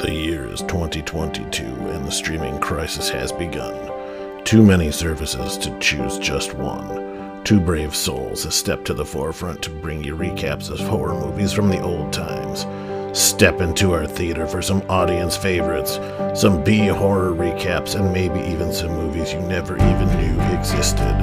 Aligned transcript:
The 0.00 0.12
year 0.12 0.46
is 0.48 0.60
2022 0.62 1.62
and 1.64 2.06
the 2.06 2.10
streaming 2.10 2.58
crisis 2.58 3.08
has 3.10 3.32
begun. 3.32 4.44
Too 4.44 4.62
many 4.62 4.90
services 4.90 5.56
to 5.58 5.78
choose 5.78 6.18
just 6.18 6.54
one. 6.54 7.44
Two 7.44 7.60
brave 7.60 7.94
souls 7.94 8.44
have 8.44 8.54
stepped 8.54 8.86
to 8.86 8.94
the 8.94 9.04
forefront 9.04 9.62
to 9.62 9.70
bring 9.70 10.02
you 10.02 10.16
recaps 10.16 10.70
of 10.70 10.80
horror 10.80 11.14
movies 11.14 11.52
from 11.52 11.68
the 11.68 11.80
old 11.80 12.12
times. 12.12 12.64
Step 13.12 13.60
into 13.60 13.92
our 13.92 14.06
theater 14.06 14.46
for 14.46 14.62
some 14.62 14.82
audience 14.88 15.36
favorites, 15.36 15.98
some 16.38 16.62
B 16.62 16.86
horror 16.86 17.32
recaps, 17.32 17.98
and 17.98 18.12
maybe 18.12 18.38
even 18.40 18.72
some 18.72 18.92
movies 18.92 19.32
you 19.32 19.40
never 19.40 19.74
even 19.76 20.08
knew 20.16 20.40
existed. 20.56 21.16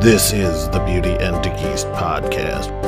This 0.00 0.32
is 0.32 0.68
the 0.70 0.84
Beauty 0.86 1.12
and 1.12 1.36
the 1.36 1.50
Geest 1.58 1.86
podcast. 1.88 2.83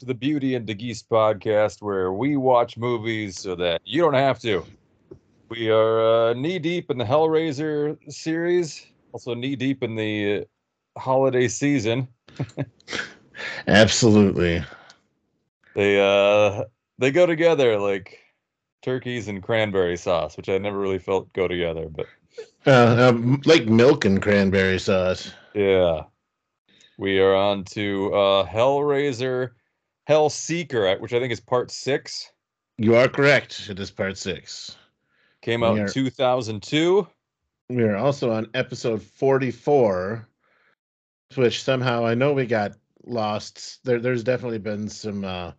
To 0.00 0.06
the 0.06 0.14
Beauty 0.14 0.54
and 0.54 0.66
DeGeese 0.66 1.06
podcast, 1.06 1.82
where 1.82 2.12
we 2.12 2.36
watch 2.36 2.76
movies 2.78 3.38
so 3.38 3.54
that 3.56 3.82
you 3.84 4.00
don't 4.00 4.14
have 4.14 4.40
to. 4.40 4.64
We 5.50 5.70
are 5.70 6.30
uh, 6.30 6.34
knee 6.34 6.58
deep 6.58 6.90
in 6.90 6.96
the 6.98 7.04
Hellraiser 7.04 7.98
series, 8.10 8.86
also 9.12 9.34
knee 9.34 9.56
deep 9.56 9.82
in 9.82 9.94
the 9.96 10.46
holiday 10.96 11.48
season. 11.48 12.08
Absolutely. 13.66 14.64
They 15.74 16.00
uh 16.00 16.64
they 16.98 17.10
go 17.10 17.26
together 17.26 17.78
like 17.78 18.18
turkeys 18.82 19.28
and 19.28 19.42
cranberry 19.42 19.96
sauce, 19.96 20.36
which 20.36 20.48
I 20.48 20.58
never 20.58 20.78
really 20.78 20.98
felt 20.98 21.32
go 21.34 21.46
together, 21.46 21.88
but 21.88 22.06
Uh, 22.66 23.10
um, 23.10 23.40
like 23.44 23.66
milk 23.66 24.04
and 24.04 24.20
cranberry 24.20 24.78
sauce. 24.78 25.32
yeah. 25.54 26.04
We 26.98 27.18
are 27.20 27.34
on 27.34 27.64
to 27.64 28.14
uh 28.14 28.46
Hellraiser 28.46 29.50
Hellseeker, 30.10 30.98
which 30.98 31.12
I 31.12 31.20
think 31.20 31.32
is 31.32 31.38
part 31.38 31.70
six. 31.70 32.32
You 32.78 32.96
are 32.96 33.06
correct. 33.06 33.68
It 33.70 33.78
is 33.78 33.92
part 33.92 34.18
six. 34.18 34.76
Came 35.40 35.62
out 35.62 35.74
We 35.74 35.80
in 35.82 35.88
2002. 35.88 37.06
We 37.68 37.84
are 37.84 37.96
also 37.96 38.32
on 38.32 38.48
episode 38.54 39.00
44, 39.00 40.28
which 41.36 41.62
somehow 41.62 42.04
I 42.04 42.14
know 42.14 42.32
we 42.32 42.46
got 42.46 42.72
lost. 43.06 43.84
There, 43.84 44.00
there's 44.00 44.24
definitely 44.24 44.58
been 44.58 44.88
some 44.88 45.24
uh, 45.24 45.52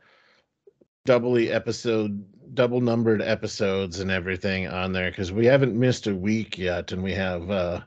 doubly 1.05 1.49
episode, 1.49 2.21
double 2.53 2.81
numbered 2.81 3.21
episodes 3.21 4.01
and 4.01 4.11
everything 4.11 4.67
on 4.67 4.91
there 4.91 5.11
because 5.11 5.31
we 5.31 5.45
haven't 5.45 5.79
missed 5.79 6.07
a 6.07 6.15
week 6.15 6.57
yet, 6.57 6.91
and 6.91 7.01
we 7.01 7.13
have 7.13 7.49
uh, 7.49 7.79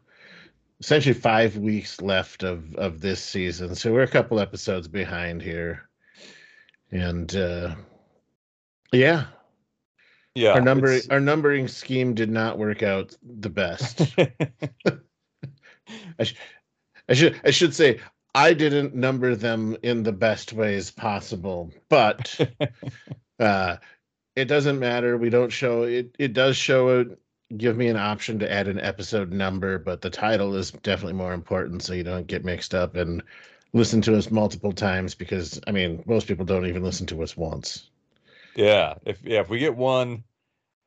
essentially 0.81 1.13
five 1.13 1.59
weeks 1.59 2.01
left 2.01 2.43
of 2.43 2.75
of 2.77 3.03
this 3.03 3.23
season. 3.23 3.75
So 3.75 3.93
we're 3.93 4.03
a 4.03 4.09
couple 4.09 4.41
episodes 4.41 4.89
behind 4.89 5.43
here, 5.43 5.91
and 6.95 7.35
uh, 7.37 7.75
yeah, 8.93 9.27
Yeah. 10.35 10.53
our 10.53 10.61
numbering 10.61 10.97
it's- 10.99 11.11
our 11.11 11.21
numbering 11.21 11.69
scheme 11.69 12.15
did 12.15 12.31
not 12.31 12.59
work 12.59 12.83
out 12.83 13.15
the 13.23 13.51
best. 13.51 14.01
I 16.19 17.13
should 17.13 17.39
I 17.45 17.51
should 17.51 17.75
say 17.75 18.01
I 18.35 18.55
didn't 18.55 18.95
number 18.95 19.37
them 19.37 19.77
in 19.83 20.03
the 20.03 20.13
best 20.13 20.53
ways 20.53 20.91
possible, 20.91 21.73
but 21.89 22.39
uh, 23.39 23.77
it 24.35 24.47
doesn't 24.47 24.79
matter. 24.79 25.17
We 25.19 25.31
don't 25.31 25.53
show 25.53 25.83
it. 25.83 26.15
It 26.19 26.33
does 26.33 26.57
show 26.57 27.01
it. 27.01 27.19
Give 27.57 27.77
me 27.77 27.89
an 27.89 27.97
option 27.97 28.39
to 28.41 28.51
add 28.51 28.67
an 28.69 28.81
episode 28.81 29.31
number, 29.31 29.79
but 29.79 30.01
the 30.01 30.11
title 30.11 30.57
is 30.57 30.71
definitely 30.73 31.13
more 31.13 31.35
important, 31.35 31.83
so 31.83 31.93
you 31.93 32.03
don't 32.03 32.27
get 32.27 32.45
mixed 32.45 32.75
up 32.75 32.97
and 32.97 33.23
listen 33.75 34.01
to 34.03 34.17
us 34.17 34.31
multiple 34.31 34.73
times. 34.73 35.15
Because 35.15 35.61
I 35.67 35.73
mean, 35.73 36.03
most 36.07 36.27
people 36.29 36.47
don't 36.47 36.67
even 36.67 36.83
listen 36.83 37.07
to 37.09 37.23
us 37.23 37.37
once. 37.37 37.91
yeah. 38.57 38.95
If 39.05 39.23
yeah, 39.25 39.41
if 39.41 39.51
we 39.51 39.59
get 39.59 39.77
one, 39.77 40.25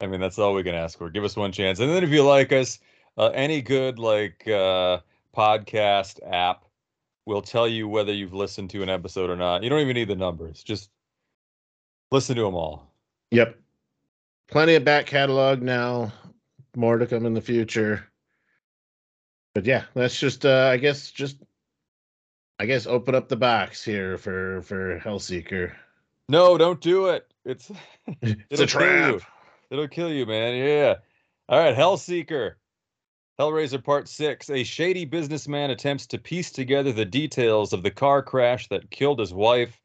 I 0.02 0.08
mean 0.08 0.22
that's 0.22 0.40
all 0.40 0.56
we 0.56 0.64
can 0.64 0.76
ask 0.76 0.98
for. 0.98 1.10
Give 1.12 1.24
us 1.24 1.36
one 1.36 1.52
chance. 1.52 1.80
And 1.80 1.92
then 1.92 2.04
if 2.04 2.10
you 2.12 2.24
like 2.24 2.52
us, 2.52 2.80
uh, 3.18 3.28
any 3.34 3.62
good 3.62 4.00
like 4.00 4.48
uh 4.48 5.00
podcast 5.36 6.20
app 6.32 6.66
will 7.26 7.42
tell 7.42 7.68
you 7.68 7.88
whether 7.88 8.14
you've 8.14 8.34
listened 8.34 8.70
to 8.72 8.84
an 8.84 8.90
episode 8.90 9.30
or 9.30 9.36
not. 9.36 9.64
You 9.64 9.70
don't 9.70 9.82
even 9.82 9.96
need 9.96 10.08
the 10.08 10.16
numbers. 10.16 10.64
Just 10.64 10.90
listen 12.12 12.36
to 12.38 12.44
them 12.44 12.56
all. 12.56 12.92
Yep, 13.32 13.60
plenty 14.48 14.76
of 14.76 14.86
back 14.86 15.06
catalog 15.08 15.62
now. 15.62 16.14
More 16.76 16.98
to 16.98 17.08
come 17.08 17.26
in 17.26 17.34
the 17.34 17.42
future. 17.42 18.08
But 19.56 19.66
yeah, 19.66 19.86
let's 19.96 20.20
just 20.20 20.46
uh 20.46 20.70
I 20.72 20.78
guess 20.78 21.12
just 21.12 21.38
I 22.60 22.66
guess 22.66 22.88
open 22.88 23.14
up 23.16 23.28
the 23.30 23.36
box 23.36 23.84
here 23.84 24.18
for 24.18 24.62
for 24.64 25.00
Hellseeker. 25.00 25.74
No, 26.30 26.58
don't 26.58 26.82
do 26.82 27.08
it. 27.08 27.32
It's 27.46 27.72
It's 28.22 28.60
a 28.60 28.64
you. 28.64 28.68
trap. 28.68 29.22
It'll 29.70 29.88
kill 29.88 30.12
you, 30.12 30.26
man. 30.26 30.56
Yeah. 30.56 30.96
All 31.50 31.60
right, 31.60 31.76
Hellseeker. 31.76 32.54
Hellraiser 33.40 33.84
Part 33.84 34.08
6. 34.08 34.50
A 34.50 34.64
shady 34.64 35.06
businessman 35.06 35.70
attempts 35.70 36.08
to 36.08 36.18
piece 36.18 36.52
together 36.52 36.92
the 36.92 37.06
details 37.06 37.72
of 37.74 37.84
the 37.84 37.92
car 37.92 38.24
crash 38.24 38.68
that 38.70 38.90
killed 38.90 39.20
his 39.20 39.34
wife, 39.34 39.80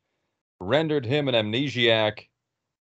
rendered 0.61 1.05
him 1.05 1.29
an 1.29 1.35
amnesiac, 1.35 2.29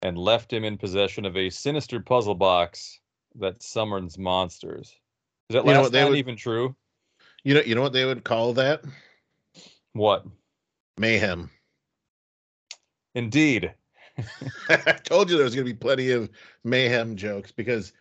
and 0.01 0.17
left 0.17 0.51
him 0.51 0.63
in 0.63 0.77
possession 0.77 1.23
of 1.25 1.37
a 1.37 1.49
sinister 1.51 1.99
puzzle 1.99 2.33
box 2.35 2.99
that 3.35 3.61
summons 3.61 4.17
monsters. 4.17 4.87
Is 5.49 5.53
that 5.53 5.65
You 5.65 5.71
know 5.73 5.73
last 5.73 5.83
what 5.83 5.91
they 5.91 6.03
would- 6.05 6.17
even 6.17 6.35
true? 6.35 6.75
You 7.43 7.53
know 7.53 7.61
you 7.61 7.75
know 7.75 7.81
what 7.83 7.93
they 7.93 8.05
would 8.05 8.23
call 8.23 8.53
that? 8.53 8.81
What? 9.95 10.25
Mayhem. 10.97 11.49
Indeed. 13.15 13.73
I 14.69 14.91
told 15.03 15.29
you 15.29 15.37
there 15.37 15.45
was 15.45 15.55
going 15.55 15.65
to 15.65 15.73
be 15.73 15.77
plenty 15.77 16.11
of 16.11 16.29
mayhem 16.63 17.15
jokes 17.15 17.51
because 17.51 17.93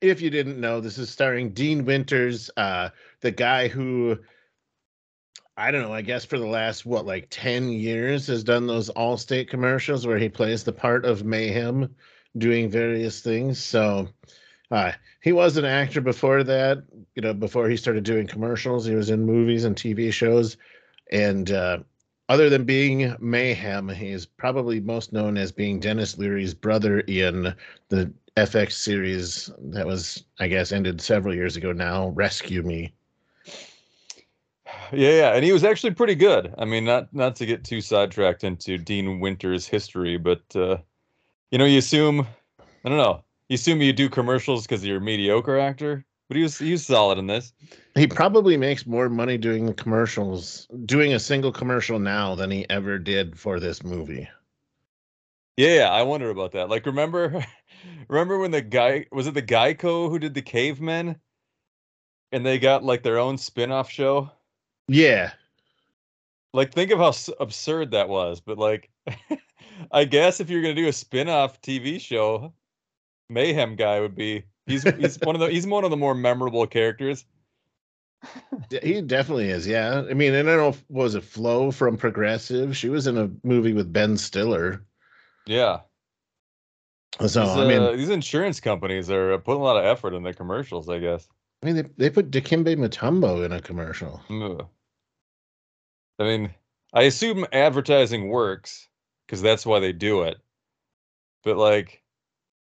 if 0.00 0.20
you 0.20 0.28
didn't 0.28 0.60
know, 0.60 0.80
this 0.80 0.98
is 0.98 1.08
starring 1.08 1.50
Dean 1.50 1.84
Winters, 1.84 2.50
uh, 2.56 2.90
the 3.20 3.30
guy 3.30 3.68
who 3.68 4.18
I 5.56 5.70
don't 5.70 5.82
know, 5.82 5.94
I 5.94 6.02
guess 6.02 6.24
for 6.24 6.38
the 6.38 6.46
last 6.46 6.84
what 6.84 7.06
like 7.06 7.28
10 7.30 7.70
years 7.70 8.26
has 8.26 8.42
done 8.42 8.66
those 8.66 8.90
Allstate 8.90 9.48
commercials 9.48 10.04
where 10.04 10.18
he 10.18 10.28
plays 10.28 10.64
the 10.64 10.72
part 10.72 11.04
of 11.04 11.24
mayhem 11.24 11.94
doing 12.36 12.68
various 12.68 13.20
things. 13.20 13.58
So 13.58 14.08
uh, 14.70 14.92
he 15.22 15.32
was 15.32 15.56
an 15.56 15.64
actor 15.64 16.00
before 16.00 16.42
that, 16.42 16.82
you 17.14 17.22
know, 17.22 17.32
before 17.32 17.68
he 17.68 17.76
started 17.76 18.02
doing 18.02 18.26
commercials, 18.26 18.84
he 18.84 18.96
was 18.96 19.10
in 19.10 19.24
movies 19.24 19.64
and 19.64 19.76
TV 19.76 20.12
shows 20.12 20.56
and 21.10 21.50
uh 21.50 21.78
other 22.28 22.50
than 22.50 22.64
being 22.64 23.14
Mayhem, 23.20 23.88
he's 23.88 24.26
probably 24.26 24.80
most 24.80 25.12
known 25.12 25.36
as 25.38 25.52
being 25.52 25.78
Denis 25.78 26.18
Leary's 26.18 26.54
brother 26.54 27.00
in 27.00 27.54
the 27.88 28.12
FX 28.36 28.72
series 28.72 29.50
that 29.58 29.86
was, 29.86 30.24
I 30.40 30.48
guess, 30.48 30.72
ended 30.72 31.00
several 31.00 31.34
years 31.34 31.56
ago 31.56 31.72
now, 31.72 32.08
Rescue 32.08 32.62
Me. 32.62 32.92
Yeah, 34.92 35.10
yeah, 35.10 35.34
and 35.34 35.44
he 35.44 35.52
was 35.52 35.64
actually 35.64 35.94
pretty 35.94 36.14
good. 36.14 36.54
I 36.58 36.64
mean, 36.64 36.84
not 36.84 37.12
not 37.12 37.34
to 37.36 37.46
get 37.46 37.64
too 37.64 37.80
sidetracked 37.80 38.44
into 38.44 38.78
Dean 38.78 39.18
Winter's 39.18 39.66
history, 39.66 40.16
but 40.16 40.42
uh, 40.54 40.76
you 41.50 41.58
know, 41.58 41.64
you 41.64 41.78
assume 41.78 42.24
I 42.84 42.88
don't 42.88 42.98
know, 42.98 43.24
you 43.48 43.54
assume 43.54 43.82
you 43.82 43.92
do 43.92 44.08
commercials 44.08 44.62
because 44.62 44.84
you're 44.84 44.98
a 44.98 45.00
mediocre 45.00 45.58
actor, 45.58 46.04
but 46.28 46.36
he 46.36 46.42
was 46.42 46.58
he 46.58 46.72
was 46.72 46.86
solid 46.86 47.18
in 47.18 47.26
this. 47.26 47.52
He 47.96 48.06
probably 48.06 48.56
makes 48.56 48.86
more 48.86 49.08
money 49.08 49.38
doing 49.38 49.66
the 49.66 49.74
commercials, 49.74 50.68
doing 50.84 51.14
a 51.14 51.18
single 51.18 51.52
commercial 51.52 51.98
now 51.98 52.34
than 52.34 52.50
he 52.50 52.68
ever 52.70 52.98
did 52.98 53.38
for 53.38 53.58
this 53.60 53.82
movie. 53.82 54.28
Yeah, 55.56 55.74
yeah, 55.74 55.90
I 55.90 56.02
wonder 56.02 56.30
about 56.30 56.52
that. 56.52 56.68
Like, 56.68 56.84
remember, 56.86 57.44
remember 58.08 58.38
when 58.38 58.50
the 58.50 58.60
guy 58.62 59.06
was 59.12 59.26
it 59.26 59.34
the 59.34 59.42
Geico 59.42 60.08
who 60.10 60.18
did 60.18 60.34
the 60.34 60.42
Cavemen, 60.42 61.18
and 62.32 62.44
they 62.44 62.58
got 62.58 62.84
like 62.84 63.02
their 63.02 63.18
own 63.18 63.38
spin-off 63.38 63.90
show. 63.90 64.30
Yeah. 64.88 65.32
like 66.52 66.72
think 66.72 66.90
of 66.90 66.98
how 66.98 67.08
s- 67.08 67.30
absurd 67.40 67.90
that 67.92 68.08
was. 68.08 68.40
But 68.40 68.58
like, 68.58 68.90
I 69.92 70.04
guess 70.04 70.40
if 70.40 70.50
you're 70.50 70.62
gonna 70.62 70.74
do 70.74 70.88
a 70.88 70.92
spin-off 70.92 71.60
TV 71.62 72.00
show, 72.00 72.52
Mayhem 73.30 73.76
guy 73.76 74.00
would 74.00 74.14
be. 74.16 74.44
He's 74.66 74.82
he's 74.82 75.18
one 75.20 75.36
of 75.36 75.40
the 75.40 75.48
he's 75.48 75.66
one 75.66 75.84
of 75.84 75.90
the 75.90 75.96
more 75.96 76.14
memorable 76.14 76.66
characters. 76.66 77.24
He 78.82 79.02
definitely 79.02 79.50
is. 79.50 79.66
Yeah. 79.66 80.04
I 80.10 80.14
mean, 80.14 80.34
and 80.34 80.48
I 80.48 80.56
don't 80.56 80.72
know, 80.72 80.78
was 80.88 81.14
it 81.14 81.22
Flo 81.22 81.70
from 81.70 81.96
Progressive? 81.96 82.76
She 82.76 82.88
was 82.88 83.06
in 83.06 83.16
a 83.18 83.30
movie 83.44 83.74
with 83.74 83.92
Ben 83.92 84.16
Stiller. 84.16 84.84
Yeah. 85.46 85.80
So 87.20 87.26
these, 87.26 87.56
I 87.56 87.68
mean, 87.68 87.82
uh, 87.82 87.92
these 87.92 88.08
insurance 88.08 88.58
companies 88.58 89.10
are 89.10 89.38
putting 89.38 89.60
a 89.60 89.64
lot 89.64 89.76
of 89.76 89.84
effort 89.84 90.14
in 90.14 90.24
their 90.24 90.32
commercials. 90.32 90.88
I 90.88 90.98
guess. 90.98 91.28
I 91.62 91.66
mean, 91.66 91.76
they, 91.76 91.84
they 91.96 92.10
put 92.10 92.30
Dikembe 92.30 92.76
Mutombo 92.76 93.44
in 93.44 93.52
a 93.52 93.60
commercial. 93.60 94.20
I 96.18 96.24
mean, 96.24 96.54
I 96.92 97.02
assume 97.02 97.46
advertising 97.52 98.28
works 98.28 98.88
because 99.26 99.42
that's 99.42 99.66
why 99.66 99.80
they 99.80 99.92
do 99.92 100.22
it. 100.22 100.38
But 101.44 101.56
like, 101.56 102.02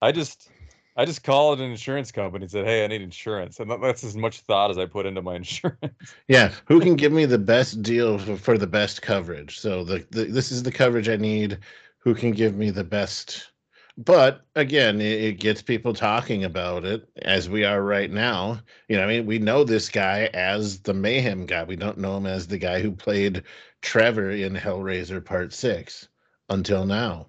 I 0.01 0.11
just, 0.11 0.49
I 0.97 1.05
just 1.05 1.23
called 1.23 1.61
an 1.61 1.69
insurance 1.69 2.11
company 2.11 2.43
and 2.43 2.51
said, 2.51 2.65
"Hey, 2.65 2.83
I 2.83 2.87
need 2.87 3.03
insurance," 3.03 3.59
and 3.59 3.71
that's 3.83 4.03
as 4.03 4.17
much 4.17 4.39
thought 4.39 4.71
as 4.71 4.79
I 4.79 4.87
put 4.87 5.05
into 5.05 5.21
my 5.21 5.35
insurance. 5.43 6.15
Yeah, 6.27 6.51
who 6.65 6.79
can 6.79 6.95
give 6.95 7.11
me 7.11 7.25
the 7.25 7.37
best 7.37 7.83
deal 7.83 8.17
for, 8.17 8.35
for 8.35 8.57
the 8.57 8.67
best 8.67 9.03
coverage? 9.03 9.59
So 9.59 9.83
the, 9.83 10.05
the 10.09 10.25
this 10.25 10.51
is 10.51 10.63
the 10.63 10.71
coverage 10.71 11.07
I 11.07 11.15
need. 11.15 11.59
Who 11.99 12.15
can 12.15 12.31
give 12.31 12.55
me 12.55 12.71
the 12.71 12.83
best? 12.83 13.51
But 13.97 14.41
again, 14.55 14.99
it, 14.99 15.21
it 15.21 15.39
gets 15.39 15.61
people 15.61 15.93
talking 15.93 16.43
about 16.43 16.83
it 16.83 17.07
as 17.23 17.49
we 17.49 17.63
are 17.63 17.81
right 17.81 18.09
now. 18.09 18.59
You 18.87 18.97
know, 18.97 19.03
I 19.03 19.07
mean, 19.07 19.25
we 19.25 19.39
know 19.39 19.63
this 19.63 19.89
guy 19.89 20.29
as 20.33 20.79
the 20.79 20.93
Mayhem 20.93 21.45
guy. 21.45 21.63
We 21.63 21.75
don't 21.75 21.97
know 21.97 22.17
him 22.17 22.25
as 22.25 22.47
the 22.47 22.57
guy 22.57 22.81
who 22.81 22.91
played 22.91 23.43
Trevor 23.81 24.31
in 24.31 24.55
Hellraiser 24.55 25.23
Part 25.23 25.53
Six 25.53 26.07
until 26.49 26.85
now. 26.85 27.27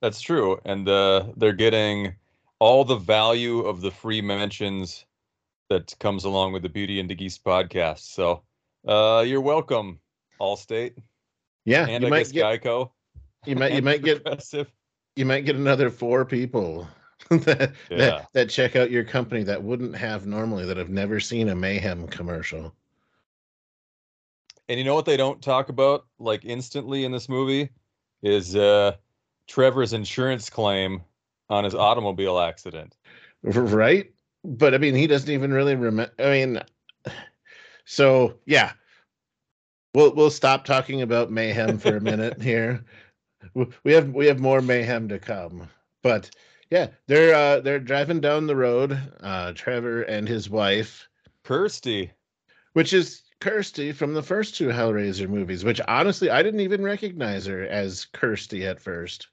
That's 0.00 0.20
true, 0.20 0.60
and 0.64 0.88
uh, 0.88 1.24
they're 1.36 1.52
getting 1.52 2.14
all 2.60 2.84
the 2.84 2.96
value 2.96 3.60
of 3.60 3.80
the 3.80 3.90
free 3.90 4.20
mentions 4.20 5.06
that 5.68 5.94
comes 5.98 6.24
along 6.24 6.52
with 6.52 6.62
the 6.62 6.68
Beauty 6.68 7.00
and 7.00 7.08
the 7.10 7.14
Geese 7.14 7.38
podcast. 7.38 8.00
So, 8.00 8.42
uh, 8.86 9.24
you're 9.26 9.40
welcome, 9.40 9.98
Allstate, 10.40 10.94
Yeah, 11.64 11.86
and 11.88 12.02
you 12.02 12.08
I 12.08 12.10
might 12.10 12.18
guess 12.30 12.32
get 12.32 12.62
Geico. 12.62 12.90
you 13.46 13.56
might 13.56 13.72
you 13.72 13.82
might 13.82 14.02
get 14.04 14.24
you 15.16 15.24
might 15.24 15.44
get 15.44 15.56
another 15.56 15.90
four 15.90 16.24
people 16.24 16.86
that, 17.30 17.72
Yeah. 17.90 17.96
that 17.96 18.28
that 18.32 18.50
check 18.50 18.76
out 18.76 18.90
your 18.90 19.04
company 19.04 19.42
that 19.44 19.62
wouldn't 19.62 19.96
have 19.96 20.26
normally 20.26 20.64
that 20.66 20.76
have 20.76 20.90
never 20.90 21.18
seen 21.20 21.48
a 21.48 21.54
mayhem 21.54 22.06
commercial. 22.08 22.74
And 24.68 24.78
you 24.78 24.84
know 24.84 24.94
what 24.94 25.04
they 25.06 25.16
don't 25.16 25.42
talk 25.42 25.68
about 25.68 26.06
like 26.18 26.44
instantly 26.44 27.04
in 27.04 27.12
this 27.12 27.28
movie 27.28 27.70
is 28.22 28.54
uh 28.54 28.92
Trevor's 29.48 29.92
insurance 29.92 30.48
claim 30.48 31.02
on 31.50 31.64
his 31.64 31.74
automobile 31.74 32.38
accident. 32.38 32.96
right? 33.42 34.10
But 34.44 34.72
i 34.74 34.78
mean 34.78 34.94
he 34.94 35.06
doesn't 35.06 35.30
even 35.30 35.52
really 35.52 35.74
remember 35.74 36.12
i 36.18 36.30
mean 36.30 36.60
so 37.84 38.34
yeah. 38.46 38.72
We'll 39.94 40.14
we'll 40.14 40.30
stop 40.30 40.64
talking 40.64 41.02
about 41.02 41.32
mayhem 41.32 41.76
for 41.78 41.96
a 41.96 42.00
minute 42.00 42.40
here. 42.50 42.84
We 43.84 43.92
have 43.92 44.10
we 44.14 44.26
have 44.26 44.38
more 44.38 44.62
mayhem 44.62 45.08
to 45.08 45.18
come. 45.18 45.68
But 46.02 46.30
yeah 46.70 46.88
they're 47.08 47.34
uh 47.34 47.60
they're 47.60 47.80
driving 47.80 48.20
down 48.20 48.46
the 48.46 48.54
road 48.56 48.96
uh 49.20 49.52
trevor 49.54 50.02
and 50.02 50.28
his 50.28 50.48
wife. 50.48 51.08
Kirsty. 51.44 52.12
which 52.74 52.92
is 52.92 53.22
kirsty 53.40 53.90
from 53.90 54.14
the 54.14 54.22
first 54.22 54.54
two 54.54 54.68
hellraiser 54.68 55.28
movies 55.28 55.64
which 55.64 55.80
honestly 55.88 56.30
i 56.30 56.42
didn't 56.42 56.60
even 56.60 56.82
recognize 56.82 57.46
her 57.46 57.64
as 57.64 58.04
kirsty 58.12 58.64
at 58.66 58.78
first 58.78 59.28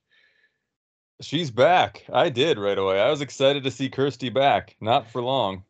She's 1.22 1.50
back. 1.50 2.06
I 2.14 2.30
did 2.30 2.60
right 2.60 2.78
away. 2.78 3.00
I 3.00 3.10
was 3.10 3.22
excited 3.22 3.64
to 3.64 3.72
see 3.72 3.90
Kirsty 3.90 4.30
back. 4.30 4.76
Not 4.80 5.10
for 5.10 5.22
long. 5.22 5.64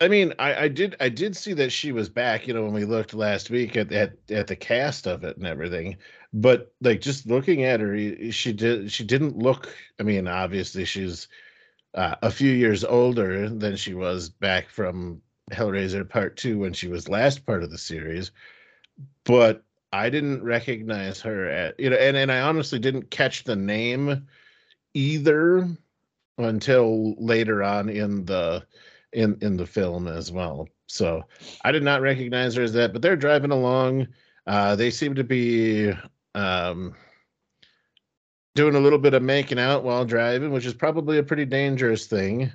I 0.00 0.08
mean, 0.08 0.32
I, 0.38 0.64
I 0.64 0.68
did 0.68 0.96
I 1.00 1.08
did 1.08 1.36
see 1.36 1.52
that 1.54 1.72
she 1.72 1.90
was 1.92 2.08
back, 2.08 2.46
you 2.46 2.54
know, 2.54 2.64
when 2.64 2.72
we 2.72 2.84
looked 2.84 3.14
last 3.14 3.50
week 3.50 3.76
at, 3.76 3.92
at 3.92 4.12
at 4.30 4.46
the 4.46 4.56
cast 4.56 5.06
of 5.06 5.24
it 5.24 5.36
and 5.36 5.46
everything. 5.46 5.96
But 6.32 6.72
like 6.80 7.00
just 7.00 7.26
looking 7.26 7.64
at 7.64 7.80
her, 7.80 8.30
she 8.30 8.52
did 8.52 8.92
she 8.92 9.04
didn't 9.04 9.38
look. 9.38 9.74
I 9.98 10.04
mean, 10.04 10.28
obviously 10.28 10.84
she's 10.84 11.28
uh, 11.94 12.16
a 12.22 12.30
few 12.30 12.50
years 12.50 12.84
older 12.84 13.48
than 13.48 13.76
she 13.76 13.94
was 13.94 14.28
back 14.28 14.68
from 14.68 15.20
Hellraiser 15.52 16.08
Part 16.08 16.36
Two 16.36 16.60
when 16.60 16.72
she 16.72 16.88
was 16.88 17.08
last 17.08 17.44
part 17.44 17.64
of 17.64 17.70
the 17.70 17.78
series. 17.78 18.30
But 19.24 19.64
I 19.92 20.10
didn't 20.10 20.44
recognize 20.44 21.20
her 21.22 21.48
at 21.48 21.78
you 21.80 21.90
know, 21.90 21.96
and 21.96 22.16
and 22.16 22.30
I 22.30 22.40
honestly 22.40 22.78
didn't 22.78 23.10
catch 23.10 23.44
the 23.44 23.56
name 23.56 24.28
either 24.98 25.68
until 26.38 27.14
later 27.14 27.62
on 27.62 27.88
in 27.88 28.24
the 28.24 28.64
in 29.12 29.38
in 29.40 29.56
the 29.56 29.66
film 29.66 30.08
as 30.08 30.30
well. 30.32 30.68
So 30.86 31.22
I 31.64 31.70
did 31.72 31.82
not 31.82 32.00
recognize 32.00 32.54
her 32.54 32.62
as 32.62 32.72
that, 32.72 32.92
but 32.92 33.00
they're 33.02 33.16
driving 33.16 33.50
along. 33.52 34.08
Uh, 34.46 34.74
they 34.74 34.90
seem 34.90 35.14
to 35.14 35.24
be 35.24 35.92
um, 36.34 36.94
doing 38.54 38.74
a 38.74 38.80
little 38.80 38.98
bit 38.98 39.14
of 39.14 39.22
making 39.22 39.58
out 39.58 39.84
while 39.84 40.04
driving, 40.04 40.50
which 40.50 40.66
is 40.66 40.74
probably 40.74 41.18
a 41.18 41.22
pretty 41.22 41.44
dangerous 41.44 42.06
thing. 42.06 42.50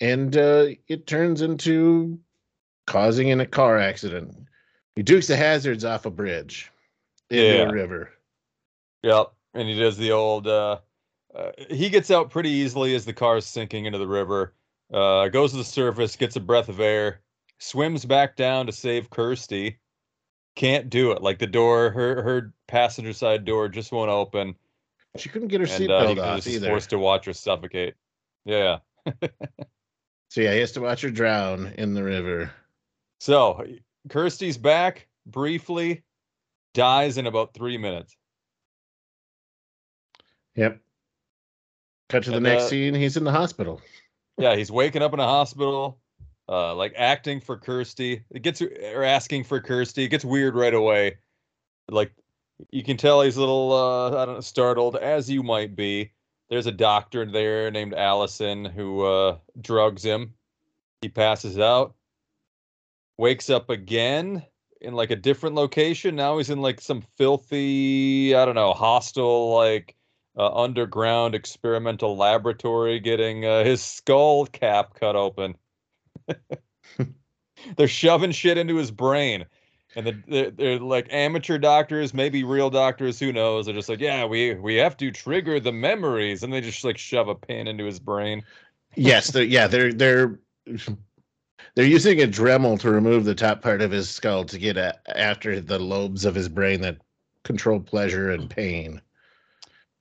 And 0.00 0.36
uh, 0.36 0.66
it 0.88 1.06
turns 1.06 1.42
into 1.42 2.18
causing 2.86 3.28
in 3.28 3.40
a 3.40 3.46
car 3.46 3.78
accident. 3.78 4.34
He 4.96 5.02
dukes 5.02 5.26
the 5.26 5.36
hazards 5.36 5.84
off 5.84 6.06
a 6.06 6.10
bridge 6.10 6.70
into 7.30 7.42
Yeah. 7.44 7.68
a 7.68 7.72
river. 7.72 8.10
Yep. 9.02 9.32
And 9.54 9.68
he 9.68 9.78
does 9.78 9.96
the 9.96 10.12
old 10.12 10.46
uh, 10.46 10.78
uh 11.34 11.50
he 11.70 11.88
gets 11.88 12.10
out 12.10 12.30
pretty 12.30 12.50
easily 12.50 12.94
as 12.94 13.04
the 13.04 13.12
car 13.12 13.36
is 13.36 13.46
sinking 13.46 13.86
into 13.86 13.98
the 13.98 14.06
river. 14.06 14.54
Uh 14.92 15.28
goes 15.28 15.52
to 15.52 15.56
the 15.56 15.64
surface, 15.64 16.16
gets 16.16 16.36
a 16.36 16.40
breath 16.40 16.68
of 16.68 16.80
air, 16.80 17.20
swims 17.58 18.04
back 18.04 18.36
down 18.36 18.66
to 18.66 18.72
save 18.72 19.10
Kirsty. 19.10 19.78
Can't 20.56 20.88
do 20.88 21.12
it. 21.12 21.22
Like 21.22 21.38
the 21.38 21.46
door, 21.46 21.90
her 21.90 22.22
her 22.22 22.54
passenger 22.68 23.12
side 23.12 23.44
door 23.44 23.68
just 23.68 23.92
won't 23.92 24.10
open. 24.10 24.54
She 25.16 25.28
couldn't 25.28 25.48
get 25.48 25.60
her 25.60 25.66
uh, 25.66 25.70
seatbelt 25.70 26.18
off 26.22 26.36
just 26.36 26.46
is 26.46 26.56
either. 26.56 26.68
forced 26.68 26.90
to 26.90 26.98
watch 26.98 27.26
her 27.26 27.32
suffocate. 27.32 27.94
Yeah. 28.44 28.78
So 30.34 30.40
yeah, 30.40 30.52
he 30.52 30.58
has 30.58 30.72
to 30.72 30.80
watch 30.80 31.00
her 31.02 31.10
drown 31.10 31.72
in 31.78 31.94
the 31.94 32.02
river. 32.02 32.50
So 33.20 33.64
Kirsty's 34.08 34.58
back 34.58 35.06
briefly, 35.26 36.02
dies 36.72 37.18
in 37.18 37.28
about 37.28 37.54
three 37.54 37.78
minutes. 37.78 38.16
Yep. 40.56 40.80
Cut 42.08 42.24
to 42.24 42.30
the 42.30 42.36
And, 42.36 42.44
next 42.44 42.64
uh, 42.64 42.68
scene. 42.68 42.94
He's 42.94 43.16
in 43.16 43.24
the 43.24 43.32
hospital. 43.32 43.80
Yeah, 44.38 44.56
he's 44.56 44.70
waking 44.70 45.02
up 45.02 45.12
in 45.12 45.20
a 45.20 45.26
hospital, 45.26 45.98
uh, 46.48 46.74
like 46.74 46.92
acting 46.96 47.40
for 47.40 47.56
Kirsty. 47.56 48.24
It 48.30 48.42
gets 48.42 48.60
or 48.60 49.02
asking 49.02 49.44
for 49.44 49.60
Kirsty. 49.60 50.04
It 50.04 50.08
gets 50.08 50.24
weird 50.24 50.54
right 50.54 50.74
away. 50.74 51.16
Like 51.88 52.12
you 52.70 52.82
can 52.82 52.96
tell 52.96 53.22
he's 53.22 53.36
a 53.36 53.40
little 53.40 53.72
uh, 53.72 54.22
I 54.22 54.24
don't 54.26 54.34
know, 54.34 54.40
startled, 54.40 54.96
as 54.96 55.30
you 55.30 55.42
might 55.42 55.76
be. 55.76 56.12
There's 56.50 56.66
a 56.66 56.72
doctor 56.72 57.24
there 57.24 57.70
named 57.70 57.94
Allison 57.94 58.64
who 58.64 59.04
uh, 59.04 59.38
drugs 59.60 60.04
him. 60.04 60.34
He 61.00 61.08
passes 61.08 61.58
out, 61.58 61.94
wakes 63.18 63.50
up 63.50 63.70
again 63.70 64.44
in 64.80 64.94
like 64.94 65.10
a 65.10 65.16
different 65.16 65.54
location. 65.54 66.16
Now 66.16 66.38
he's 66.38 66.50
in 66.50 66.60
like 66.60 66.80
some 66.80 67.02
filthy, 67.16 68.34
I 68.34 68.44
don't 68.44 68.54
know, 68.54 68.72
hostile 68.72 69.54
like 69.54 69.96
uh, 70.36 70.54
underground 70.54 71.34
experimental 71.34 72.16
laboratory 72.16 73.00
getting 73.00 73.44
uh, 73.44 73.64
his 73.64 73.82
skull 73.82 74.46
cap 74.46 74.94
cut 74.98 75.16
open. 75.16 75.56
they're 77.76 77.88
shoving 77.88 78.32
shit 78.32 78.58
into 78.58 78.76
his 78.76 78.90
brain. 78.90 79.46
And 79.96 80.06
the, 80.06 80.22
they're, 80.26 80.50
they're 80.50 80.78
like 80.80 81.06
amateur 81.10 81.56
doctors, 81.56 82.12
maybe 82.12 82.42
real 82.42 82.68
doctors, 82.68 83.18
who 83.18 83.32
knows? 83.32 83.66
They're 83.66 83.74
just 83.74 83.88
like, 83.88 84.00
yeah, 84.00 84.24
we 84.24 84.54
we 84.54 84.74
have 84.76 84.96
to 84.96 85.12
trigger 85.12 85.60
the 85.60 85.72
memories, 85.72 86.42
and 86.42 86.52
they 86.52 86.60
just 86.60 86.84
like 86.84 86.98
shove 86.98 87.28
a 87.28 87.34
pin 87.34 87.68
into 87.68 87.84
his 87.84 88.00
brain. 88.00 88.42
yes, 88.96 89.30
they're 89.30 89.44
yeah, 89.44 89.68
they're 89.68 89.92
they're 89.92 90.40
they're 91.74 91.86
using 91.86 92.22
a 92.22 92.26
Dremel 92.26 92.80
to 92.80 92.90
remove 92.90 93.24
the 93.24 93.36
top 93.36 93.62
part 93.62 93.82
of 93.82 93.92
his 93.92 94.08
skull 94.08 94.44
to 94.44 94.58
get 94.58 94.76
a, 94.76 94.98
after 95.16 95.60
the 95.60 95.78
lobes 95.78 96.24
of 96.24 96.34
his 96.34 96.48
brain 96.48 96.80
that 96.80 96.98
control 97.44 97.78
pleasure 97.78 98.30
and 98.30 98.50
pain. 98.50 99.00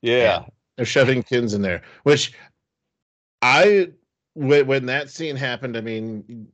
Yeah, 0.03 0.43
They're 0.75 0.85
shoving 0.85 1.23
pins 1.23 1.53
in 1.53 1.61
there, 1.61 1.81
which 2.03 2.33
I 3.41 3.89
when 4.33 4.67
when 4.67 4.85
that 4.87 5.09
scene 5.09 5.37
happened, 5.37 5.77
I 5.77 5.81
mean, 5.81 6.49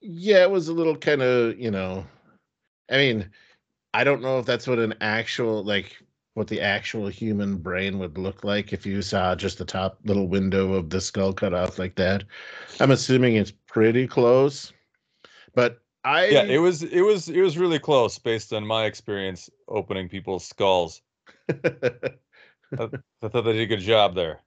yeah, 0.00 0.42
it 0.42 0.50
was 0.50 0.68
a 0.68 0.72
little 0.72 0.96
kind 0.96 1.20
of 1.20 1.58
you 1.58 1.72
know, 1.72 2.06
I 2.90 2.96
mean, 2.96 3.30
I 3.92 4.04
don't 4.04 4.22
know 4.22 4.38
if 4.38 4.46
that's 4.46 4.68
what 4.68 4.78
an 4.78 4.94
actual 5.00 5.64
like 5.64 5.96
what 6.34 6.46
the 6.46 6.60
actual 6.60 7.08
human 7.08 7.56
brain 7.56 7.98
would 7.98 8.18
look 8.18 8.44
like 8.44 8.72
if 8.72 8.86
you 8.86 9.02
saw 9.02 9.34
just 9.34 9.58
the 9.58 9.64
top 9.64 9.98
little 10.04 10.28
window 10.28 10.74
of 10.74 10.90
the 10.90 11.00
skull 11.00 11.32
cut 11.32 11.54
off 11.54 11.78
like 11.78 11.96
that. 11.96 12.22
I'm 12.78 12.92
assuming 12.92 13.34
it's 13.34 13.52
pretty 13.66 14.06
close, 14.06 14.72
but 15.54 15.80
I 16.04 16.26
Yeah, 16.26 16.42
it 16.42 16.58
was 16.58 16.84
it 16.84 17.02
was 17.02 17.28
it 17.28 17.40
was 17.40 17.58
really 17.58 17.80
close 17.80 18.16
based 18.16 18.52
on 18.52 18.64
my 18.64 18.84
experience 18.84 19.50
opening 19.66 20.08
people's 20.08 20.46
skulls. 20.46 21.02
I 22.72 22.88
thought 23.28 23.44
they 23.44 23.52
did 23.52 23.60
a 23.62 23.66
good 23.66 23.80
job 23.80 24.14
there. 24.14 24.40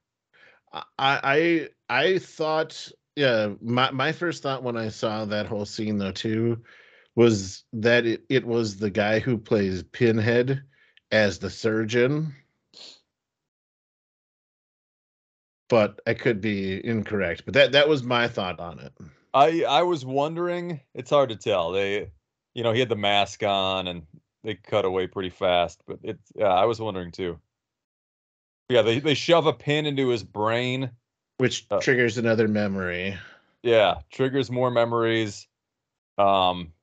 I 0.73 0.83
I 0.99 1.69
I 1.89 2.19
thought 2.19 2.91
yeah 3.15 3.53
my 3.61 3.91
my 3.91 4.11
first 4.11 4.43
thought 4.43 4.63
when 4.63 4.77
I 4.77 4.89
saw 4.89 5.25
that 5.25 5.45
whole 5.45 5.65
scene 5.65 5.97
though 5.97 6.11
too 6.11 6.63
was 7.15 7.63
that 7.73 8.05
it, 8.05 8.23
it 8.29 8.45
was 8.45 8.77
the 8.77 8.91
guy 8.91 9.19
who 9.19 9.39
plays 9.39 9.81
Pinhead 9.81 10.61
as 11.11 11.39
the 11.39 11.49
surgeon. 11.49 12.35
But 15.69 15.99
I 16.05 16.13
could 16.13 16.39
be 16.39 16.85
incorrect. 16.85 17.43
But 17.43 17.55
that 17.55 17.71
that 17.73 17.89
was 17.89 18.03
my 18.03 18.27
thought 18.27 18.59
on 18.59 18.79
it. 18.79 18.93
I 19.33 19.63
I 19.63 19.81
was 19.81 20.05
wondering. 20.05 20.79
It's 20.93 21.09
hard 21.09 21.29
to 21.29 21.35
tell. 21.35 21.71
They, 21.71 22.11
you 22.53 22.63
know, 22.63 22.71
he 22.71 22.79
had 22.79 22.89
the 22.89 22.95
mask 22.95 23.43
on, 23.43 23.87
and 23.87 24.03
they 24.43 24.55
cut 24.55 24.85
away 24.85 25.07
pretty 25.07 25.29
fast. 25.29 25.81
But 25.87 25.99
it's 26.03 26.31
yeah, 26.35 26.53
I 26.53 26.65
was 26.65 26.79
wondering 26.79 27.11
too. 27.11 27.39
Yeah, 28.69 28.81
they 28.81 28.99
they 28.99 29.13
shove 29.13 29.45
a 29.45 29.53
pin 29.53 29.85
into 29.85 30.09
his 30.09 30.23
brain. 30.23 30.91
Which 31.37 31.65
Uh, 31.69 31.79
triggers 31.79 32.17
another 32.17 32.47
memory. 32.47 33.17
Yeah, 33.63 33.99
triggers 34.11 34.51
more 34.51 34.71
memories. 34.71 35.47
Um, 36.17 36.73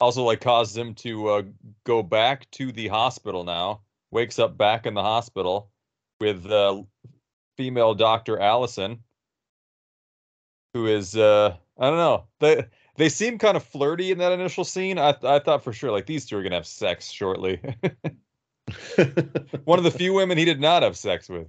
also 0.00 0.24
like 0.24 0.40
causes 0.40 0.76
him 0.76 0.94
to 0.94 1.28
uh, 1.28 1.42
go 1.84 2.02
back 2.02 2.50
to 2.52 2.72
the 2.72 2.88
hospital 2.88 3.44
now. 3.44 3.82
Wakes 4.10 4.38
up 4.38 4.56
back 4.56 4.86
in 4.86 4.94
the 4.94 5.02
hospital 5.02 5.70
with 6.20 6.46
uh, 6.50 6.82
female 7.56 7.94
doctor 7.94 8.38
Allison, 8.38 9.02
who 10.72 10.86
is 10.86 11.16
uh, 11.16 11.56
I 11.78 11.88
don't 11.88 11.98
know. 11.98 12.24
They 12.40 12.64
they 12.96 13.08
seem 13.08 13.38
kind 13.38 13.56
of 13.56 13.62
flirty 13.62 14.10
in 14.10 14.18
that 14.18 14.32
initial 14.32 14.64
scene. 14.64 14.98
I 14.98 15.14
I 15.22 15.38
thought 15.38 15.62
for 15.62 15.72
sure 15.72 15.92
like 15.92 16.06
these 16.06 16.26
two 16.26 16.38
are 16.38 16.42
gonna 16.42 16.56
have 16.56 16.66
sex 16.66 17.10
shortly. 17.10 17.60
One 19.64 19.78
of 19.78 19.84
the 19.84 19.90
few 19.90 20.12
women 20.12 20.38
he 20.38 20.44
did 20.44 20.60
not 20.60 20.82
have 20.82 20.96
sex 20.96 21.28
with. 21.28 21.48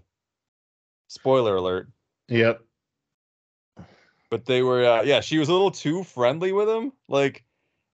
Spoiler 1.07 1.55
alert. 1.55 1.89
yep. 2.27 2.61
but 4.29 4.45
they 4.45 4.61
were 4.61 4.85
uh, 4.85 5.01
yeah 5.01 5.21
she 5.21 5.39
was 5.39 5.49
a 5.49 5.51
little 5.51 5.71
too 5.71 6.03
friendly 6.03 6.51
with 6.51 6.69
him 6.69 6.91
like 7.07 7.43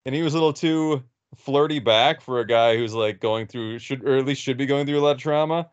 and 0.06 0.14
he 0.14 0.22
was 0.22 0.32
a 0.32 0.36
little 0.36 0.52
too 0.52 1.02
flirty 1.36 1.78
back 1.78 2.20
for 2.22 2.40
a 2.40 2.46
guy 2.46 2.76
who's 2.76 2.94
like 2.94 3.20
going 3.20 3.46
through 3.46 3.78
should 3.78 4.02
or 4.04 4.16
at 4.16 4.24
least 4.24 4.40
should 4.40 4.56
be 4.56 4.64
going 4.66 4.86
through 4.86 4.98
a 4.98 5.04
lot 5.04 5.16
of 5.16 5.18
trauma 5.18 5.68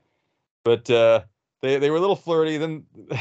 but 0.65 0.89
uh 0.89 1.21
they 1.61 1.79
they 1.79 1.89
were 1.89 1.95
a 1.97 2.01
little 2.01 2.15
flirty 2.15 2.57
then 2.57 2.83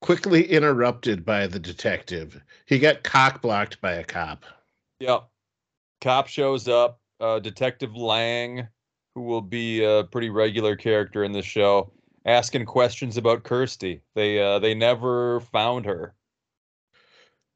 Quickly 0.00 0.50
interrupted 0.50 1.26
by 1.26 1.46
the 1.46 1.58
detective. 1.58 2.40
He 2.64 2.78
got 2.78 3.02
cock 3.02 3.42
blocked 3.42 3.82
by 3.82 3.92
a 3.92 4.04
cop. 4.04 4.46
Yep. 5.00 5.28
cop 6.00 6.26
shows 6.26 6.68
up 6.68 7.00
uh 7.20 7.38
detective 7.38 7.94
lang 7.94 8.66
who 9.14 9.22
will 9.22 9.40
be 9.42 9.82
a 9.84 10.04
pretty 10.04 10.30
regular 10.30 10.76
character 10.76 11.24
in 11.24 11.32
this 11.32 11.44
show 11.46 11.92
asking 12.26 12.66
questions 12.66 13.16
about 13.16 13.42
kirsty 13.44 14.00
they 14.14 14.40
uh 14.40 14.58
they 14.58 14.74
never 14.74 15.40
found 15.40 15.84
her 15.86 16.14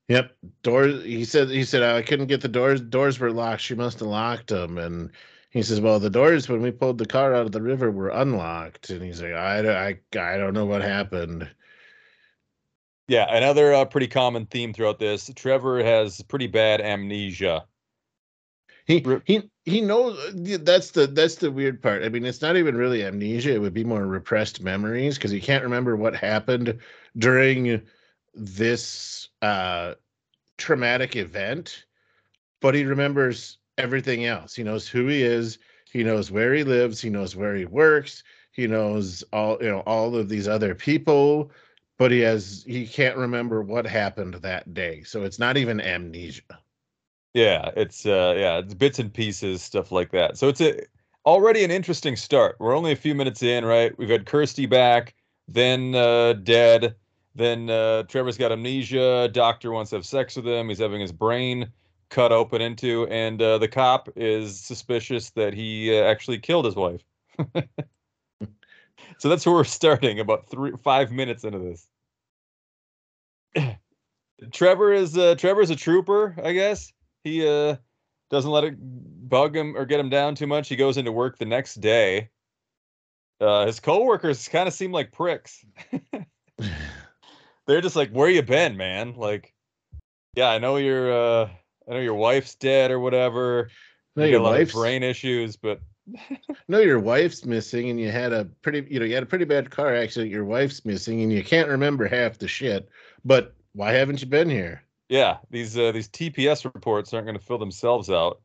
Yep. 0.08 0.36
Doors. 0.62 1.02
He 1.04 1.24
said. 1.24 1.48
He 1.48 1.64
said 1.64 1.82
I 1.82 2.02
couldn't 2.02 2.26
get 2.26 2.42
the 2.42 2.48
doors. 2.48 2.80
Doors 2.82 3.18
were 3.18 3.32
locked. 3.32 3.62
She 3.62 3.74
must 3.74 4.00
have 4.00 4.08
locked 4.08 4.48
them. 4.48 4.76
And 4.76 5.10
he 5.48 5.62
says, 5.62 5.80
"Well, 5.80 5.98
the 5.98 6.10
doors 6.10 6.46
when 6.46 6.60
we 6.60 6.70
pulled 6.72 6.98
the 6.98 7.06
car 7.06 7.34
out 7.34 7.46
of 7.46 7.52
the 7.52 7.62
river 7.62 7.90
were 7.90 8.10
unlocked." 8.10 8.90
And 8.90 9.02
he's 9.02 9.22
like, 9.22 9.32
"I, 9.32 9.62
don't- 9.62 9.74
I, 9.74 9.98
I 10.20 10.36
don't 10.36 10.52
know 10.52 10.66
what 10.66 10.82
happened." 10.82 11.48
Yeah, 13.08 13.34
another 13.34 13.72
uh, 13.72 13.84
pretty 13.86 14.08
common 14.08 14.44
theme 14.46 14.74
throughout 14.74 14.98
this. 14.98 15.30
Trevor 15.36 15.82
has 15.82 16.20
pretty 16.22 16.48
bad 16.48 16.80
amnesia. 16.82 17.64
He 18.86 19.04
he 19.24 19.50
he 19.64 19.80
knows. 19.80 20.18
That's 20.34 20.90
the 20.90 21.06
that's 21.06 21.36
the 21.36 21.50
weird 21.50 21.82
part. 21.82 22.02
I 22.02 22.10
mean, 22.10 22.24
it's 22.26 22.42
not 22.42 22.56
even 22.56 22.76
really 22.76 23.02
amnesia. 23.04 23.54
It 23.54 23.60
would 23.60 23.72
be 23.72 23.84
more 23.84 24.06
repressed 24.06 24.60
memories 24.60 25.16
because 25.16 25.30
he 25.30 25.40
can't 25.40 25.64
remember 25.64 25.96
what 25.96 26.14
happened 26.14 26.78
during 27.16 27.80
this 28.34 29.28
uh 29.42 29.94
traumatic 30.58 31.16
event, 31.16 31.86
but 32.60 32.74
he 32.74 32.84
remembers 32.84 33.58
everything 33.78 34.26
else. 34.26 34.54
He 34.54 34.62
knows 34.62 34.86
who 34.88 35.06
he 35.06 35.22
is. 35.22 35.58
He 35.90 36.04
knows 36.04 36.30
where 36.30 36.54
he 36.54 36.64
lives. 36.64 37.00
He 37.00 37.10
knows 37.10 37.36
where 37.36 37.54
he 37.56 37.64
works. 37.64 38.22
He 38.52 38.66
knows 38.66 39.24
all 39.32 39.58
you 39.62 39.70
know 39.70 39.80
all 39.80 40.14
of 40.14 40.28
these 40.28 40.48
other 40.48 40.74
people, 40.74 41.50
but 41.98 42.10
he 42.10 42.20
has 42.20 42.64
he 42.66 42.86
can't 42.86 43.16
remember 43.16 43.62
what 43.62 43.86
happened 43.86 44.34
that 44.34 44.74
day. 44.74 45.04
So 45.04 45.24
it's 45.24 45.38
not 45.38 45.56
even 45.56 45.80
amnesia. 45.80 46.60
Yeah, 47.34 47.70
it's 47.76 48.06
uh 48.06 48.34
yeah, 48.36 48.58
it's 48.58 48.74
bits 48.74 48.98
and 48.98 49.12
pieces, 49.12 49.62
stuff 49.62 49.90
like 49.92 50.10
that. 50.12 50.36
So 50.38 50.48
it's 50.48 50.60
a 50.60 50.80
already 51.26 51.64
an 51.64 51.70
interesting 51.70 52.16
start. 52.16 52.56
We're 52.60 52.76
only 52.76 52.92
a 52.92 52.96
few 52.96 53.14
minutes 53.14 53.42
in, 53.42 53.64
right? 53.64 53.96
We've 53.98 54.08
had 54.08 54.26
Kirsty 54.26 54.66
back, 54.66 55.14
then 55.48 55.94
uh 55.94 56.34
dead, 56.34 56.94
then 57.34 57.70
uh 57.70 58.04
Trevor's 58.04 58.38
got 58.38 58.52
amnesia, 58.52 59.28
doctor 59.32 59.72
wants 59.72 59.90
to 59.90 59.96
have 59.96 60.06
sex 60.06 60.36
with 60.36 60.46
him, 60.46 60.68
he's 60.68 60.78
having 60.78 61.00
his 61.00 61.12
brain 61.12 61.72
cut 62.10 62.30
open 62.32 62.62
into, 62.62 63.06
and 63.08 63.42
uh 63.42 63.58
the 63.58 63.68
cop 63.68 64.08
is 64.16 64.60
suspicious 64.60 65.30
that 65.30 65.54
he 65.54 65.96
uh, 65.98 66.04
actually 66.04 66.38
killed 66.38 66.64
his 66.66 66.76
wife. 66.76 67.02
so 69.18 69.28
that's 69.28 69.44
where 69.46 69.54
we're 69.54 69.64
starting 69.64 70.20
about 70.20 70.48
three 70.48 70.72
five 70.82 71.10
minutes 71.10 71.44
into 71.44 71.58
this. 71.58 71.88
Trevor 74.52 74.94
is 74.94 75.18
uh 75.18 75.36
Trevor's 75.36 75.70
a 75.70 75.76
trooper, 75.76 76.36
I 76.42 76.54
guess. 76.54 76.93
He 77.24 77.46
uh 77.46 77.76
doesn't 78.30 78.50
let 78.50 78.64
it 78.64 78.76
bug 78.78 79.56
him 79.56 79.76
or 79.76 79.84
get 79.86 80.00
him 80.00 80.10
down 80.10 80.34
too 80.34 80.46
much. 80.46 80.68
He 80.68 80.76
goes 80.76 80.96
into 80.96 81.10
work 81.10 81.38
the 81.38 81.46
next 81.46 81.76
day. 81.76 82.30
Uh 83.40 83.66
his 83.66 83.80
coworkers 83.80 84.46
kind 84.48 84.68
of 84.68 84.74
seem 84.74 84.92
like 84.92 85.10
pricks. 85.10 85.64
They're 87.66 87.80
just 87.80 87.96
like, 87.96 88.10
"Where 88.10 88.28
you 88.28 88.42
been, 88.42 88.76
man?" 88.76 89.14
Like, 89.16 89.54
"Yeah, 90.36 90.50
I 90.50 90.58
know 90.58 90.76
your 90.76 91.12
uh 91.12 91.48
I 91.88 91.94
know 91.94 92.00
your 92.00 92.14
wife's 92.14 92.54
dead 92.54 92.90
or 92.90 93.00
whatever. 93.00 93.70
No, 94.16 94.24
you 94.24 94.30
your 94.30 94.40
got 94.40 94.42
a 94.42 94.48
lot 94.48 94.52
of 94.54 94.58
wife's 94.60 94.72
brain 94.74 95.02
issues, 95.02 95.56
but 95.56 95.80
no, 96.68 96.78
your 96.80 97.00
wife's 97.00 97.44
missing, 97.44 97.90
and 97.90 97.98
you 97.98 98.10
had 98.10 98.32
a 98.32 98.44
pretty, 98.62 98.86
you 98.90 98.98
know, 99.00 99.06
you 99.06 99.14
had 99.14 99.22
a 99.22 99.26
pretty 99.26 99.44
bad 99.44 99.70
car 99.70 99.94
accident. 99.94 100.30
Your 100.30 100.44
wife's 100.44 100.84
missing, 100.84 101.22
and 101.22 101.32
you 101.32 101.42
can't 101.42 101.68
remember 101.68 102.06
half 102.06 102.38
the 102.38 102.48
shit. 102.48 102.88
But 103.24 103.54
why 103.72 103.92
haven't 103.92 104.20
you 104.20 104.26
been 104.26 104.50
here? 104.50 104.82
Yeah, 105.08 105.38
these 105.50 105.76
uh, 105.76 105.92
these 105.92 106.08
TPS 106.08 106.64
reports 106.64 107.12
aren't 107.12 107.26
going 107.26 107.38
to 107.38 107.44
fill 107.44 107.58
themselves 107.58 108.10
out. 108.10 108.40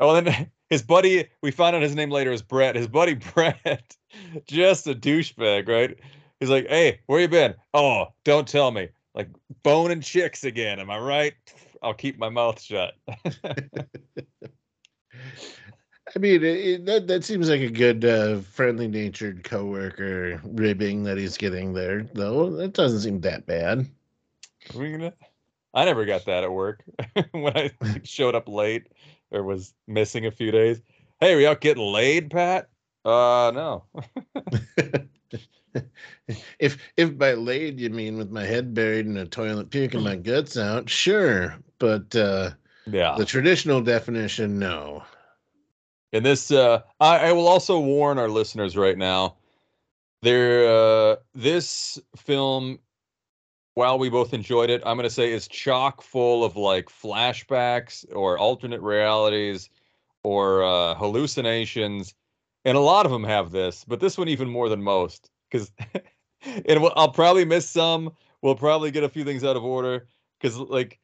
Oh, 0.00 0.14
and 0.14 0.26
then 0.26 0.50
his 0.70 0.82
buddy, 0.82 1.28
we 1.42 1.50
found 1.50 1.76
out 1.76 1.82
his 1.82 1.94
name 1.94 2.10
later 2.10 2.32
is 2.32 2.42
Brett. 2.42 2.76
His 2.76 2.88
buddy 2.88 3.14
Brett, 3.34 3.96
just 4.46 4.86
a 4.86 4.94
douchebag, 4.94 5.68
right? 5.68 5.98
He's 6.40 6.50
like, 6.50 6.68
"Hey, 6.68 7.00
where 7.06 7.20
you 7.20 7.28
been? 7.28 7.54
Oh, 7.74 8.06
don't 8.24 8.46
tell 8.46 8.70
me. 8.70 8.88
Like 9.14 9.28
bone 9.62 9.90
and 9.90 10.02
chicks 10.02 10.44
again. 10.44 10.78
Am 10.78 10.90
I 10.90 10.98
right? 10.98 11.34
I'll 11.82 11.94
keep 11.94 12.18
my 12.18 12.28
mouth 12.28 12.60
shut." 12.60 12.94
I 16.14 16.18
mean, 16.20 16.44
it, 16.44 16.86
that 16.86 17.08
that 17.08 17.24
seems 17.24 17.50
like 17.50 17.62
a 17.62 17.70
good, 17.70 18.04
uh, 18.04 18.38
friendly-natured 18.38 19.42
coworker 19.42 20.40
ribbing 20.44 21.02
that 21.02 21.18
he's 21.18 21.36
getting 21.36 21.72
there, 21.72 22.04
though. 22.14 22.50
That 22.50 22.74
doesn't 22.74 23.00
seem 23.00 23.20
that 23.22 23.44
bad. 23.46 23.90
Gonna? 24.72 25.12
I 25.74 25.84
never 25.84 26.04
got 26.04 26.24
that 26.26 26.44
at 26.44 26.52
work 26.52 26.82
when 27.32 27.56
I 27.56 27.70
showed 28.04 28.34
up 28.34 28.48
late 28.48 28.86
or 29.30 29.42
was 29.42 29.74
missing 29.86 30.26
a 30.26 30.30
few 30.30 30.50
days. 30.50 30.80
Hey, 31.20 31.34
are 31.34 31.40
you 31.40 31.48
out 31.48 31.60
getting 31.60 31.82
laid, 31.82 32.30
Pat? 32.30 32.68
Uh, 33.04 33.52
no. 33.54 33.84
if 36.58 36.78
if 36.96 37.18
by 37.18 37.34
laid 37.34 37.78
you 37.78 37.90
mean 37.90 38.16
with 38.16 38.30
my 38.30 38.44
head 38.44 38.74
buried 38.74 39.06
in 39.06 39.16
a 39.16 39.26
toilet 39.26 39.70
puking 39.70 40.02
my 40.02 40.16
guts 40.22 40.56
out, 40.56 40.88
sure. 40.88 41.56
But 41.78 42.14
uh, 42.16 42.50
Yeah. 42.90 43.16
the 43.16 43.24
traditional 43.24 43.80
definition, 43.80 44.58
no. 44.58 45.02
And 46.12 46.24
this, 46.24 46.50
uh, 46.50 46.82
I, 47.00 47.28
I 47.28 47.32
will 47.32 47.48
also 47.48 47.78
warn 47.78 48.18
our 48.18 48.28
listeners 48.28 48.76
right 48.76 48.96
now. 48.96 49.36
There, 50.22 50.66
uh, 50.66 51.16
this 51.34 51.98
film, 52.16 52.78
while 53.76 53.98
we 53.98 54.08
both 54.08 54.32
enjoyed 54.32 54.70
it, 54.70 54.82
I'm 54.84 54.96
going 54.96 55.08
to 55.08 55.14
say 55.14 55.32
is 55.32 55.46
chock 55.46 56.02
full 56.02 56.44
of 56.44 56.56
like 56.56 56.86
flashbacks 56.86 58.04
or 58.14 58.38
alternate 58.38 58.80
realities 58.80 59.68
or 60.24 60.64
uh, 60.64 60.94
hallucinations, 60.94 62.14
and 62.64 62.76
a 62.76 62.80
lot 62.80 63.06
of 63.06 63.12
them 63.12 63.22
have 63.22 63.52
this, 63.52 63.84
but 63.84 64.00
this 64.00 64.18
one 64.18 64.28
even 64.28 64.48
more 64.48 64.68
than 64.68 64.82
most 64.82 65.30
because, 65.50 65.70
and 66.42 66.80
I'll 66.96 67.12
probably 67.12 67.44
miss 67.44 67.68
some. 67.68 68.10
We'll 68.42 68.54
probably 68.54 68.90
get 68.90 69.04
a 69.04 69.08
few 69.08 69.24
things 69.24 69.44
out 69.44 69.56
of 69.56 69.64
order 69.64 70.06
because, 70.40 70.58
like, 70.58 70.98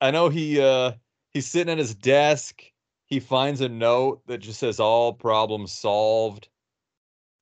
I 0.00 0.10
know 0.10 0.28
he 0.28 0.60
uh, 0.60 0.92
he's 1.32 1.46
sitting 1.46 1.72
at 1.72 1.78
his 1.78 1.94
desk 1.94 2.62
he 3.06 3.20
finds 3.20 3.60
a 3.60 3.68
note 3.68 4.26
that 4.26 4.38
just 4.38 4.60
says 4.60 4.80
all 4.80 5.12
problems 5.12 5.72
solved 5.72 6.48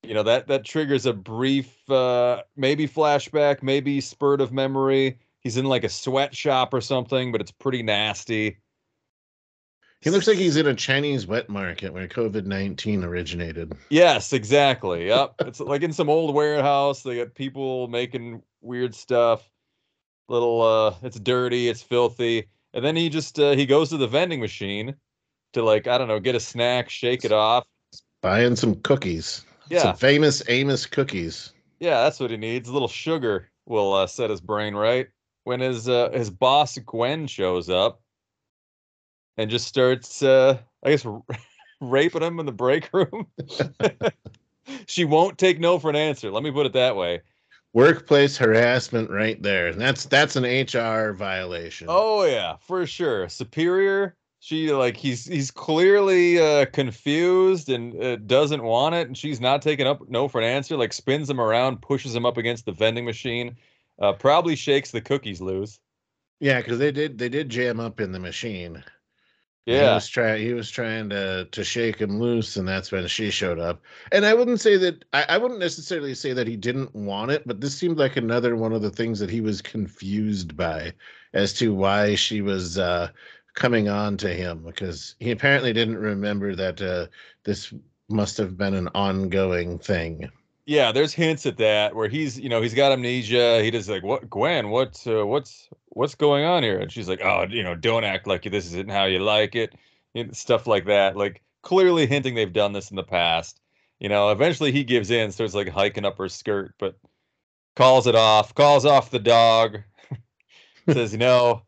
you 0.02 0.14
know 0.14 0.22
that 0.22 0.48
that 0.48 0.64
triggers 0.64 1.06
a 1.06 1.12
brief 1.12 1.88
uh 1.90 2.42
maybe 2.56 2.88
flashback 2.88 3.62
maybe 3.62 4.00
spurt 4.00 4.40
of 4.40 4.52
memory 4.52 5.18
he's 5.42 5.56
in 5.56 5.66
like 5.66 5.84
a 5.84 5.88
sweatshop 5.88 6.72
or 6.72 6.80
something, 6.80 7.32
but 7.32 7.40
it's 7.40 7.50
pretty 7.50 7.82
nasty. 7.82 8.58
He 10.00 10.10
looks 10.10 10.26
like 10.26 10.38
he's 10.38 10.56
in 10.56 10.66
a 10.66 10.74
Chinese 10.74 11.28
wet 11.28 11.48
market 11.48 11.92
where 11.92 12.08
COVID 12.08 12.44
nineteen 12.44 13.04
originated. 13.04 13.72
Yes, 13.88 14.32
exactly. 14.32 15.06
Yep. 15.06 15.34
it's 15.40 15.60
like 15.60 15.82
in 15.82 15.92
some 15.92 16.10
old 16.10 16.34
warehouse. 16.34 17.02
They 17.02 17.16
got 17.16 17.34
people 17.34 17.86
making 17.86 18.42
weird 18.60 18.94
stuff. 18.94 19.48
Little 20.28 20.62
uh 20.62 20.94
it's 21.02 21.20
dirty, 21.20 21.68
it's 21.68 21.82
filthy. 21.82 22.48
And 22.74 22.84
then 22.84 22.96
he 22.96 23.10
just 23.10 23.38
uh, 23.38 23.52
he 23.52 23.66
goes 23.66 23.90
to 23.90 23.96
the 23.96 24.08
vending 24.08 24.40
machine 24.40 24.96
to 25.52 25.62
like, 25.62 25.86
I 25.86 25.98
don't 25.98 26.08
know, 26.08 26.18
get 26.18 26.34
a 26.34 26.40
snack, 26.40 26.88
shake 26.88 27.24
it 27.24 27.32
off. 27.32 27.64
Buying 28.22 28.56
some 28.56 28.76
cookies. 28.76 29.44
Yeah. 29.70 29.82
Some 29.82 29.96
famous 29.96 30.42
Amos 30.48 30.86
cookies. 30.86 31.52
Yeah, 31.80 32.02
that's 32.04 32.20
what 32.20 32.30
he 32.30 32.36
needs. 32.36 32.68
A 32.68 32.72
little 32.72 32.88
sugar 32.88 33.50
will 33.66 33.92
uh, 33.92 34.06
set 34.06 34.30
his 34.30 34.40
brain 34.40 34.74
right. 34.74 35.08
When 35.44 35.60
his 35.60 35.88
uh, 35.88 36.10
his 36.10 36.30
boss 36.30 36.78
Gwen 36.78 37.26
shows 37.26 37.68
up 37.68 38.00
and 39.36 39.50
just 39.50 39.66
starts, 39.66 40.22
uh, 40.22 40.58
I 40.84 40.90
guess, 40.90 41.04
r- 41.04 41.22
raping 41.80 42.22
him 42.22 42.38
in 42.38 42.46
the 42.46 42.52
break 42.52 42.88
room. 42.92 43.26
she 44.86 45.04
won't 45.04 45.38
take 45.38 45.58
no 45.58 45.78
for 45.78 45.90
an 45.90 45.96
answer. 45.96 46.30
Let 46.30 46.44
me 46.44 46.52
put 46.52 46.66
it 46.66 46.72
that 46.74 46.96
way. 46.96 47.22
Workplace 47.72 48.36
harassment 48.36 49.10
right 49.10 49.42
there. 49.42 49.72
That's 49.74 50.04
that's 50.04 50.36
an 50.36 50.44
HR 50.44 51.14
violation. 51.14 51.86
Oh 51.90 52.24
yeah, 52.24 52.56
for 52.60 52.86
sure. 52.86 53.28
Superior. 53.28 54.14
She 54.44 54.72
like 54.72 54.96
he's 54.96 55.24
he's 55.24 55.50
clearly 55.52 56.38
uh, 56.38 56.66
confused 56.66 57.68
and 57.68 57.94
uh, 58.02 58.16
doesn't 58.16 58.62
want 58.62 58.94
it, 58.96 59.06
and 59.06 59.16
she's 59.16 59.40
not 59.40 59.62
taking 59.62 59.86
up 59.86 60.08
no 60.08 60.26
for 60.28 60.40
an 60.40 60.46
answer. 60.46 60.76
Like 60.76 60.92
spins 60.92 61.30
him 61.30 61.40
around, 61.40 61.80
pushes 61.80 62.14
him 62.14 62.26
up 62.26 62.36
against 62.36 62.66
the 62.66 62.72
vending 62.72 63.04
machine. 63.04 63.56
Uh, 64.00 64.12
probably 64.14 64.56
shakes 64.56 64.90
the 64.90 65.00
cookies 65.00 65.40
loose. 65.40 65.78
Yeah, 66.40 66.60
because 66.60 66.78
they 66.78 66.92
did 66.92 67.18
they 67.18 67.28
did 67.28 67.48
jam 67.48 67.80
up 67.80 68.00
in 68.00 68.12
the 68.12 68.18
machine. 68.18 68.84
Yeah, 69.66 69.78
He 69.88 69.88
was 69.88 70.06
trying 70.08 70.42
he 70.42 70.54
was 70.54 70.70
trying 70.70 71.10
to 71.10 71.46
to 71.50 71.64
shake 71.64 71.98
him 72.00 72.20
loose, 72.20 72.56
and 72.56 72.68
that's 72.68 72.92
when 72.92 73.06
she 73.08 73.30
showed 73.30 73.58
up. 73.58 73.82
And 74.12 74.26
I 74.26 74.34
wouldn't 74.34 74.60
say 74.60 74.76
that 74.78 75.04
I, 75.12 75.24
I 75.30 75.38
wouldn't 75.38 75.60
necessarily 75.60 76.14
say 76.14 76.32
that 76.34 76.46
he 76.48 76.56
didn't 76.56 76.94
want 76.94 77.30
it, 77.32 77.44
but 77.46 77.60
this 77.60 77.76
seemed 77.78 77.98
like 77.98 78.16
another 78.16 78.56
one 78.56 78.72
of 78.72 78.82
the 78.82 78.90
things 78.90 79.18
that 79.20 79.30
he 79.30 79.40
was 79.40 79.62
confused 79.62 80.56
by 80.56 80.94
as 81.34 81.52
to 81.54 81.74
why 81.74 82.14
she 82.16 82.40
was 82.42 82.78
uh 82.78 83.10
coming 83.54 83.88
on 83.88 84.16
to 84.18 84.28
him 84.32 84.62
because 84.64 85.14
he 85.20 85.30
apparently 85.30 85.72
didn't 85.72 85.98
remember 85.98 86.54
that 86.56 86.80
uh 86.80 87.06
this 87.44 87.72
must 88.08 88.36
have 88.36 88.56
been 88.56 88.74
an 88.74 88.88
ongoing 88.94 89.78
thing. 89.78 90.30
yeah. 90.66 90.92
There's 90.92 91.12
hints 91.14 91.46
at 91.46 91.56
that 91.58 91.94
where 91.94 92.08
he's 92.08 92.38
you 92.38 92.48
know 92.48 92.60
he's 92.62 92.74
got 92.74 92.92
amnesia. 92.92 93.62
He 93.62 93.70
just 93.70 93.88
like 93.88 94.02
what 94.02 94.28
Gwen, 94.30 94.70
what 94.70 95.02
uh, 95.06 95.26
what's 95.26 95.68
what's 95.88 96.14
going 96.14 96.44
on 96.44 96.62
here? 96.62 96.78
And 96.78 96.90
she's 96.90 97.08
like, 97.08 97.20
oh, 97.22 97.46
you 97.48 97.62
know, 97.62 97.74
don't 97.74 98.04
act 98.04 98.26
like 98.26 98.42
this 98.44 98.66
isn't 98.66 98.90
how 98.90 99.04
you 99.04 99.18
like 99.18 99.54
it. 99.54 99.74
You 100.14 100.24
know, 100.24 100.32
stuff 100.32 100.66
like 100.66 100.86
that. 100.86 101.16
Like 101.16 101.42
clearly 101.62 102.06
hinting 102.06 102.34
they've 102.34 102.52
done 102.52 102.72
this 102.72 102.90
in 102.90 102.96
the 102.96 103.02
past. 103.02 103.60
You 104.00 104.08
know, 104.08 104.30
eventually 104.30 104.72
he 104.72 104.84
gives 104.84 105.10
in, 105.10 105.30
starts 105.32 105.54
like 105.54 105.68
hiking 105.68 106.04
up 106.04 106.18
her 106.18 106.28
skirt, 106.28 106.74
but 106.78 106.98
calls 107.76 108.06
it 108.06 108.14
off, 108.16 108.54
calls 108.54 108.84
off 108.84 109.10
the 109.10 109.18
dog, 109.20 109.78
says, 110.88 111.12
you 111.12 111.18
know, 111.18 111.62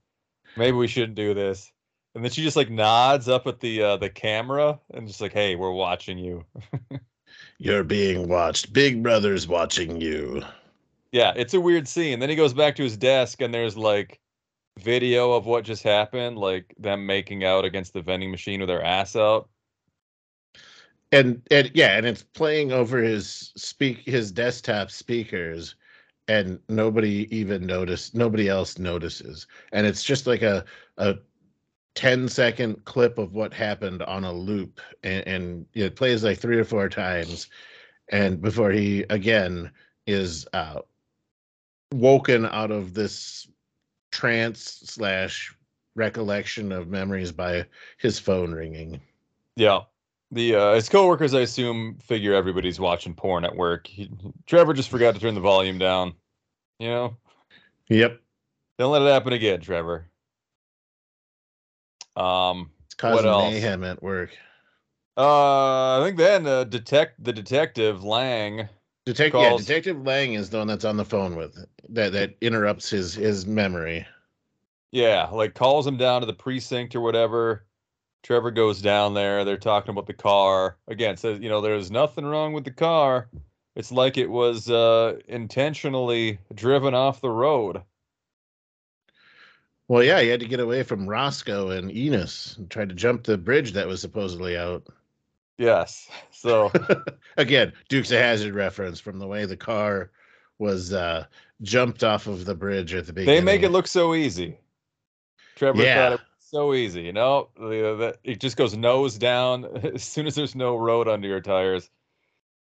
maybe 0.56 0.76
we 0.76 0.88
shouldn't 0.88 1.14
do 1.14 1.34
this. 1.34 1.70
And 2.14 2.24
then 2.24 2.30
she 2.30 2.42
just 2.42 2.56
like 2.56 2.70
nods 2.70 3.28
up 3.28 3.46
at 3.46 3.60
the 3.60 3.82
uh, 3.82 3.96
the 3.96 4.10
camera 4.10 4.78
and 4.92 5.06
just 5.08 5.20
like, 5.20 5.32
hey, 5.32 5.56
we're 5.56 5.72
watching 5.72 6.18
you. 6.18 6.44
You're 7.58 7.84
being 7.84 8.28
watched. 8.28 8.72
Big 8.72 9.02
Brother's 9.02 9.48
watching 9.48 10.00
you. 10.00 10.42
Yeah, 11.12 11.32
it's 11.36 11.54
a 11.54 11.60
weird 11.60 11.88
scene. 11.88 12.18
Then 12.18 12.28
he 12.30 12.36
goes 12.36 12.52
back 12.54 12.76
to 12.76 12.82
his 12.82 12.96
desk 12.96 13.40
and 13.40 13.54
there's 13.54 13.76
like 13.76 14.20
video 14.78 15.32
of 15.32 15.46
what 15.46 15.64
just 15.64 15.82
happened, 15.82 16.38
like 16.38 16.74
them 16.78 17.06
making 17.06 17.44
out 17.44 17.64
against 17.64 17.92
the 17.92 18.02
vending 18.02 18.30
machine 18.30 18.60
with 18.60 18.68
their 18.68 18.82
ass 18.84 19.16
out. 19.16 19.48
and 21.12 21.42
and 21.50 21.70
yeah 21.74 21.96
and 21.96 22.06
it's 22.06 22.22
playing 22.22 22.72
over 22.72 22.98
his 22.98 23.52
speak 23.56 23.98
his 24.04 24.32
desktop 24.32 24.90
speakers 24.90 25.76
and 26.28 26.58
nobody 26.68 27.28
even 27.36 27.66
noticed 27.66 28.14
nobody 28.14 28.48
else 28.48 28.78
notices 28.78 29.46
and 29.72 29.86
it's 29.86 30.02
just 30.02 30.26
like 30.26 30.42
a 30.42 30.64
a 30.98 31.14
10 31.94 32.28
second 32.28 32.84
clip 32.84 33.18
of 33.18 33.34
what 33.34 33.52
happened 33.52 34.02
on 34.02 34.24
a 34.24 34.32
loop 34.32 34.80
and, 35.02 35.26
and 35.26 35.66
it 35.74 35.96
plays 35.96 36.24
like 36.24 36.38
three 36.38 36.58
or 36.58 36.64
four 36.64 36.88
times 36.88 37.48
and 38.10 38.40
before 38.42 38.70
he 38.70 39.04
again 39.10 39.70
is 40.06 40.46
uh 40.52 40.80
woken 41.92 42.46
out 42.46 42.70
of 42.70 42.94
this 42.94 43.48
trance 44.10 44.82
slash 44.84 45.54
recollection 45.94 46.72
of 46.72 46.88
memories 46.88 47.30
by 47.30 47.64
his 47.98 48.18
phone 48.18 48.52
ringing 48.52 49.00
Yeah. 49.56 49.80
The 50.30 50.56
uh, 50.56 50.74
his 50.74 50.88
coworkers, 50.88 51.32
I 51.32 51.42
assume, 51.42 51.96
figure 52.02 52.34
everybody's 52.34 52.80
watching 52.80 53.14
porn 53.14 53.44
at 53.44 53.54
work. 53.54 53.86
He, 53.86 54.10
Trevor 54.46 54.72
just 54.72 54.88
forgot 54.88 55.14
to 55.14 55.20
turn 55.20 55.36
the 55.36 55.40
volume 55.40 55.78
down. 55.78 56.14
You 56.80 56.88
know, 56.88 57.16
yep 57.88 58.20
don't 58.78 58.92
let 58.92 59.02
it 59.02 59.12
happen 59.12 59.32
again, 59.32 59.60
Trevor. 59.60 60.08
Um, 62.16 62.70
It's 62.86 62.94
causing 62.94 63.26
else? 63.26 63.52
mayhem 63.52 63.84
at 63.84 64.02
work. 64.02 64.30
uh, 65.16 66.00
I 66.00 66.04
think 66.04 66.16
then 66.16 66.46
uh, 66.46 66.64
detect 66.64 67.22
the 67.22 67.32
detective 67.32 68.04
Lang. 68.04 68.68
Detective, 69.06 69.40
yeah, 69.40 69.56
Detective 69.56 70.00
Lang 70.02 70.32
is 70.32 70.48
the 70.50 70.58
one 70.58 70.66
that's 70.66 70.84
on 70.86 70.96
the 70.96 71.04
phone 71.04 71.36
with 71.36 71.56
that 71.90 72.12
that 72.12 72.36
interrupts 72.40 72.88
his 72.88 73.14
his 73.14 73.46
memory. 73.46 74.06
Yeah, 74.92 75.28
like 75.30 75.54
calls 75.54 75.86
him 75.86 75.96
down 75.98 76.20
to 76.22 76.26
the 76.26 76.32
precinct 76.32 76.94
or 76.94 77.00
whatever. 77.00 77.64
Trevor 78.22 78.50
goes 78.50 78.80
down 78.80 79.12
there. 79.12 79.44
They're 79.44 79.58
talking 79.58 79.90
about 79.90 80.06
the 80.06 80.14
car 80.14 80.78
again. 80.88 81.16
Says 81.18 81.38
you 81.40 81.50
know 81.50 81.60
there's 81.60 81.90
nothing 81.90 82.24
wrong 82.24 82.54
with 82.54 82.64
the 82.64 82.70
car. 82.70 83.28
It's 83.76 83.92
like 83.92 84.16
it 84.16 84.30
was 84.30 84.70
uh, 84.70 85.18
intentionally 85.28 86.38
driven 86.54 86.94
off 86.94 87.20
the 87.20 87.28
road. 87.30 87.82
Well, 89.88 90.02
yeah, 90.02 90.20
he 90.20 90.28
had 90.28 90.40
to 90.40 90.46
get 90.46 90.60
away 90.60 90.82
from 90.82 91.06
Roscoe 91.06 91.70
and 91.70 91.94
Enos 91.94 92.56
and 92.56 92.70
tried 92.70 92.88
to 92.88 92.94
jump 92.94 93.24
the 93.24 93.36
bridge 93.36 93.72
that 93.72 93.86
was 93.86 94.00
supposedly 94.00 94.56
out. 94.56 94.86
Yes. 95.58 96.08
So 96.32 96.72
Again, 97.36 97.72
Dukes 97.88 98.10
of 98.10 98.18
Hazzard 98.18 98.54
reference 98.54 98.98
from 98.98 99.18
the 99.18 99.26
way 99.26 99.44
the 99.44 99.56
car 99.56 100.10
was 100.58 100.92
uh 100.92 101.26
jumped 101.62 102.02
off 102.04 102.26
of 102.26 102.44
the 102.44 102.54
bridge 102.54 102.94
at 102.94 103.06
the 103.06 103.12
beginning. 103.12 103.44
they 103.44 103.44
make 103.44 103.62
it 103.62 103.70
look 103.70 103.86
so 103.86 104.14
easy. 104.14 104.58
Trevor 105.56 105.82
Yeah. 105.82 105.94
thought 105.94 106.12
it 106.14 106.20
was 106.20 106.48
so 106.50 106.74
easy. 106.74 107.02
You 107.02 107.12
know, 107.12 107.48
it 108.24 108.40
just 108.40 108.56
goes 108.56 108.76
nose 108.76 109.18
down 109.18 109.64
as 109.94 110.02
soon 110.02 110.26
as 110.26 110.34
there's 110.34 110.54
no 110.56 110.76
road 110.76 111.08
under 111.08 111.28
your 111.28 111.40
tires. 111.40 111.90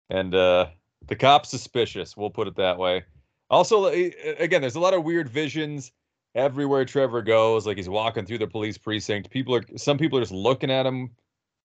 And 0.10 0.36
uh, 0.36 0.68
the 1.08 1.16
cop's 1.16 1.50
suspicious. 1.50 2.16
We'll 2.18 2.30
put 2.30 2.48
it 2.48 2.56
that 2.56 2.78
way. 2.78 3.06
Also, 3.50 3.86
again, 3.86 4.62
there's 4.62 4.76
a 4.76 4.80
lot 4.80 4.94
of 4.94 5.04
weird 5.04 5.30
visions 5.30 5.92
everywhere 6.36 6.86
Trevor 6.86 7.22
goes. 7.22 7.66
Like 7.66 7.78
he's 7.78 7.90
walking 7.90 8.26
through 8.26 8.38
the 8.40 8.48
police 8.48 8.78
precinct. 8.78 9.30
People 9.32 9.56
are 9.56 9.64
some 9.78 9.98
people 9.98 10.20
are 10.20 10.22
just 10.22 10.34
looking 10.34 10.70
at 10.70 10.86
him 10.86 11.12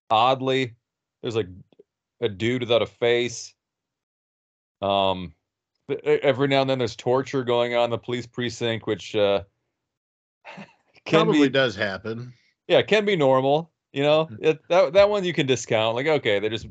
oddly. 0.08 0.74
There's 1.22 1.36
like 1.36 1.48
a 2.22 2.28
dude 2.28 2.62
without 2.62 2.80
a 2.82 2.86
face. 2.86 3.52
Um, 4.80 5.34
every 6.04 6.48
now 6.48 6.62
and 6.62 6.70
then 6.70 6.78
there's 6.78 6.96
torture 6.96 7.42
going 7.44 7.74
on 7.74 7.84
in 7.84 7.90
the 7.90 7.98
police 7.98 8.26
precinct, 8.26 8.86
which 8.86 9.14
uh, 9.14 9.42
can 11.04 11.24
probably 11.26 11.48
be 11.48 11.52
does 11.52 11.76
happen. 11.76 12.32
yeah, 12.68 12.80
can 12.82 13.04
be 13.04 13.16
normal. 13.16 13.70
You 13.92 14.04
know, 14.04 14.26
Mhm. 14.26 14.38
it, 14.40 14.60
that 14.68 14.92
that 14.92 15.10
one 15.10 15.24
you 15.24 15.32
can 15.32 15.46
discount. 15.46 15.96
Like, 15.96 16.06
okay, 16.06 16.38
they're 16.38 16.48
just 16.48 16.68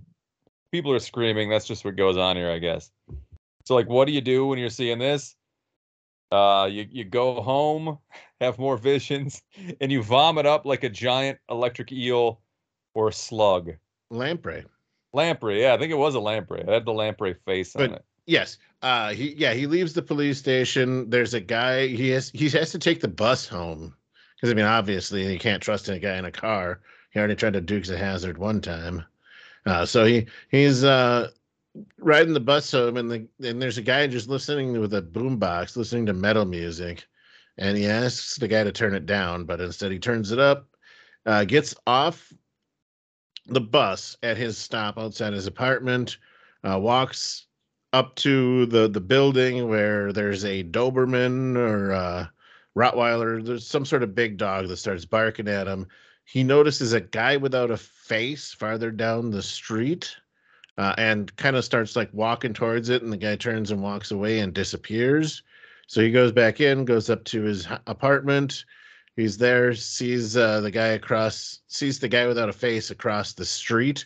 people 0.72 0.92
are 0.94 1.00
screaming. 1.00 1.50
That's 1.50 1.68
just 1.68 1.84
what 1.84 1.98
goes 1.98 2.16
on 2.16 2.38
here, 2.38 2.50
I 2.50 2.60
guess. 2.60 2.92
So, 3.66 3.76
like, 3.76 3.90
what 3.90 4.06
do 4.06 4.14
you 4.14 4.22
do 4.22 4.48
when 4.48 4.58
you're 4.58 4.70
seeing 4.70 5.00
this? 5.00 5.36
Uh, 6.32 6.68
you 6.72 6.88
you 6.92 7.04
go 7.04 7.42
home, 7.42 7.98
have 8.42 8.60
more 8.60 8.78
visions, 8.78 9.42
and 9.82 9.92
you 9.92 10.04
vomit 10.04 10.46
up 10.46 10.66
like 10.66 10.84
a 10.84 10.90
giant 10.90 11.40
electric 11.50 11.92
eel 11.92 12.42
or 12.94 13.12
slug. 13.12 13.72
Lamprey. 14.10 14.66
Lamprey, 15.14 15.62
yeah, 15.62 15.74
I 15.74 15.78
think 15.78 15.92
it 15.92 15.98
was 15.98 16.16
a 16.16 16.20
lamprey. 16.20 16.62
It 16.62 16.68
had 16.68 16.86
the 16.86 16.94
lamprey 16.94 17.36
face 17.46 17.76
on 17.76 17.94
it. 17.94 18.06
Yes. 18.26 18.58
Uh 18.82 19.12
he 19.12 19.34
yeah, 19.36 19.54
he 19.54 19.66
leaves 19.66 19.94
the 19.94 20.04
police 20.04 20.38
station. 20.38 21.10
There's 21.10 21.34
a 21.34 21.40
guy 21.40 21.88
he 21.88 22.10
has 22.10 22.30
he 22.30 22.48
has 22.50 22.72
to 22.72 22.80
take 22.80 23.02
the 23.02 23.08
bus 23.08 23.48
home. 23.48 23.96
Because 24.36 24.52
I 24.52 24.54
mean, 24.54 24.66
obviously 24.66 25.26
he 25.28 25.40
can't 25.40 25.64
trust 25.64 25.90
a 25.90 26.00
guy 26.00 26.18
in 26.18 26.26
a 26.26 26.32
car. 26.32 26.82
He 27.12 27.20
already 27.20 27.36
tried 27.36 27.54
to 27.54 27.62
Dukes 27.62 27.90
a 27.90 27.98
hazard 27.98 28.38
one 28.38 28.62
time. 28.62 29.04
Uh 29.66 29.86
so 29.86 30.06
he 30.06 30.28
he's 30.50 30.84
uh 30.84 31.32
riding 31.98 32.34
the 32.34 32.40
bus 32.40 32.72
home 32.72 32.98
and 32.98 33.12
the 33.12 33.28
and 33.48 33.62
there's 33.62 33.78
a 33.78 33.84
guy 33.84 34.08
just 34.08 34.30
listening 34.30 34.80
with 34.80 34.94
a 34.94 35.02
boombox, 35.02 35.76
listening 35.76 36.06
to 36.08 36.14
metal 36.14 36.46
music. 36.46 37.06
And 37.58 37.78
he 37.78 37.88
asks 37.88 38.38
the 38.38 38.48
guy 38.48 38.64
to 38.64 38.72
turn 38.72 38.96
it 38.96 39.06
down, 39.06 39.44
but 39.44 39.60
instead 39.60 39.92
he 39.92 40.00
turns 40.00 40.32
it 40.32 40.40
up, 40.40 40.68
uh, 41.26 41.44
gets 41.44 41.76
off 41.86 42.32
the 43.48 43.62
bus 43.62 44.16
at 44.24 44.38
his 44.38 44.58
stop 44.58 44.98
outside 44.98 45.34
his 45.34 45.48
apartment, 45.48 46.18
uh, 46.64 46.80
walks 46.80 47.48
up 47.92 48.16
to 48.16 48.66
the 48.68 48.88
the 48.88 49.02
building 49.02 49.68
where 49.68 50.14
there's 50.14 50.46
a 50.46 50.64
Doberman 50.64 51.58
or 51.58 51.92
uh, 51.92 52.28
Rottweiler. 52.78 53.44
There's 53.44 53.68
some 53.68 53.86
sort 53.86 54.04
of 54.04 54.16
big 54.16 54.38
dog 54.38 54.68
that 54.68 54.78
starts 54.78 55.06
barking 55.06 55.48
at 55.48 55.68
him. 55.68 55.88
He 56.24 56.44
notices 56.44 56.94
a 56.94 57.02
guy 57.02 57.38
without 57.38 57.72
a 57.72 57.78
face 57.78 58.54
farther 58.54 58.92
down 58.92 59.32
the 59.32 59.42
street, 59.42 60.16
uh, 60.78 60.94
and 60.98 61.36
kind 61.36 61.56
of 61.56 61.66
starts 61.66 61.96
like 61.96 62.10
walking 62.14 62.54
towards 62.54 62.90
it. 62.90 63.02
And 63.02 63.12
the 63.12 63.18
guy 63.18 63.36
turns 63.36 63.72
and 63.72 63.82
walks 63.82 64.12
away 64.12 64.40
and 64.40 64.54
disappears. 64.54 65.44
So 65.88 66.02
he 66.02 66.12
goes 66.12 66.32
back 66.32 66.62
in, 66.62 66.86
goes 66.86 67.10
up 67.10 67.24
to 67.26 67.42
his 67.42 67.68
apartment. 67.88 68.66
He's 69.16 69.38
there, 69.38 69.74
sees 69.74 70.38
uh, 70.38 70.62
the 70.62 70.72
guy 70.72 70.90
across, 70.90 71.60
sees 71.68 72.00
the 72.00 72.08
guy 72.08 72.26
without 72.26 72.48
a 72.48 72.54
face 72.54 72.90
across 72.90 73.34
the 73.34 73.44
street, 73.44 74.06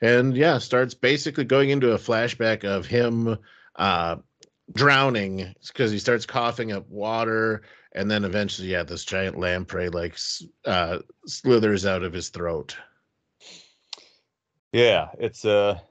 and 0.00 0.34
yeah, 0.34 0.56
starts 0.56 0.94
basically 0.94 1.44
going 1.44 1.68
into 1.68 1.92
a 1.92 1.98
flashback 1.98 2.64
of 2.64 2.86
him 2.86 3.36
uh, 3.76 4.16
drowning 4.72 5.54
because 5.66 5.90
he 5.90 5.98
starts 5.98 6.24
coughing 6.24 6.72
up 6.72 6.88
water, 6.88 7.60
and 7.92 8.10
then 8.10 8.24
eventually, 8.24 8.68
yeah, 8.68 8.82
this 8.82 9.04
giant 9.04 9.38
lamprey 9.38 9.90
like 9.90 10.16
uh, 10.64 11.00
slithers 11.26 11.84
out 11.84 12.02
of 12.02 12.14
his 12.14 12.30
throat. 12.30 12.74
Yeah, 14.72 15.08
it's 15.18 15.44
a 15.44 15.82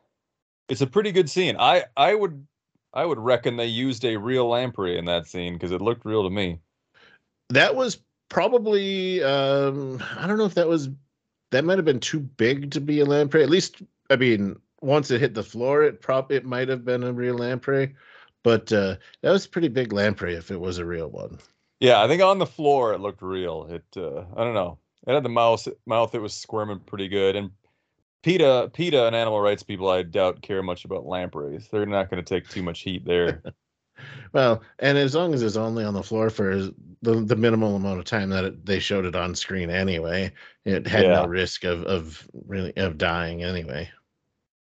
it's 0.74 0.82
a 0.82 0.88
pretty 0.88 1.12
good 1.12 1.30
scene. 1.30 1.56
I 1.60 1.86
I 1.96 2.16
would 2.16 2.48
I 2.96 3.06
would 3.06 3.20
reckon 3.20 3.58
they 3.58 3.68
used 3.68 4.04
a 4.04 4.18
real 4.18 4.50
lamprey 4.50 4.98
in 4.98 5.06
that 5.06 5.28
scene 5.28 5.54
because 5.54 5.72
it 5.72 5.82
looked 5.82 6.04
real 6.04 6.24
to 6.24 6.32
me. 6.32 6.60
That 7.50 7.76
was 7.76 8.00
probably 8.30 9.24
um 9.24 10.04
I 10.18 10.26
don't 10.26 10.40
know 10.40 10.46
if 10.46 10.56
that 10.56 10.68
was 10.68 10.90
that 11.52 11.64
might 11.64 11.78
have 11.78 11.86
been 11.86 12.00
too 12.00 12.20
big 12.20 12.72
to 12.72 12.82
be 12.82 13.02
a 13.02 13.06
lamprey. 13.06 13.44
At 13.44 13.52
least 13.52 13.84
I 14.10 14.16
mean, 14.16 14.60
once 14.82 15.12
it 15.12 15.22
hit 15.22 15.36
the 15.36 15.44
floor, 15.44 15.84
it 15.84 16.02
prop 16.02 16.32
it 16.32 16.44
might 16.44 16.70
have 16.70 16.84
been 16.84 17.04
a 17.04 17.14
real 17.14 17.36
lamprey, 17.36 17.94
but 18.42 18.74
uh, 18.74 18.96
that 19.22 19.32
was 19.32 19.46
a 19.46 19.50
pretty 19.50 19.68
big 19.68 19.94
lamprey 19.94 20.34
if 20.34 20.50
it 20.50 20.60
was 20.60 20.80
a 20.80 20.86
real 20.86 21.08
one. 21.08 21.38
Yeah, 21.82 22.02
I 22.02 22.08
think 22.08 22.24
on 22.24 22.40
the 22.40 22.48
floor 22.48 22.94
it 22.94 23.00
looked 23.00 23.22
real. 23.22 23.68
It 23.70 23.86
uh, 23.96 24.26
I 24.36 24.44
don't 24.44 24.56
know. 24.56 24.80
It 25.06 25.14
had 25.14 25.22
the 25.22 25.30
mouth 25.30 25.68
mouth. 25.86 26.16
It 26.16 26.20
was 26.20 26.34
squirming 26.34 26.80
pretty 26.80 27.10
good. 27.10 27.36
And 27.36 27.52
PETA 28.24 28.72
PETA 28.74 29.06
and 29.06 29.16
animal 29.16 29.42
rights 29.42 29.64
people, 29.64 29.90
I 29.90 30.04
doubt 30.04 30.42
care 30.42 30.64
much 30.64 30.86
about 30.86 31.06
lampreys. 31.06 31.68
They're 31.68 31.86
not 31.86 32.10
going 32.10 32.24
to 32.24 32.28
take 32.28 32.50
too 32.50 32.64
much 32.64 32.82
heat 32.82 33.06
there. 33.06 33.44
well, 34.34 34.64
and 34.80 34.98
as 34.98 35.14
long 35.14 35.34
as 35.34 35.42
it's 35.42 35.58
only 35.58 35.84
on 35.84 35.94
the 35.94 36.04
floor 36.04 36.30
for 36.30 36.56
the, 36.56 37.16
the 37.26 37.36
minimal 37.36 37.76
amount 37.76 38.00
of 38.00 38.06
time 38.06 38.30
that 38.30 38.46
it, 38.46 38.66
they 38.66 38.80
showed 38.80 39.06
it 39.06 39.16
on 39.16 39.36
screen 39.36 39.70
anyway, 39.70 40.32
it 40.64 40.88
had 40.88 41.04
yeah. 41.04 41.16
no 41.16 41.26
risk 41.26 41.66
of 41.66 41.84
of 41.84 42.28
really 42.48 42.76
of 42.78 42.98
dying 42.98 43.44
anyway. 43.44 43.90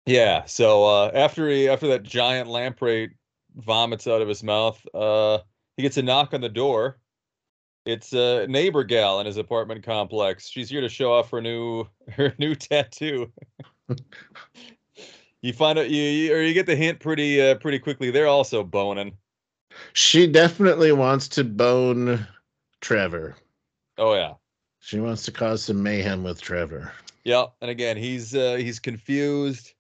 Yeah. 0.06 0.44
So 0.46 0.84
uh, 0.84 1.10
after 1.14 1.48
he 1.48 1.68
after 1.68 1.88
that 1.88 2.02
giant 2.02 2.48
lamprey 2.48 3.10
vomits 3.54 4.06
out 4.06 4.22
of 4.22 4.28
his 4.28 4.42
mouth, 4.42 4.84
uh, 4.94 5.38
he 5.76 5.82
gets 5.82 5.98
a 5.98 6.02
knock 6.02 6.32
on 6.32 6.40
the 6.40 6.48
door. 6.48 6.98
It's 7.84 8.12
a 8.12 8.46
neighbor 8.46 8.84
gal 8.84 9.18
in 9.20 9.26
his 9.26 9.38
apartment 9.38 9.84
complex. 9.84 10.48
She's 10.48 10.70
here 10.70 10.80
to 10.80 10.88
show 10.88 11.12
off 11.12 11.30
her 11.30 11.40
new 11.40 11.86
her 12.10 12.34
new 12.38 12.54
tattoo. 12.54 13.32
you 15.42 15.52
find 15.52 15.78
out 15.78 15.90
you, 15.90 16.32
or 16.34 16.42
you 16.42 16.54
get 16.54 16.66
the 16.66 16.76
hint 16.76 17.00
pretty 17.00 17.40
uh, 17.40 17.56
pretty 17.56 17.78
quickly. 17.78 18.10
They're 18.10 18.28
also 18.28 18.62
boning. 18.62 19.16
She 19.94 20.26
definitely 20.26 20.92
wants 20.92 21.28
to 21.28 21.44
bone 21.44 22.26
Trevor. 22.80 23.36
Oh 23.98 24.14
yeah. 24.14 24.34
She 24.80 24.98
wants 25.00 25.24
to 25.24 25.32
cause 25.32 25.64
some 25.64 25.82
mayhem 25.82 26.24
with 26.24 26.40
Trevor. 26.40 26.92
Yep. 27.24 27.54
And 27.60 27.70
again, 27.70 27.96
he's 27.96 28.34
uh, 28.34 28.56
he's 28.56 28.78
confused. 28.78 29.74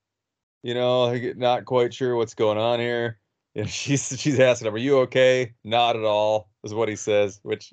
You 0.62 0.74
know, 0.74 1.12
not 1.36 1.64
quite 1.64 1.92
sure 1.92 2.16
what's 2.16 2.34
going 2.34 2.58
on 2.58 2.80
here. 2.80 3.18
And 3.54 3.68
she's 3.68 4.18
she's 4.18 4.40
asking 4.40 4.68
him, 4.68 4.74
"Are 4.74 4.78
you 4.78 5.00
okay?" 5.00 5.52
Not 5.62 5.94
at 5.94 6.04
all, 6.04 6.48
is 6.64 6.72
what 6.72 6.88
he 6.88 6.96
says. 6.96 7.38
Which 7.42 7.70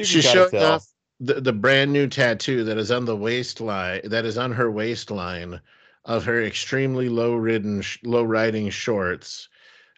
you 0.00 0.22
she 0.22 0.22
showed 0.22 0.54
off 0.54 0.86
the, 1.20 1.40
the 1.40 1.52
brand 1.52 1.92
new 1.92 2.06
tattoo 2.06 2.64
that 2.64 2.78
is 2.78 2.90
on 2.90 3.04
the 3.04 3.16
waistline, 3.16 4.00
that 4.04 4.24
is 4.24 4.38
on 4.38 4.52
her 4.52 4.70
waistline, 4.70 5.60
of 6.04 6.24
her 6.24 6.42
extremely 6.42 7.08
low 7.08 7.34
ridden, 7.34 7.82
low 8.04 8.22
riding 8.22 8.70
shorts, 8.70 9.48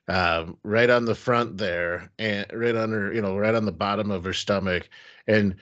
um, 0.08 0.58
right 0.64 0.90
on 0.90 1.04
the 1.04 1.14
front 1.14 1.56
there, 1.58 2.10
and 2.18 2.46
right 2.52 2.74
on 2.74 2.90
her, 2.90 3.12
you 3.12 3.22
know, 3.22 3.38
right 3.38 3.54
on 3.54 3.64
the 3.64 3.72
bottom 3.72 4.10
of 4.10 4.24
her 4.24 4.32
stomach, 4.32 4.88
and 5.26 5.54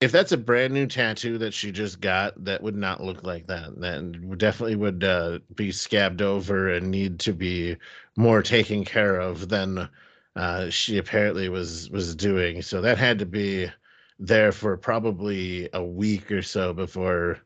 if 0.00 0.10
that's 0.10 0.32
a 0.32 0.36
brand 0.36 0.72
new 0.72 0.86
tattoo 0.86 1.36
that 1.38 1.52
she 1.52 1.70
just 1.70 2.00
got, 2.00 2.42
that 2.44 2.62
would 2.62 2.74
not 2.74 3.02
look 3.02 3.22
like 3.22 3.46
that. 3.48 3.78
then 3.78 4.34
definitely 4.38 4.76
would 4.76 5.04
uh, 5.04 5.38
be 5.54 5.70
scabbed 5.70 6.22
over 6.22 6.70
and 6.70 6.90
need 6.90 7.20
to 7.20 7.34
be 7.34 7.76
more 8.16 8.42
taken 8.42 8.84
care 8.84 9.20
of 9.20 9.50
than 9.50 9.88
uh, 10.36 10.70
she 10.70 10.98
apparently 10.98 11.48
was 11.48 11.90
was 11.90 12.14
doing. 12.14 12.62
So 12.62 12.80
that 12.80 12.98
had 12.98 13.18
to 13.18 13.26
be 13.26 13.70
there 14.18 14.52
for 14.52 14.76
probably 14.76 15.68
a 15.72 15.82
week 15.82 16.30
or 16.30 16.42
so 16.42 16.72
before. 16.72 17.38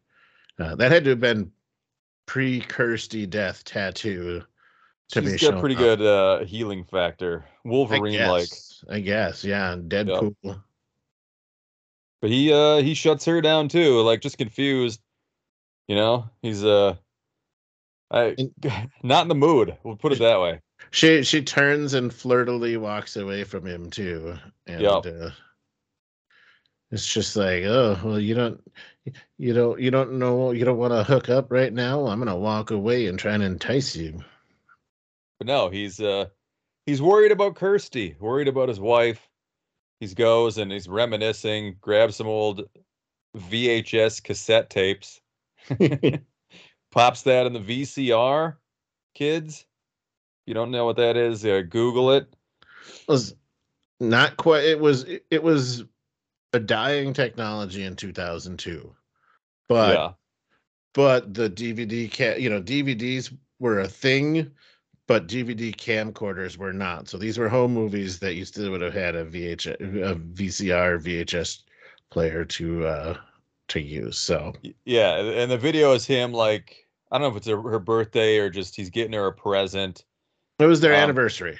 Uh, 0.58 0.76
that 0.76 0.92
had 0.92 1.04
to 1.04 1.10
have 1.10 1.20
been 1.20 1.50
pre 2.26 2.60
Kirsty 2.60 3.26
death 3.26 3.64
tattoo. 3.64 4.42
To 5.10 5.22
She's 5.22 5.42
got 5.42 5.60
pretty 5.60 5.74
up. 5.74 5.80
good 5.80 6.02
uh, 6.02 6.44
healing 6.44 6.84
factor, 6.84 7.44
Wolverine 7.64 8.26
like. 8.28 8.48
I 8.88 9.00
guess, 9.00 9.44
yeah, 9.44 9.76
Deadpool. 9.76 10.34
Yep. 10.42 10.56
But 12.20 12.30
he 12.30 12.52
uh 12.52 12.78
he 12.78 12.94
shuts 12.94 13.26
her 13.26 13.42
down 13.42 13.68
too, 13.68 14.00
like 14.00 14.22
just 14.22 14.38
confused. 14.38 15.00
You 15.88 15.96
know, 15.96 16.30
he's 16.40 16.64
uh 16.64 16.96
I 18.10 18.34
not 19.02 19.22
in 19.22 19.28
the 19.28 19.34
mood. 19.34 19.76
We'll 19.84 19.96
put 19.96 20.12
it 20.12 20.20
that 20.20 20.40
way. 20.40 20.60
She 20.94 21.24
she 21.24 21.42
turns 21.42 21.92
and 21.94 22.14
flirtily 22.14 22.76
walks 22.76 23.16
away 23.16 23.42
from 23.42 23.66
him 23.66 23.90
too, 23.90 24.38
and 24.68 24.80
yep. 24.80 25.04
uh, 25.04 25.30
it's 26.92 27.12
just 27.12 27.34
like, 27.34 27.64
oh 27.64 27.98
well, 28.04 28.20
you 28.20 28.36
don't, 28.36 28.60
you 29.36 29.52
don't, 29.52 29.80
you 29.80 29.90
don't 29.90 30.12
know, 30.20 30.52
you 30.52 30.64
don't 30.64 30.78
want 30.78 30.92
to 30.92 31.02
hook 31.02 31.28
up 31.28 31.50
right 31.50 31.72
now. 31.72 32.06
I'm 32.06 32.20
gonna 32.20 32.38
walk 32.38 32.70
away 32.70 33.08
and 33.08 33.18
try 33.18 33.32
and 33.32 33.42
entice 33.42 33.96
you. 33.96 34.22
But 35.38 35.48
no, 35.48 35.68
he's 35.68 35.98
uh 35.98 36.26
he's 36.86 37.02
worried 37.02 37.32
about 37.32 37.56
Kirsty, 37.56 38.14
worried 38.20 38.46
about 38.46 38.68
his 38.68 38.78
wife. 38.78 39.28
He 39.98 40.06
goes 40.06 40.58
and 40.58 40.70
he's 40.70 40.86
reminiscing, 40.86 41.78
grabs 41.80 42.14
some 42.14 42.28
old 42.28 42.68
VHS 43.36 44.22
cassette 44.22 44.70
tapes, 44.70 45.20
pops 46.92 47.22
that 47.22 47.46
in 47.46 47.52
the 47.52 47.58
VCR. 47.58 48.54
Kids, 49.16 49.66
you 50.46 50.54
don't 50.54 50.70
know 50.70 50.84
what 50.84 50.96
that 50.96 51.16
is, 51.16 51.44
uh, 51.44 51.62
Google 51.68 52.12
it. 52.12 52.26
it. 52.90 53.08
Was 53.08 53.34
not 54.00 54.36
quite. 54.36 54.64
It 54.64 54.78
was. 54.78 55.06
It 55.30 55.42
was 55.42 55.84
a 56.52 56.60
dying 56.60 57.12
technology 57.12 57.84
in 57.84 57.96
2002, 57.96 58.94
but 59.68 59.94
yeah. 59.94 60.12
but 60.92 61.34
the 61.34 61.50
DVD 61.50 62.10
cat. 62.10 62.40
You 62.40 62.50
know, 62.50 62.60
DVDs 62.60 63.36
were 63.58 63.80
a 63.80 63.88
thing, 63.88 64.50
but 65.06 65.28
DVD 65.28 65.74
camcorders 65.74 66.56
were 66.56 66.72
not. 66.72 67.08
So 67.08 67.18
these 67.18 67.38
were 67.38 67.48
home 67.48 67.72
movies 67.72 68.18
that 68.20 68.34
you 68.34 68.44
still 68.44 68.70
would 68.70 68.82
have 68.82 68.94
had 68.94 69.14
a 69.14 69.24
VHS, 69.24 69.80
a 69.80 70.14
VCR, 70.14 71.02
VHS 71.02 71.62
player 72.10 72.44
to 72.44 72.86
uh 72.86 73.16
to 73.68 73.80
use. 73.80 74.18
So 74.18 74.52
yeah, 74.84 75.16
and 75.16 75.50
the 75.50 75.58
video 75.58 75.92
is 75.92 76.06
him 76.06 76.32
like 76.32 76.86
I 77.10 77.18
don't 77.18 77.22
know 77.22 77.36
if 77.36 77.36
it's 77.36 77.46
a, 77.46 77.60
her 77.60 77.78
birthday 77.78 78.38
or 78.38 78.50
just 78.50 78.76
he's 78.76 78.90
getting 78.90 79.12
her 79.12 79.26
a 79.26 79.32
present 79.32 80.04
it 80.58 80.66
was 80.66 80.80
their 80.80 80.94
um, 80.94 81.00
anniversary. 81.00 81.58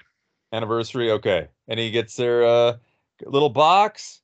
Anniversary, 0.53 1.11
okay. 1.11 1.49
And 1.69 1.81
he 1.81 1.91
gets 1.91 2.17
their 2.17 2.45
uh, 2.45 2.77
little 3.27 3.49
box, 3.49 4.21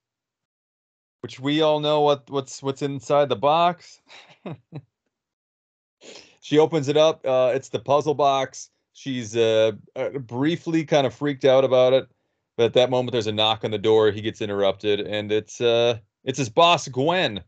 which 1.22 1.40
we 1.40 1.62
all 1.62 1.80
know 1.80 2.02
what 2.02 2.28
what's 2.30 2.62
what's 2.62 2.83
inside 2.83 3.28
the 3.28 3.37
box. 3.37 4.00
she 6.40 6.59
opens 6.59 6.88
it 6.88 6.96
up. 6.96 7.24
Uh, 7.26 7.52
it's 7.54 7.68
the 7.68 7.80
puzzle 7.80 8.14
box. 8.14 8.70
She's 8.92 9.37
uh, 9.37 9.72
uh, 9.96 10.11
briefly 10.11 10.85
kind 10.85 11.06
of 11.06 11.14
freaked 11.14 11.44
out 11.44 11.64
about 11.64 11.92
it, 11.92 12.09
but 12.56 12.64
at 12.64 12.72
that 12.74 12.90
moment, 12.90 13.12
there's 13.12 13.26
a 13.26 13.33
knock 13.33 13.64
on 13.64 13.70
the 13.70 13.78
door. 13.78 14.11
He 14.11 14.20
gets 14.20 14.40
interrupted, 14.40 15.00
and 15.00 15.33
it's 15.33 15.61
uh, 15.61 15.98
it's 16.24 16.38
his 16.38 16.48
boss, 16.48 16.87
Gwen. 16.87 17.42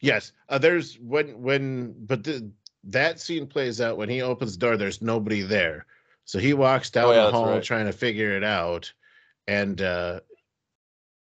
Yes, 0.00 0.32
uh, 0.48 0.58
there's 0.58 0.98
when 1.00 1.40
when 1.40 1.94
but 2.06 2.24
the, 2.24 2.50
that 2.84 3.20
scene 3.20 3.46
plays 3.46 3.80
out 3.80 3.98
when 3.98 4.08
he 4.08 4.22
opens 4.22 4.56
the 4.56 4.66
door. 4.66 4.76
There's 4.76 5.02
nobody 5.02 5.42
there 5.42 5.86
so 6.28 6.38
he 6.38 6.52
walks 6.52 6.90
down 6.90 7.06
oh, 7.06 7.12
yeah, 7.12 7.24
the 7.24 7.32
hall 7.32 7.52
right. 7.52 7.62
trying 7.62 7.86
to 7.86 7.92
figure 7.92 8.36
it 8.36 8.44
out 8.44 8.92
and 9.46 9.80
uh, 9.80 10.20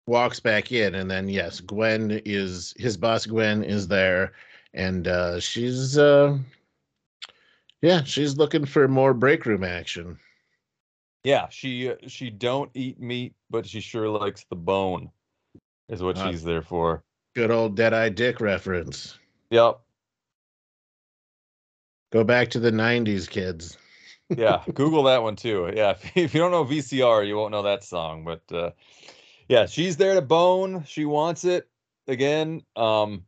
walks 0.08 0.40
back 0.40 0.72
in. 0.72 0.96
And 0.96 1.12
then, 1.12 1.30
yes, 1.30 1.60
Gwen 1.60 2.24
is 2.26 2.74
his 2.80 2.98
boss, 2.98 3.28
Gwen 3.28 3.64
is 3.64 3.88
there. 3.88 4.34
And 4.74 5.08
uh, 5.08 5.40
she's, 5.40 5.96
uh, 6.00 6.40
yeah, 7.84 8.04
she's 8.04 8.38
looking 8.38 8.66
for 8.66 8.88
more 8.88 9.14
break 9.14 9.46
room 9.46 9.64
action. 9.64 10.18
Yeah, 11.24 11.50
she 11.50 11.92
uh, 11.92 11.96
she 12.08 12.32
don't 12.32 12.72
eat 12.74 13.00
meat, 13.00 13.36
but 13.52 13.68
she 13.68 13.82
sure 13.82 14.10
likes 14.10 14.46
the 14.50 14.56
bone. 14.56 15.12
Is 15.88 16.02
what 16.02 16.18
uh, 16.18 16.32
she's 16.32 16.44
there 16.44 16.64
for. 16.64 17.04
Good 17.36 17.52
old 17.52 17.76
dead 17.76 17.94
eye 17.94 18.10
Dick 18.10 18.42
reference. 18.42 19.20
Yep. 19.52 19.80
Go 22.12 22.24
back 22.24 22.50
to 22.50 22.60
the 22.60 22.72
'90s, 22.72 23.30
kids 23.30 23.78
yeah, 24.30 24.64
Google 24.74 25.04
that 25.04 25.24
one 25.24 25.36
too. 25.36 25.72
Yeah, 25.76 25.92
if, 26.04 26.12
if, 26.16 26.34
you 26.34 26.40
don't 26.40 26.52
know 26.52 26.66
VCR, 26.66 27.28
you 27.28 27.36
won't 27.36 27.52
know 27.52 27.64
that 27.64 27.84
song. 27.84 28.24
But 28.24 28.56
uh, 28.56 28.72
yeah, 29.48 29.66
she's 29.66 29.98
there 29.98 30.16
to 30.16 30.22
bone. 30.22 30.84
She 30.86 31.06
wants 31.06 31.46
it 31.46 31.68
again. 32.08 32.62
Um, 32.76 33.26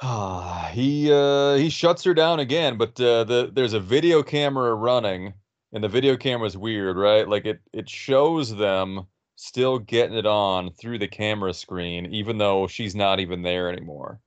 ah, 0.00 0.70
he 0.72 1.12
uh, 1.12 1.54
he 1.54 1.70
shuts 1.70 2.04
her 2.04 2.14
down 2.14 2.40
again, 2.40 2.76
but 2.76 3.00
uh, 3.00 3.24
the 3.24 3.50
there's 3.52 3.74
a 3.74 3.80
video 3.80 4.22
camera 4.22 4.74
running, 4.74 5.32
and 5.72 5.82
the 5.82 5.88
video 5.88 6.16
camera 6.16 6.46
is 6.46 6.56
weird, 6.56 6.96
right? 6.96 7.28
Like 7.28 7.46
it 7.46 7.60
it 7.72 7.88
shows 7.88 8.54
them 8.54 9.06
still 9.36 9.78
getting 9.78 10.16
it 10.16 10.26
on 10.26 10.72
through 10.72 10.98
the 10.98 11.08
camera 11.08 11.52
screen, 11.52 12.06
even 12.06 12.38
though 12.38 12.66
she's 12.66 12.94
not 12.94 13.20
even 13.20 13.42
there 13.42 13.70
anymore. 13.70 14.20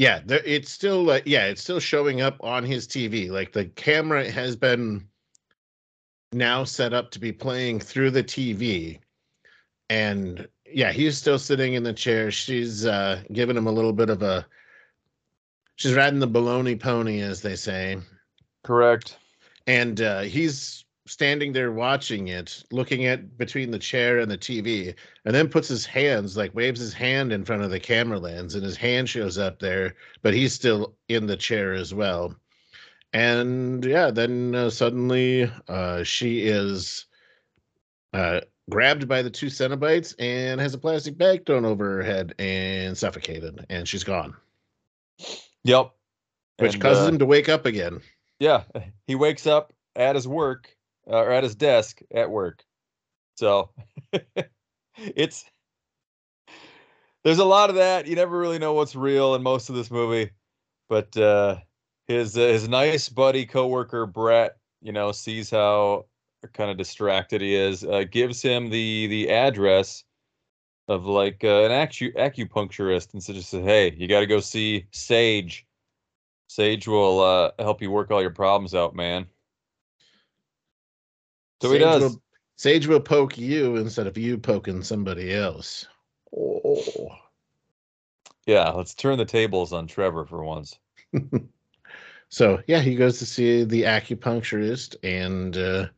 Yeah, 0.00 0.20
there, 0.24 0.40
it's 0.46 0.70
still 0.70 1.02
like 1.02 1.24
yeah, 1.26 1.44
it's 1.44 1.60
still 1.60 1.78
showing 1.78 2.22
up 2.22 2.38
on 2.40 2.64
his 2.64 2.88
TV. 2.88 3.28
Like 3.28 3.52
the 3.52 3.66
camera 3.66 4.30
has 4.30 4.56
been 4.56 5.06
now 6.32 6.64
set 6.64 6.94
up 6.94 7.10
to 7.10 7.18
be 7.18 7.32
playing 7.32 7.80
through 7.80 8.12
the 8.12 8.24
TV, 8.24 8.98
and 9.90 10.48
yeah, 10.64 10.90
he's 10.90 11.18
still 11.18 11.38
sitting 11.38 11.74
in 11.74 11.82
the 11.82 11.92
chair. 11.92 12.30
She's 12.30 12.86
uh, 12.86 13.20
giving 13.34 13.58
him 13.58 13.66
a 13.66 13.70
little 13.70 13.92
bit 13.92 14.08
of 14.08 14.22
a. 14.22 14.46
She's 15.76 15.92
riding 15.92 16.18
the 16.18 16.26
baloney 16.26 16.80
pony, 16.80 17.20
as 17.20 17.42
they 17.42 17.54
say. 17.54 17.98
Correct. 18.64 19.18
And 19.66 20.00
uh, 20.00 20.22
he's 20.22 20.86
standing 21.10 21.52
there 21.52 21.72
watching 21.72 22.28
it, 22.28 22.62
looking 22.70 23.04
at 23.06 23.36
between 23.36 23.72
the 23.72 23.78
chair 23.78 24.20
and 24.20 24.30
the 24.30 24.38
TV, 24.38 24.94
and 25.24 25.34
then 25.34 25.48
puts 25.48 25.66
his 25.66 25.84
hands 25.84 26.36
like 26.36 26.54
waves 26.54 26.78
his 26.78 26.94
hand 26.94 27.32
in 27.32 27.44
front 27.44 27.62
of 27.62 27.70
the 27.70 27.80
camera 27.80 28.18
lens, 28.18 28.54
and 28.54 28.64
his 28.64 28.76
hand 28.76 29.08
shows 29.08 29.36
up 29.36 29.58
there, 29.58 29.96
but 30.22 30.32
he's 30.34 30.52
still 30.52 30.94
in 31.08 31.26
the 31.26 31.36
chair 31.36 31.72
as 31.72 31.92
well. 31.92 32.34
And 33.12 33.84
yeah, 33.84 34.12
then 34.12 34.54
uh, 34.54 34.70
suddenly 34.70 35.50
uh, 35.66 36.04
she 36.04 36.42
is 36.42 37.06
uh, 38.12 38.42
grabbed 38.70 39.08
by 39.08 39.20
the 39.22 39.30
two 39.30 39.46
Cenobites 39.46 40.14
and 40.20 40.60
has 40.60 40.74
a 40.74 40.78
plastic 40.78 41.18
bag 41.18 41.44
thrown 41.44 41.64
over 41.64 41.96
her 41.96 42.02
head 42.04 42.34
and 42.38 42.96
suffocated, 42.96 43.66
and 43.68 43.88
she's 43.88 44.04
gone. 44.04 44.36
Yep. 45.64 45.90
Which 46.58 46.74
And, 46.74 46.82
causes 46.82 47.04
uh, 47.04 47.08
him 47.08 47.18
to 47.18 47.26
wake 47.26 47.48
up 47.48 47.66
again. 47.66 48.00
Yeah, 48.38 48.62
he 49.08 49.16
wakes 49.16 49.48
up 49.48 49.72
at 49.96 50.14
his 50.14 50.28
work 50.28 50.76
uh, 51.10 51.16
or 51.16 51.32
at 51.32 51.42
his 51.42 51.54
desk 51.54 52.00
at 52.12 52.30
work. 52.30 52.64
So 53.36 53.70
it's 54.96 55.44
there's 57.24 57.38
a 57.38 57.44
lot 57.44 57.70
of 57.70 57.76
that. 57.76 58.06
You 58.06 58.16
never 58.16 58.38
really 58.38 58.58
know 58.58 58.72
what's 58.72 58.96
real 58.96 59.34
in 59.34 59.42
most 59.42 59.68
of 59.68 59.74
this 59.74 59.90
movie, 59.90 60.30
but 60.88 61.14
uh, 61.16 61.56
his 62.06 62.36
uh, 62.36 62.40
his 62.40 62.68
nice 62.68 63.08
buddy 63.08 63.46
coworker 63.46 64.06
Brett, 64.06 64.56
you 64.80 64.92
know, 64.92 65.12
sees 65.12 65.50
how 65.50 66.06
kind 66.54 66.70
of 66.70 66.78
distracted 66.78 67.40
he 67.40 67.54
is, 67.54 67.84
uh, 67.84 68.04
gives 68.10 68.40
him 68.40 68.70
the 68.70 69.06
the 69.08 69.30
address 69.30 70.04
of 70.88 71.06
like 71.06 71.44
uh, 71.44 71.64
an 71.64 71.70
acu- 71.70 72.14
acupuncturist, 72.16 73.12
and 73.12 73.22
so 73.22 73.32
just 73.32 73.50
says, 73.50 73.64
"Hey, 73.64 73.94
you 73.96 74.08
got 74.08 74.20
to 74.20 74.26
go 74.26 74.40
see 74.40 74.86
Sage." 74.92 75.66
Sage 76.48 76.88
will 76.88 77.20
uh, 77.20 77.52
help 77.60 77.80
you 77.80 77.92
work 77.92 78.10
all 78.10 78.20
your 78.20 78.30
problems 78.30 78.74
out, 78.74 78.96
man. 78.96 79.26
So 81.60 81.68
he 81.70 81.78
Sage 81.78 81.82
does. 81.82 82.02
Will, 82.02 82.22
Sage 82.56 82.86
will 82.86 83.00
poke 83.00 83.38
you 83.38 83.76
instead 83.76 84.06
of 84.06 84.18
you 84.18 84.38
poking 84.38 84.82
somebody 84.82 85.34
else. 85.34 85.86
Oh. 86.36 87.08
Yeah, 88.46 88.70
let's 88.70 88.94
turn 88.94 89.18
the 89.18 89.24
tables 89.24 89.72
on 89.72 89.86
Trevor 89.86 90.24
for 90.24 90.44
once. 90.44 90.78
So 92.30 92.62
yeah, 92.68 92.80
he 92.80 92.94
goes 92.94 93.18
to 93.18 93.26
see 93.26 93.64
the 93.64 93.82
acupuncturist, 93.82 94.94
and 95.02 95.56
uh, 95.56 95.88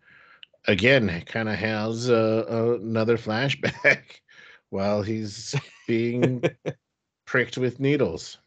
again, 0.66 1.22
kind 1.26 1.48
of 1.48 1.56
has 1.56 2.10
uh, 2.10 2.78
another 2.80 3.18
flashback 3.18 4.02
while 4.70 5.02
he's 5.02 5.54
being 5.86 6.42
pricked 7.26 7.58
with 7.58 7.80
needles. 7.80 8.38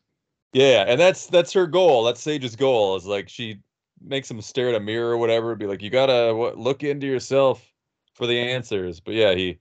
Yeah, 0.52 0.86
and 0.88 1.00
that's 1.00 1.28
that's 1.28 1.54
her 1.54 1.68
goal. 1.68 2.04
That's 2.04 2.22
Sage's 2.22 2.56
goal. 2.56 2.96
Is 2.96 3.06
like 3.06 3.30
she 3.30 3.60
makes 4.02 4.30
him 4.30 4.42
stare 4.42 4.70
at 4.70 4.76
a 4.76 4.80
mirror 4.80 5.12
or 5.12 5.18
whatever. 5.18 5.56
Be 5.56 5.68
like, 5.68 5.82
you 5.82 5.90
gotta 5.90 6.34
what, 6.36 6.58
look 6.58 6.84
into 6.84 7.08
yourself 7.08 7.74
for 8.14 8.28
the 8.28 8.40
answers. 8.40 9.00
But 9.00 9.16
yeah, 9.16 9.34
he 9.34 9.60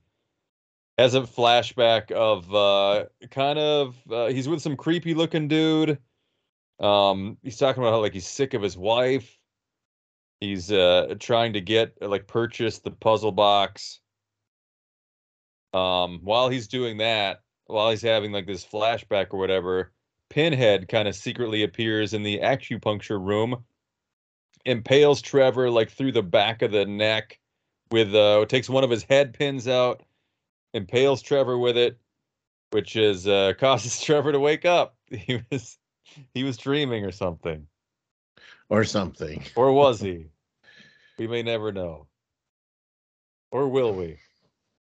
has 0.99 1.15
a 1.15 1.23
flashback 1.23 2.13
of 2.13 2.55
uh, 2.55 3.07
kind 3.31 3.59
of 3.59 3.97
uh, 4.11 4.29
he's 4.29 4.49
with 4.49 4.63
some 4.63 4.77
creepy 4.77 5.15
looking 5.15 5.49
dude. 5.49 5.99
Um, 6.81 7.39
he's 7.43 7.57
talking 7.57 7.83
about 7.83 7.93
how 7.93 8.01
like 8.01 8.15
he's 8.15 8.27
sick 8.27 8.55
of 8.55 8.63
his 8.63 8.77
wife. 8.77 9.39
He's 10.41 10.71
uh 10.71 11.15
trying 11.21 11.55
to 11.55 11.61
get 11.61 11.97
like 12.01 12.27
purchase 12.27 12.79
the 12.79 12.91
puzzle 12.91 13.33
box. 13.33 14.01
Um, 15.73 16.21
while 16.23 16.49
he's 16.49 16.69
doing 16.69 16.99
that, 16.99 17.41
while 17.67 17.91
he's 17.91 18.03
having 18.03 18.31
like 18.31 18.47
this 18.47 18.65
flashback 18.65 19.29
or 19.31 19.39
whatever, 19.39 19.93
Pinhead 20.31 20.89
kind 20.89 21.09
of 21.09 21.15
secretly 21.15 21.63
appears 21.63 22.15
in 22.15 22.23
the 22.23 22.39
acupuncture 22.41 23.25
room, 23.25 23.65
impales 24.65 25.21
Trevor 25.23 25.71
like 25.71 25.91
through 25.91 26.13
the 26.13 26.23
back 26.23 26.63
of 26.63 26.73
the 26.73 26.87
neck 26.87 27.39
with 27.91 28.15
uh 28.15 28.45
takes 28.47 28.69
one 28.69 28.85
of 28.85 28.91
his 28.91 29.03
head 29.03 29.35
pins 29.35 29.69
out, 29.69 30.03
impales 30.73 31.23
Trevor 31.23 31.59
with 31.59 31.77
it, 31.77 31.99
which 32.71 32.97
is 32.97 33.27
uh 33.29 33.53
causes 33.59 34.01
Trevor 34.01 34.33
to 34.33 34.41
wake 34.41 34.65
up. 34.65 34.97
He 35.11 35.43
was 35.51 35.79
he 36.33 36.45
was 36.45 36.57
dreaming 36.57 37.05
or 37.05 37.13
something. 37.13 37.67
Or 38.69 38.85
something. 38.85 39.43
Or 39.57 39.73
was 39.73 40.01
he? 40.01 40.27
we 41.19 41.27
may 41.27 41.43
never 41.43 41.71
know. 41.73 42.07
Or 43.53 43.69
will 43.69 43.95
we? 43.95 44.19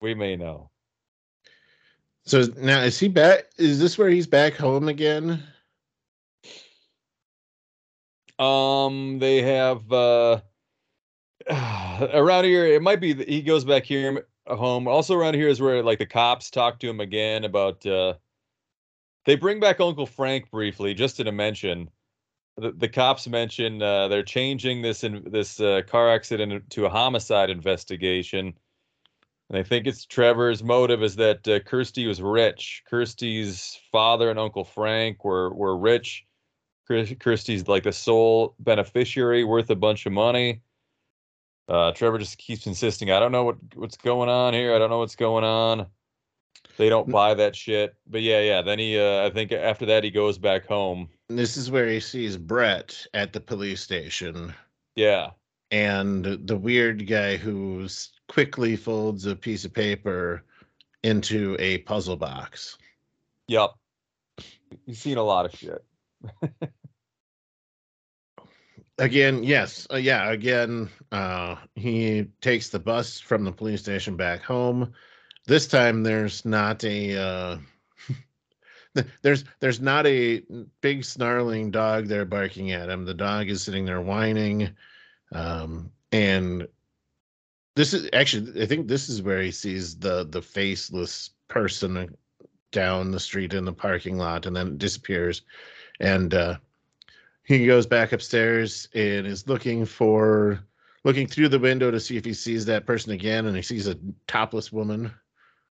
We 0.01 0.13
may 0.13 0.35
know. 0.35 0.69
So 2.25 2.45
now 2.57 2.81
is 2.81 2.99
he 2.99 3.07
back? 3.07 3.45
Is 3.57 3.79
this 3.79 3.97
where 3.97 4.09
he's 4.09 4.27
back 4.27 4.53
home 4.53 4.87
again? 4.87 5.43
Um, 8.41 9.19
they 9.19 9.43
have 9.43 9.91
uh 9.93 10.41
around 12.13 12.45
here. 12.45 12.65
It 12.65 12.81
might 12.81 13.01
be 13.01 13.13
he 13.25 13.41
goes 13.41 13.65
back 13.65 13.83
here 13.83 14.27
home. 14.47 14.87
Also 14.87 15.15
around 15.15 15.35
here 15.35 15.47
is 15.47 15.61
where 15.61 15.83
like 15.83 15.99
the 15.99 16.05
cops 16.05 16.49
talk 16.51 16.79
to 16.79 16.89
him 16.89 16.99
again 16.99 17.45
about. 17.45 17.85
uh 17.85 18.15
They 19.25 19.35
bring 19.35 19.59
back 19.59 19.79
Uncle 19.79 20.07
Frank 20.07 20.49
briefly, 20.51 20.93
just 20.93 21.17
to 21.17 21.31
mention. 21.31 21.89
The, 22.57 22.71
the 22.73 22.89
cops 22.89 23.27
mention 23.27 23.81
uh, 23.81 24.07
they're 24.09 24.23
changing 24.23 24.81
this 24.81 25.03
in 25.03 25.23
this 25.31 25.59
uh, 25.59 25.81
car 25.87 26.11
accident 26.11 26.69
to 26.71 26.85
a 26.85 26.89
homicide 26.89 27.49
investigation, 27.49 28.53
and 29.49 29.59
I 29.59 29.63
think 29.63 29.87
it's 29.87 30.05
Trevor's 30.05 30.63
motive 30.63 31.03
is 31.03 31.15
that 31.17 31.47
uh, 31.47 31.59
Kirsty 31.61 32.07
was 32.07 32.21
rich. 32.21 32.83
Kirsty's 32.89 33.79
father 33.91 34.29
and 34.29 34.39
Uncle 34.39 34.65
Frank 34.65 35.23
were 35.25 35.53
were 35.53 35.77
rich. 35.77 36.25
Kirsty's 37.19 37.67
like 37.67 37.83
the 37.83 37.93
sole 37.93 38.55
beneficiary, 38.59 39.43
worth 39.43 39.69
a 39.69 39.75
bunch 39.75 40.05
of 40.05 40.13
money. 40.13 40.61
Uh, 41.67 41.91
Trevor 41.91 42.17
just 42.17 42.37
keeps 42.37 42.67
insisting, 42.67 43.11
"I 43.11 43.19
don't 43.19 43.31
know 43.31 43.43
what 43.43 43.57
what's 43.75 43.97
going 43.97 44.29
on 44.29 44.53
here. 44.53 44.75
I 44.75 44.79
don't 44.79 44.89
know 44.89 44.99
what's 44.99 45.15
going 45.15 45.43
on." 45.43 45.87
They 46.77 46.89
don't 46.89 47.09
buy 47.09 47.33
that 47.33 47.55
shit. 47.55 47.95
But 48.07 48.21
yeah, 48.21 48.39
yeah. 48.41 48.61
Then 48.61 48.79
he, 48.79 48.99
uh, 48.99 49.25
I 49.25 49.29
think 49.29 49.51
after 49.51 49.85
that, 49.87 50.03
he 50.03 50.09
goes 50.09 50.37
back 50.37 50.65
home. 50.65 51.09
This 51.27 51.57
is 51.57 51.69
where 51.69 51.87
he 51.87 51.99
sees 51.99 52.37
Brett 52.37 53.05
at 53.13 53.33
the 53.33 53.39
police 53.39 53.81
station 53.81 54.53
Yeah, 54.95 55.31
and 55.71 56.25
the 56.25 56.57
weird 56.57 57.07
guy 57.07 57.37
who 57.37 57.87
quickly 58.27 58.75
folds 58.75 59.25
a 59.25 59.35
piece 59.35 59.65
of 59.65 59.73
paper 59.73 60.43
into 61.03 61.55
a 61.59 61.79
puzzle 61.79 62.17
box. 62.17 62.77
yep. 63.47 63.71
He's 64.85 64.99
seen 64.99 65.17
a 65.17 65.23
lot 65.23 65.45
of 65.45 65.53
shit. 65.53 65.83
Again, 69.01 69.41
yes, 69.41 69.87
uh, 69.91 69.95
yeah. 69.95 70.29
Again, 70.29 70.87
uh, 71.11 71.55
he 71.73 72.27
takes 72.39 72.69
the 72.69 72.77
bus 72.77 73.19
from 73.19 73.43
the 73.43 73.51
police 73.51 73.81
station 73.81 74.15
back 74.15 74.43
home. 74.43 74.93
This 75.47 75.67
time, 75.67 76.03
there's 76.03 76.45
not 76.45 76.83
a 76.83 77.17
uh, 77.19 77.57
there's 79.23 79.43
there's 79.59 79.81
not 79.81 80.05
a 80.05 80.43
big 80.81 81.03
snarling 81.03 81.71
dog 81.71 82.05
there 82.05 82.25
barking 82.25 82.73
at 82.73 82.89
him. 82.89 83.03
The 83.03 83.15
dog 83.15 83.49
is 83.49 83.63
sitting 83.63 83.85
there 83.85 84.01
whining, 84.01 84.69
um, 85.31 85.91
and 86.11 86.67
this 87.75 87.95
is 87.95 88.07
actually 88.13 88.61
I 88.61 88.67
think 88.67 88.87
this 88.87 89.09
is 89.09 89.23
where 89.23 89.41
he 89.41 89.49
sees 89.49 89.97
the 89.97 90.27
the 90.29 90.43
faceless 90.43 91.31
person 91.47 92.15
down 92.71 93.09
the 93.09 93.19
street 93.19 93.55
in 93.55 93.65
the 93.65 93.73
parking 93.73 94.19
lot, 94.19 94.45
and 94.45 94.55
then 94.55 94.67
it 94.67 94.77
disappears, 94.77 95.41
and 95.99 96.35
uh, 96.35 96.57
he 97.43 97.65
goes 97.65 97.85
back 97.85 98.11
upstairs 98.11 98.87
and 98.93 99.27
is 99.27 99.47
looking 99.47 99.85
for 99.85 100.59
looking 101.03 101.27
through 101.27 101.49
the 101.49 101.59
window 101.59 101.89
to 101.91 101.99
see 101.99 102.17
if 102.17 102.25
he 102.25 102.33
sees 102.33 102.65
that 102.65 102.85
person 102.85 103.11
again 103.11 103.45
and 103.45 103.55
he 103.55 103.61
sees 103.61 103.87
a 103.87 103.97
topless 104.27 104.71
woman 104.71 105.11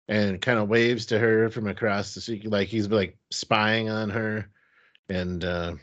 and 0.08 0.42
kind 0.42 0.60
of 0.60 0.68
waves 0.68 1.06
to 1.06 1.20
her 1.20 1.50
from 1.50 1.68
across 1.68 2.14
the 2.14 2.22
street 2.22 2.50
like 2.50 2.68
he's 2.68 2.88
like 2.88 3.18
spying 3.30 3.90
on 3.90 4.10
her 4.10 4.50
and 5.10 5.44
uh 5.44 5.76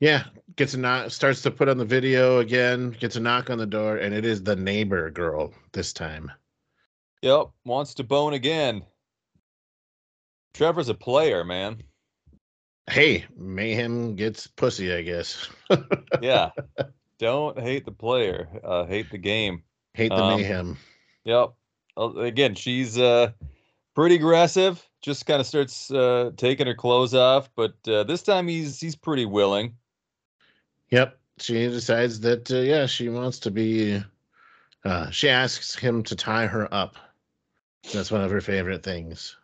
Yeah, 0.00 0.24
gets 0.56 0.74
a 0.74 0.78
knock, 0.78 1.10
starts 1.10 1.42
to 1.42 1.50
put 1.50 1.68
on 1.68 1.78
the 1.78 1.84
video 1.84 2.40
again, 2.40 2.90
gets 2.90 3.16
a 3.16 3.20
knock 3.20 3.50
on 3.50 3.58
the 3.58 3.66
door, 3.66 3.96
and 3.96 4.14
it 4.14 4.24
is 4.24 4.42
the 4.42 4.56
neighbor 4.56 5.10
girl 5.10 5.52
this 5.72 5.92
time. 5.92 6.30
Yep, 7.22 7.50
wants 7.64 7.94
to 7.94 8.04
bone 8.04 8.34
again. 8.34 8.84
Trevor's 10.52 10.88
a 10.88 10.94
player, 10.94 11.44
man. 11.44 11.82
Hey, 12.88 13.24
Mayhem 13.36 14.14
gets 14.14 14.46
pussy, 14.46 14.92
I 14.92 15.02
guess. 15.02 15.48
Yeah. 16.20 16.50
Don't 17.18 17.58
hate 17.58 17.84
the 17.84 17.92
player, 17.92 18.48
uh, 18.62 18.84
hate 18.84 19.10
the 19.10 19.18
game. 19.18 19.62
Hate 19.94 20.10
the 20.10 20.16
Um, 20.22 20.36
Mayhem. 20.36 20.76
Yep. 21.24 21.54
Again, 21.96 22.54
she's 22.56 22.98
uh, 22.98 23.30
pretty 23.94 24.16
aggressive. 24.16 24.84
Just 25.00 25.24
kind 25.24 25.40
of 25.40 25.46
starts 25.46 25.90
uh, 25.90 26.32
taking 26.36 26.66
her 26.66 26.74
clothes 26.74 27.14
off, 27.14 27.48
but 27.54 27.74
uh, 27.86 28.02
this 28.04 28.22
time 28.22 28.48
he's 28.48 28.80
he's 28.80 28.96
pretty 28.96 29.24
willing. 29.26 29.74
Yep. 30.90 31.18
She 31.38 31.66
decides 31.68 32.20
that, 32.20 32.50
uh, 32.50 32.56
yeah, 32.56 32.86
she 32.86 33.08
wants 33.08 33.38
to 33.40 33.50
be. 33.50 34.02
Uh, 34.84 35.10
she 35.10 35.28
asks 35.28 35.74
him 35.74 36.02
to 36.04 36.14
tie 36.16 36.46
her 36.46 36.72
up. 36.74 36.96
That's 37.92 38.10
one 38.10 38.20
of 38.22 38.30
her 38.30 38.40
favorite 38.40 38.82
things. 38.82 39.36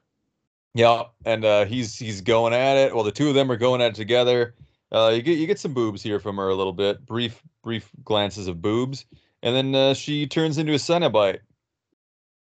Yeah, 0.74 1.04
and 1.24 1.44
uh, 1.44 1.64
he's 1.64 1.98
he's 1.98 2.20
going 2.20 2.52
at 2.52 2.76
it. 2.76 2.94
Well, 2.94 3.04
the 3.04 3.12
two 3.12 3.28
of 3.28 3.34
them 3.34 3.50
are 3.50 3.56
going 3.56 3.80
at 3.80 3.92
it 3.92 3.94
together. 3.96 4.54
Uh, 4.92 5.12
you 5.14 5.22
get 5.22 5.38
you 5.38 5.46
get 5.46 5.58
some 5.58 5.74
boobs 5.74 6.02
here 6.02 6.20
from 6.20 6.36
her 6.36 6.48
a 6.48 6.54
little 6.54 6.72
bit, 6.72 7.04
brief 7.04 7.42
brief 7.62 7.90
glances 8.04 8.46
of 8.46 8.62
boobs, 8.62 9.04
and 9.42 9.54
then 9.54 9.74
uh, 9.74 9.94
she 9.94 10.26
turns 10.26 10.58
into 10.58 10.72
a 10.72 10.76
Cenobite. 10.76 11.40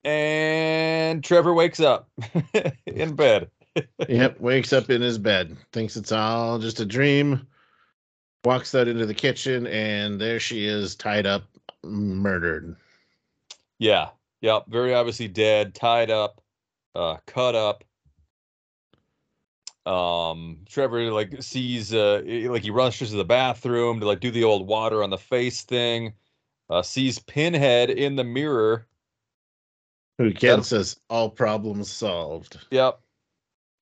And 0.05 1.23
Trevor 1.23 1.53
wakes 1.53 1.79
up 1.79 2.09
in 2.85 3.15
bed. 3.15 3.49
yep. 4.07 4.39
Wakes 4.41 4.73
up 4.73 4.89
in 4.89 5.01
his 5.01 5.17
bed, 5.17 5.57
thinks 5.71 5.95
it's 5.95 6.11
all 6.11 6.59
just 6.59 6.79
a 6.79 6.85
dream, 6.85 7.47
walks 8.43 8.75
out 8.75 8.87
into 8.87 9.05
the 9.05 9.13
kitchen, 9.13 9.65
and 9.67 10.19
there 10.21 10.39
she 10.39 10.67
is, 10.67 10.95
tied 10.95 11.25
up, 11.25 11.43
murdered. 11.83 12.75
Yeah, 13.79 14.09
yep, 14.41 14.65
very 14.67 14.93
obviously 14.93 15.27
dead, 15.27 15.73
tied 15.73 16.11
up, 16.11 16.41
uh, 16.93 17.17
cut 17.25 17.55
up. 17.55 17.83
Um, 19.85 20.59
Trevor 20.65 21.11
like 21.11 21.43
sees 21.43 21.93
uh 21.93 22.21
like 22.25 22.63
he 22.63 22.69
rushes 22.71 23.09
to 23.11 23.17
the 23.17 23.25
bathroom 23.25 23.99
to 23.99 24.05
like 24.05 24.21
do 24.21 24.31
the 24.31 24.43
old 24.45 24.65
water 24.67 25.03
on 25.03 25.09
the 25.09 25.17
face 25.17 25.63
thing. 25.63 26.13
Uh, 26.69 26.81
sees 26.81 27.19
Pinhead 27.19 27.89
in 27.89 28.15
the 28.15 28.23
mirror. 28.23 28.87
Who 30.17 30.25
again 30.27 30.63
says 30.63 30.97
all 31.09 31.29
problems 31.29 31.91
solved. 31.91 32.57
Yep. 32.71 32.99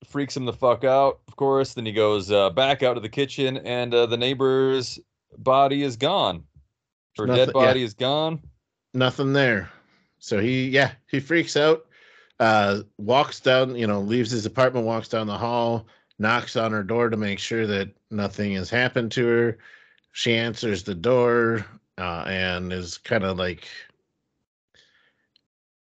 Freaks 0.06 0.36
him 0.36 0.46
the 0.46 0.54
fuck 0.54 0.84
out, 0.84 1.20
of 1.28 1.36
course. 1.36 1.76
Then 1.76 1.86
he 1.86 1.92
goes 1.92 2.32
uh, 2.32 2.50
back 2.50 2.82
out 2.82 2.96
to 2.96 3.00
the 3.00 3.10
kitchen, 3.10 3.58
and 3.58 3.94
uh, 3.94 4.08
the 4.08 4.18
neighbor's 4.18 4.98
body 5.38 5.84
is 5.84 5.96
gone. 5.96 6.44
Her 7.18 7.28
Nothing- 7.28 7.46
dead 7.46 7.48
yeah. 7.50 7.66
body 7.66 7.84
is 7.84 7.94
gone. 7.94 8.42
nothing 8.96 9.34
there. 9.34 9.70
So 10.18 10.40
he, 10.40 10.70
yeah, 10.70 10.94
he 11.08 11.20
freaks 11.20 11.56
out, 11.58 11.86
uh, 12.42 12.82
walks 12.98 13.40
down, 13.40 13.76
you 13.76 13.86
know, 13.86 14.02
leaves 14.02 14.32
his 14.32 14.48
apartment, 14.48 14.84
walks 14.86 15.08
down 15.08 15.28
the 15.28 15.38
hall, 15.38 15.86
knocks 16.18 16.56
on 16.56 16.72
her 16.72 16.84
door 16.84 17.08
to 17.08 17.16
make 17.16 17.38
sure 17.38 17.68
that 17.68 17.90
nothing 18.10 18.54
has 18.54 18.68
happened 18.70 19.12
to 19.12 19.28
her. 19.28 19.58
She 20.12 20.36
answers 20.36 20.82
the 20.82 20.96
door 20.96 21.64
uh, 22.00 22.24
and 22.26 22.74
is 22.74 22.98
kind 22.98 23.24
of 23.24 23.38
like 23.38 23.68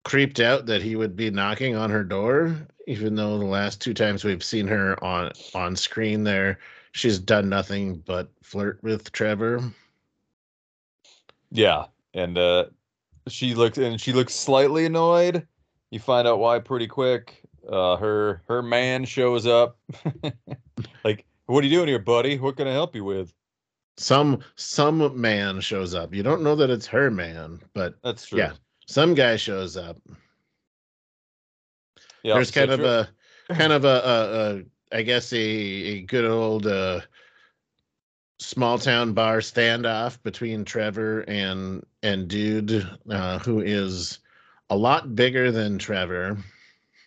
creeped 0.04 0.40
out 0.40 0.64
that 0.64 0.80
he 0.80 0.96
would 0.96 1.14
be 1.14 1.30
knocking 1.30 1.76
on 1.76 1.90
her 1.90 2.02
door, 2.02 2.56
even 2.86 3.14
though 3.14 3.38
the 3.38 3.44
last 3.44 3.82
two 3.82 3.92
times 3.92 4.24
we've 4.24 4.42
seen 4.42 4.66
her 4.66 5.02
on 5.04 5.30
on 5.54 5.76
screen 5.76 6.24
there, 6.24 6.58
she's 6.92 7.18
done 7.18 7.50
nothing 7.50 8.02
but 8.06 8.30
flirt 8.42 8.82
with 8.82 9.12
Trevor. 9.12 9.60
Yeah, 11.50 11.84
and 12.14 12.38
uh, 12.38 12.66
she 13.28 13.54
looks 13.54 13.76
and 13.76 14.00
she 14.00 14.14
looks 14.14 14.34
slightly 14.34 14.86
annoyed. 14.86 15.46
You 15.90 16.00
find 16.00 16.28
out 16.28 16.38
why 16.38 16.58
pretty 16.58 16.86
quick. 16.86 17.42
Uh, 17.68 17.96
her 17.96 18.42
her 18.48 18.62
man 18.62 19.04
shows 19.04 19.46
up. 19.46 19.78
like, 21.04 21.24
what 21.46 21.62
are 21.62 21.66
you 21.66 21.76
doing 21.76 21.88
here, 21.88 21.98
buddy? 21.98 22.38
What 22.38 22.56
can 22.56 22.66
I 22.66 22.72
help 22.72 22.94
you 22.94 23.04
with? 23.04 23.34
some 23.98 24.38
some 24.54 25.20
man 25.20 25.60
shows 25.60 25.94
up. 25.94 26.14
You 26.14 26.22
don't 26.22 26.42
know 26.42 26.54
that 26.56 26.70
it's 26.70 26.86
her 26.86 27.10
man, 27.10 27.60
but 27.74 27.96
That's 28.02 28.26
true. 28.26 28.38
Yeah. 28.38 28.52
some 28.86 29.14
guy 29.14 29.36
shows 29.36 29.76
up. 29.76 29.98
yeah. 32.22 32.34
There's 32.34 32.50
kind 32.50 32.70
of 32.70 32.80
a 32.80 33.08
kind 33.52 33.72
of 33.72 33.84
a, 33.84 33.88
a, 33.88 34.96
a 34.96 34.98
I 34.98 35.02
guess 35.02 35.32
a, 35.32 35.36
a 35.36 36.00
good 36.02 36.24
old 36.24 36.66
uh, 36.66 37.00
small 38.38 38.78
town 38.78 39.12
bar 39.12 39.38
standoff 39.38 40.22
between 40.22 40.64
Trevor 40.64 41.20
and 41.22 41.84
and 42.02 42.28
dude 42.28 42.88
uh, 43.10 43.40
who 43.40 43.60
is 43.60 44.20
a 44.70 44.76
lot 44.76 45.14
bigger 45.14 45.50
than 45.50 45.78
Trevor. 45.78 46.38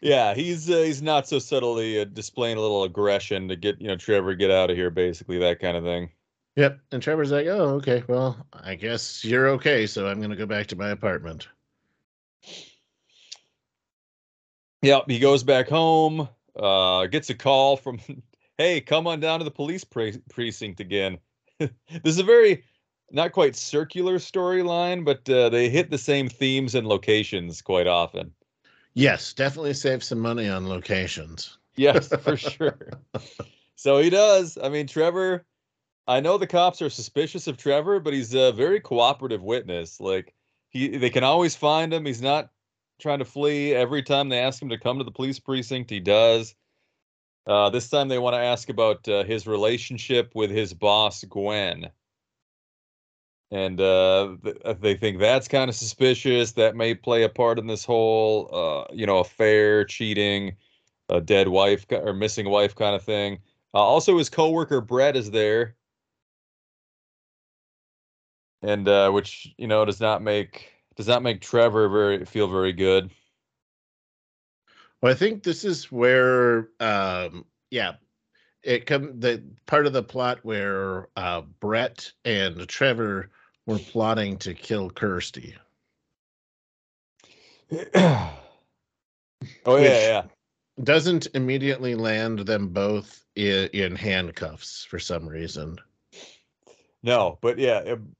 yeah. 0.01 0.33
He's 0.33 0.69
uh, 0.69 0.77
he's 0.77 1.01
not 1.01 1.27
so 1.27 1.39
subtly 1.39 2.01
uh, 2.01 2.05
displaying 2.05 2.57
a 2.57 2.61
little 2.61 2.83
aggression 2.83 3.47
to 3.47 3.55
get 3.55 3.79
you 3.81 3.87
know 3.87 3.95
Trevor 3.95 4.35
get 4.35 4.51
out 4.51 4.69
of 4.69 4.77
here, 4.77 4.89
basically 4.89 5.39
that 5.39 5.59
kind 5.59 5.77
of 5.77 5.83
thing. 5.83 6.09
Yep, 6.57 6.79
and 6.91 7.01
Trevor's 7.01 7.31
like, 7.31 7.47
"Oh, 7.47 7.75
okay. 7.75 8.03
Well, 8.07 8.45
I 8.51 8.75
guess 8.75 9.23
you're 9.23 9.47
okay, 9.49 9.87
so 9.87 10.07
I'm 10.07 10.17
going 10.17 10.31
to 10.31 10.35
go 10.35 10.45
back 10.45 10.67
to 10.67 10.75
my 10.75 10.89
apartment." 10.89 11.47
Yep, 14.81 15.09
he 15.09 15.19
goes 15.19 15.43
back 15.43 15.69
home, 15.69 16.27
uh, 16.55 17.05
gets 17.05 17.29
a 17.29 17.35
call 17.35 17.77
from, 17.77 17.99
hey, 18.57 18.81
come 18.81 19.07
on 19.07 19.19
down 19.19 19.39
to 19.39 19.45
the 19.45 19.51
police 19.51 19.83
pre- 19.83 20.21
precinct 20.29 20.79
again. 20.79 21.19
this 21.59 21.71
is 22.03 22.19
a 22.19 22.23
very 22.23 22.63
not 23.11 23.31
quite 23.31 23.55
circular 23.55 24.17
storyline, 24.17 25.03
but 25.03 25.29
uh, 25.29 25.49
they 25.49 25.69
hit 25.69 25.89
the 25.89 25.97
same 25.97 26.29
themes 26.29 26.75
and 26.75 26.87
locations 26.87 27.61
quite 27.61 27.87
often. 27.87 28.33
Yes, 28.93 29.33
definitely 29.33 29.73
save 29.73 30.03
some 30.03 30.19
money 30.19 30.49
on 30.49 30.67
locations. 30.67 31.57
Yes, 31.75 32.07
for 32.21 32.35
sure. 32.37 32.77
So 33.75 33.97
he 33.97 34.09
does. 34.09 34.57
I 34.61 34.69
mean, 34.69 34.87
Trevor, 34.87 35.45
I 36.07 36.19
know 36.19 36.37
the 36.37 36.47
cops 36.47 36.81
are 36.81 36.89
suspicious 36.89 37.47
of 37.47 37.57
Trevor, 37.57 37.99
but 37.99 38.13
he's 38.13 38.33
a 38.33 38.51
very 38.51 38.79
cooperative 38.79 39.43
witness. 39.43 39.99
Like 39.99 40.33
he 40.69 40.97
they 40.97 41.09
can 41.09 41.23
always 41.23 41.55
find 41.55 41.93
him. 41.93 42.05
He's 42.05 42.21
not 42.21 42.49
trying 42.99 43.19
to 43.19 43.25
flee. 43.25 43.73
Every 43.73 44.03
time 44.03 44.29
they 44.29 44.39
ask 44.39 44.61
him 44.61 44.69
to 44.69 44.77
come 44.77 44.97
to 44.97 45.03
the 45.03 45.11
police 45.11 45.39
precinct, 45.39 45.89
he 45.89 45.99
does. 45.99 46.53
Uh, 47.47 47.69
this 47.69 47.89
time 47.89 48.07
they 48.07 48.19
want 48.19 48.35
to 48.35 48.39
ask 48.39 48.69
about 48.69 49.07
uh, 49.07 49.23
his 49.23 49.47
relationship 49.47 50.31
with 50.35 50.51
his 50.51 50.73
boss, 50.73 51.23
Gwen. 51.23 51.89
And 53.51 53.81
uh, 53.81 54.35
uh, 54.63 54.73
they 54.79 54.95
think 54.95 55.19
that's 55.19 55.47
kind 55.47 55.69
of 55.69 55.75
suspicious. 55.75 56.53
That 56.53 56.75
may 56.75 56.95
play 56.95 57.23
a 57.23 57.29
part 57.29 57.59
in 57.59 57.67
this 57.67 57.83
whole, 57.83 58.49
uh, 58.53 58.93
you 58.93 59.05
know, 59.05 59.19
affair, 59.19 59.83
cheating, 59.83 60.55
a 61.09 61.19
dead 61.19 61.49
wife 61.49 61.85
or 61.91 62.13
missing 62.13 62.49
wife 62.49 62.75
kind 62.75 62.95
of 62.95 63.03
thing. 63.03 63.39
Uh, 63.73 63.79
also, 63.79 64.17
his 64.17 64.29
coworker 64.29 64.79
Brett 64.79 65.17
is 65.17 65.31
there, 65.31 65.75
and 68.61 68.87
uh, 68.87 69.11
which 69.11 69.53
you 69.57 69.67
know 69.67 69.83
does 69.83 69.99
not 69.99 70.21
make 70.21 70.71
does 70.95 71.07
not 71.07 71.23
make 71.23 71.41
Trevor 71.41 71.89
very 71.89 72.25
feel 72.25 72.47
very 72.47 72.73
good. 72.73 73.11
Well, 75.01 75.11
I 75.11 75.15
think 75.15 75.43
this 75.43 75.65
is 75.65 75.91
where, 75.91 76.69
um, 76.79 77.45
yeah, 77.71 77.93
it 78.61 78.85
come 78.85 79.19
the 79.19 79.43
part 79.65 79.87
of 79.87 79.93
the 79.93 80.03
plot 80.03 80.39
where 80.43 81.07
uh, 81.15 81.41
Brett 81.59 82.11
and 82.23 82.67
Trevor 82.67 83.31
were 83.65 83.79
plotting 83.79 84.37
to 84.37 84.53
kill 84.53 84.89
Kirsty. 84.89 85.55
oh 87.95 88.31
yeah, 89.65 89.77
yeah. 89.77 90.23
Doesn't 90.83 91.27
immediately 91.33 91.95
land 91.95 92.39
them 92.39 92.69
both 92.69 93.23
in, 93.35 93.69
in 93.73 93.95
handcuffs 93.95 94.83
for 94.83 94.99
some 94.99 95.27
reason. 95.27 95.77
No, 97.03 97.37
but 97.41 97.57
yeah, 97.57 97.77
um, 97.77 98.15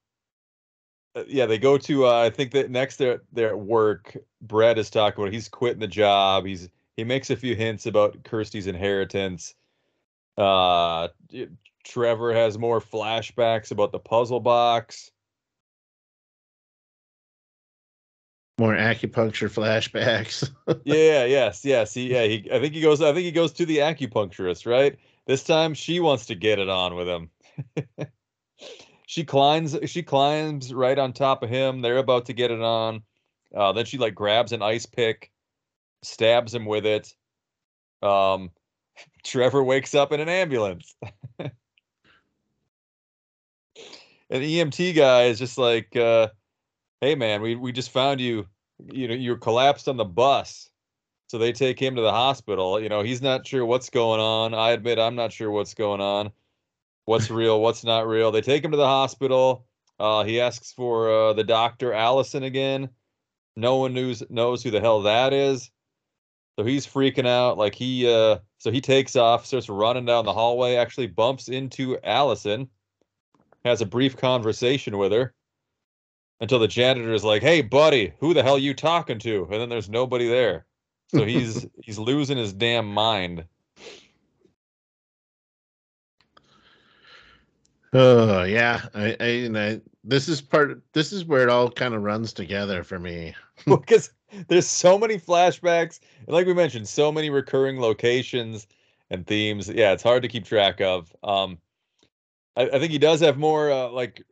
uh, 1.16 1.24
yeah. 1.28 1.46
They 1.46 1.58
go 1.58 1.78
to. 1.78 2.08
Uh, 2.08 2.22
I 2.22 2.30
think 2.30 2.52
that 2.52 2.72
next 2.72 2.98
they're 2.98 3.22
they're 3.34 3.50
at 3.50 3.60
work. 3.60 4.16
Brett 4.42 4.78
is 4.78 4.90
talking 4.90 5.22
about 5.22 5.34
he's 5.34 5.50
quitting 5.50 5.80
the 5.80 5.88
job. 5.88 6.46
He's 6.46 6.70
he 6.96 7.04
makes 7.04 7.30
a 7.30 7.36
few 7.36 7.56
hints 7.56 7.86
about 7.86 8.24
Kirsty's 8.24 8.68
inheritance. 8.68 9.54
Uh, 10.38 11.10
Trevor 11.84 12.34
has 12.34 12.58
more 12.58 12.80
flashbacks 12.80 13.72
about 13.72 13.92
the 13.92 14.00
puzzle 14.00 14.40
box. 14.40 15.12
More 18.62 18.76
acupuncture 18.76 19.50
flashbacks. 19.50 20.48
yeah, 20.86 21.26
yes, 21.26 21.66
yes. 21.66 21.96
He, 21.96 22.12
yeah, 22.12 22.26
he. 22.26 22.48
I 22.54 22.60
think 22.60 22.76
he 22.76 22.82
goes. 22.82 23.02
I 23.02 23.12
think 23.12 23.26
he 23.26 23.32
goes 23.32 23.52
to 23.54 23.66
the 23.66 23.80
acupuncturist. 23.80 24.68
Right 24.68 25.00
this 25.26 25.44
time, 25.44 25.74
she 25.74 26.00
wants 26.00 26.28
to 26.28 26.36
get 26.36 26.60
it 26.60 26.70
on 26.70 26.94
with 26.94 27.08
him. 27.08 27.32
she 29.08 29.24
climbs. 29.24 29.76
She 29.86 30.04
climbs 30.04 30.76
right 30.76 31.00
on 31.00 31.12
top 31.12 31.42
of 31.42 31.50
him. 31.50 31.82
They're 31.82 31.98
about 31.98 32.28
to 32.28 32.34
get 32.34 32.52
it 32.52 32.62
on. 32.62 33.02
Uh, 33.56 33.72
then 33.72 33.86
she 33.86 33.98
like 33.98 34.14
grabs 34.14 34.52
an 34.52 34.62
ice 34.62 34.86
pick, 34.86 35.32
stabs 36.04 36.54
him 36.54 36.68
with 36.68 36.86
it. 36.86 37.16
Um, 38.04 38.52
Trevor 39.24 39.64
wakes 39.64 39.96
up 39.96 40.12
in 40.12 40.20
an 40.20 40.30
ambulance. 40.30 40.94
an 41.40 41.50
EMT 44.30 44.96
guy 44.96 45.24
is 45.24 45.40
just 45.40 45.58
like, 45.58 45.96
uh, 45.96 46.28
"Hey, 47.02 47.16
man, 47.16 47.42
we 47.42 47.56
we 47.56 47.72
just 47.72 47.92
found 47.92 48.22
you. 48.22 48.48
You 48.92 49.08
know, 49.08 49.14
you're 49.14 49.38
collapsed 49.38 49.88
on 49.88 49.98
the 49.98 50.06
bus." 50.06 50.70
So 51.28 51.38
they 51.38 51.54
take 51.54 51.82
him 51.82 51.96
to 51.96 52.02
the 52.02 52.12
hospital. 52.12 52.80
You 52.80 52.90
know, 52.90 53.04
he's 53.04 53.22
not 53.22 53.48
sure 53.48 53.66
what's 53.66 53.90
going 53.90 54.20
on. 54.20 54.54
I 54.54 54.72
admit 54.72 55.00
I'm 55.00 55.16
not 55.16 55.32
sure 55.32 55.50
what's 55.50 55.74
going 55.74 56.02
on. 56.02 56.32
What's 57.06 57.30
real? 57.30 57.62
What's 57.62 57.86
not 57.86 58.06
real? 58.06 58.32
They 58.32 58.42
take 58.42 58.66
him 58.66 58.72
to 58.72 58.78
the 58.78 58.86
hospital. 58.86 59.66
Uh, 59.98 60.24
he 60.26 60.42
asks 60.42 60.74
for 60.74 61.10
uh, 61.10 61.34
the 61.34 61.44
doctor 61.44 61.94
Allison 61.94 62.44
again. 62.44 62.90
No 63.56 63.78
one 63.78 63.94
knows 63.94 64.24
knows 64.30 64.62
who 64.62 64.72
the 64.72 64.82
hell 64.82 65.04
that 65.04 65.32
is. 65.32 65.72
So 66.60 66.66
he's 66.66 66.86
freaking 66.86 67.28
out. 67.28 67.58
Like 67.58 67.76
he 67.76 68.12
uh 68.12 68.40
so 68.58 68.72
he 68.72 68.82
takes 68.82 69.16
off, 69.16 69.46
starts 69.46 69.70
running 69.70 70.06
down 70.06 70.26
the 70.26 70.34
hallway, 70.34 70.76
actually 70.76 71.08
bumps 71.08 71.48
into 71.48 71.98
Allison, 72.04 72.70
has 73.64 73.82
a 73.82 73.86
brief 73.86 74.18
conversation 74.18 74.98
with 74.98 75.12
her 75.12 75.34
until 76.42 76.60
the 76.60 76.68
janitor 76.68 77.14
is 77.14 77.24
like, 77.24 77.42
Hey 77.42 77.62
buddy, 77.62 78.14
who 78.20 78.34
the 78.34 78.44
hell 78.44 78.60
you 78.60 78.74
talking 78.74 79.20
to? 79.20 79.48
And 79.50 79.62
then 79.62 79.70
there's 79.70 79.90
nobody 79.90 80.28
there. 80.28 80.66
So 81.08 81.24
he's 81.26 81.66
he's 81.82 81.98
losing 81.98 82.38
his 82.38 82.52
damn 82.52 82.88
mind. 82.88 83.46
Oh 87.94 88.44
yeah, 88.44 88.82
I, 88.94 89.16
I, 89.20 89.26
and 89.26 89.58
I 89.58 89.82
this 90.04 90.28
is 90.28 90.42
part. 90.42 90.82
This 90.94 91.12
is 91.12 91.26
where 91.26 91.44
it 91.44 91.50
all 91.50 91.70
kind 91.70 91.94
of 91.94 92.04
runs 92.04 92.34
together 92.34 92.84
for 92.84 93.00
me. 93.00 93.36
because 93.66 94.12
there's 94.48 94.68
so 94.68 94.98
many 94.98 95.20
flashbacks, 95.20 96.00
and 96.26 96.30
like 96.30 96.48
we 96.48 96.54
mentioned, 96.54 96.88
so 96.88 97.12
many 97.12 97.30
recurring 97.30 97.80
locations 97.80 98.66
and 99.10 99.28
themes. 99.28 99.70
Yeah, 99.70 99.92
it's 99.92 100.04
hard 100.04 100.24
to 100.24 100.30
keep 100.30 100.46
track 100.46 100.82
of. 100.82 101.14
Um, 101.24 101.60
I, 102.62 102.76
I 102.76 102.80
think 102.80 102.92
he 102.92 103.00
does 103.00 103.20
have 103.22 103.38
more 103.38 103.72
uh, 103.72 103.90
like 103.90 104.24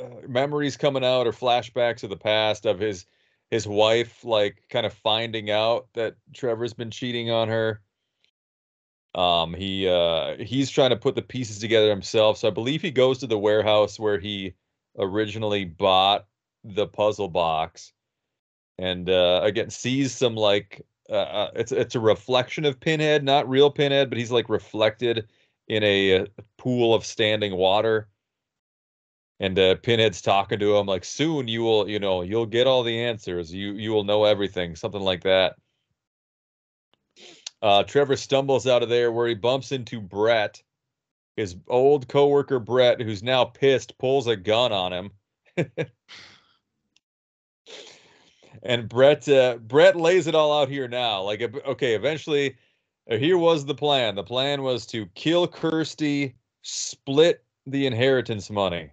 uh, 0.00 0.04
memories 0.28 0.76
coming 0.76 1.04
out 1.04 1.26
or 1.26 1.32
flashbacks 1.32 2.02
of 2.02 2.10
the 2.10 2.16
past 2.16 2.66
of 2.66 2.78
his 2.78 3.06
his 3.50 3.66
wife, 3.66 4.24
like 4.24 4.64
kind 4.70 4.86
of 4.86 4.92
finding 4.92 5.50
out 5.50 5.86
that 5.94 6.16
Trevor's 6.34 6.74
been 6.74 6.90
cheating 6.90 7.30
on 7.30 7.48
her. 7.48 7.80
Um, 9.14 9.54
he 9.54 9.88
uh, 9.88 10.36
he's 10.38 10.68
trying 10.70 10.90
to 10.90 10.96
put 10.96 11.14
the 11.14 11.22
pieces 11.22 11.58
together 11.58 11.88
himself. 11.88 12.38
So 12.38 12.48
I 12.48 12.50
believe 12.50 12.82
he 12.82 12.90
goes 12.90 13.18
to 13.18 13.26
the 13.26 13.38
warehouse 13.38 13.98
where 13.98 14.18
he 14.18 14.54
originally 14.98 15.64
bought 15.64 16.26
the 16.64 16.86
puzzle 16.86 17.28
box, 17.28 17.92
and 18.78 19.08
uh, 19.08 19.40
again 19.44 19.70
sees 19.70 20.12
some 20.12 20.34
like 20.34 20.84
uh, 21.08 21.12
uh 21.12 21.50
it's 21.54 21.72
it's 21.72 21.94
a 21.94 22.00
reflection 22.00 22.64
of 22.64 22.80
Pinhead, 22.80 23.24
not 23.24 23.48
real 23.48 23.70
Pinhead, 23.70 24.10
but 24.10 24.18
he's 24.18 24.32
like 24.32 24.48
reflected 24.48 25.28
in 25.68 25.82
a 25.82 26.20
uh, 26.20 26.26
pool 26.58 26.94
of 26.94 27.04
standing 27.04 27.56
water. 27.56 28.08
And 29.38 29.58
uh, 29.58 29.74
Pinhead's 29.76 30.22
talking 30.22 30.58
to 30.58 30.76
him 30.76 30.86
like, 30.86 31.04
"Soon 31.04 31.46
you 31.46 31.62
will, 31.62 31.88
you 31.88 31.98
know, 31.98 32.22
you'll 32.22 32.46
get 32.46 32.66
all 32.66 32.82
the 32.82 33.02
answers. 33.02 33.52
You 33.52 33.72
you 33.72 33.90
will 33.90 34.04
know 34.04 34.24
everything." 34.24 34.74
Something 34.76 35.02
like 35.02 35.22
that. 35.24 35.56
Uh, 37.60 37.82
Trevor 37.82 38.16
stumbles 38.16 38.66
out 38.66 38.82
of 38.82 38.88
there 38.88 39.12
where 39.12 39.28
he 39.28 39.34
bumps 39.34 39.72
into 39.72 40.00
Brett, 40.00 40.62
his 41.36 41.56
old 41.68 42.08
coworker 42.08 42.58
Brett, 42.58 43.00
who's 43.00 43.22
now 43.22 43.44
pissed, 43.44 43.98
pulls 43.98 44.26
a 44.26 44.36
gun 44.36 44.72
on 44.72 44.92
him. 44.92 45.10
and 48.62 48.88
Brett 48.88 49.28
uh, 49.28 49.58
Brett 49.58 49.96
lays 49.96 50.26
it 50.26 50.34
all 50.34 50.62
out 50.62 50.68
here 50.68 50.88
now. 50.88 51.22
Like, 51.22 51.42
okay, 51.42 51.94
eventually, 51.94 52.56
here 53.08 53.38
was 53.38 53.64
the 53.64 53.74
plan. 53.74 54.14
The 54.14 54.24
plan 54.24 54.62
was 54.62 54.86
to 54.86 55.06
kill 55.14 55.46
Kirsty, 55.46 56.34
split 56.62 57.44
the 57.66 57.86
inheritance 57.86 58.50
money. 58.50 58.90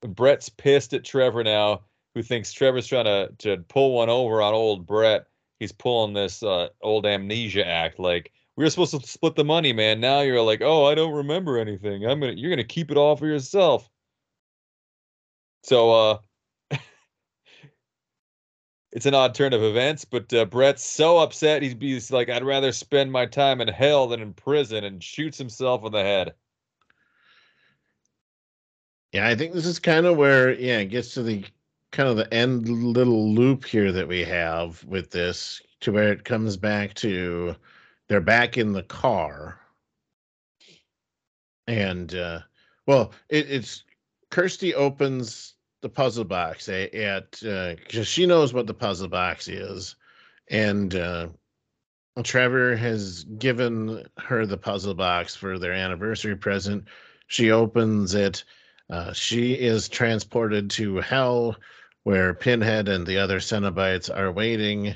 Brett's 0.00 0.48
pissed 0.48 0.94
at 0.94 1.04
Trevor 1.04 1.42
now, 1.42 1.82
who 2.14 2.22
thinks 2.22 2.52
Trevor's 2.52 2.86
trying 2.86 3.06
to 3.06 3.30
to 3.38 3.58
pull 3.68 3.94
one 3.94 4.08
over 4.08 4.40
on 4.40 4.54
old 4.54 4.86
Brett. 4.86 5.26
He's 5.58 5.72
pulling 5.72 6.12
this 6.12 6.42
uh, 6.42 6.68
old 6.82 7.04
amnesia 7.04 7.66
act. 7.66 7.98
Like 7.98 8.32
we 8.56 8.64
were 8.64 8.70
supposed 8.70 9.00
to 9.00 9.06
split 9.06 9.34
the 9.34 9.44
money 9.44 9.72
man. 9.72 10.00
Now 10.00 10.20
you're 10.20 10.42
like 10.42 10.62
oh 10.62 10.84
i 10.86 10.94
don't 10.94 11.14
remember 11.14 11.58
anything. 11.58 12.06
I'm 12.06 12.20
gonna 12.20 12.32
you're 12.32 12.50
gonna 12.50 12.64
keep 12.64 12.90
it 12.90 12.96
all 12.96 13.16
for 13.16 13.26
yourself. 13.26 13.90
So 15.64 15.90
uh 15.90 16.18
it's 18.98 19.06
an 19.06 19.14
odd 19.14 19.32
turn 19.32 19.52
of 19.52 19.62
events 19.62 20.04
but 20.04 20.32
uh, 20.34 20.44
brett's 20.44 20.82
so 20.82 21.18
upset 21.18 21.62
he's, 21.62 21.76
he's 21.78 22.10
like 22.10 22.28
i'd 22.28 22.42
rather 22.42 22.72
spend 22.72 23.12
my 23.12 23.24
time 23.24 23.60
in 23.60 23.68
hell 23.68 24.08
than 24.08 24.20
in 24.20 24.34
prison 24.34 24.82
and 24.82 25.04
shoots 25.04 25.38
himself 25.38 25.84
in 25.84 25.92
the 25.92 26.02
head. 26.02 26.34
Yeah 29.12 29.28
i 29.28 29.36
think 29.36 29.52
this 29.52 29.66
is 29.66 29.78
kind 29.78 30.04
of 30.04 30.16
where 30.16 30.52
yeah 30.52 30.78
it 30.78 30.86
gets 30.86 31.14
to 31.14 31.22
the 31.22 31.44
kind 31.92 32.08
of 32.08 32.16
the 32.16 32.34
end 32.34 32.68
little 32.68 33.32
loop 33.32 33.64
here 33.64 33.92
that 33.92 34.08
we 34.08 34.24
have 34.24 34.82
with 34.82 35.12
this 35.12 35.62
to 35.82 35.92
where 35.92 36.10
it 36.10 36.24
comes 36.24 36.56
back 36.56 36.92
to 36.94 37.54
they're 38.08 38.20
back 38.20 38.58
in 38.58 38.72
the 38.72 38.82
car. 38.82 39.60
And 41.68 42.12
uh 42.16 42.40
well 42.86 43.12
it, 43.28 43.48
it's 43.48 43.84
kirsty 44.30 44.74
opens 44.74 45.54
the 45.80 45.88
puzzle 45.88 46.24
box 46.24 46.68
at, 46.68 47.42
uh 47.44 47.74
because 47.76 48.06
she 48.06 48.26
knows 48.26 48.52
what 48.52 48.66
the 48.66 48.74
puzzle 48.74 49.08
box 49.08 49.48
is 49.48 49.96
and 50.50 50.94
uh 50.94 51.28
trevor 52.24 52.74
has 52.74 53.24
given 53.38 54.04
her 54.18 54.44
the 54.44 54.56
puzzle 54.56 54.94
box 54.94 55.36
for 55.36 55.58
their 55.58 55.72
anniversary 55.72 56.36
present 56.36 56.84
she 57.28 57.52
opens 57.52 58.14
it 58.14 58.42
uh, 58.90 59.12
she 59.12 59.52
is 59.52 59.88
transported 59.88 60.70
to 60.70 60.96
hell 60.96 61.56
where 62.04 62.32
Pinhead 62.32 62.88
and 62.88 63.06
the 63.06 63.18
other 63.18 63.38
Cenobites 63.38 64.08
are 64.14 64.32
waiting. 64.32 64.94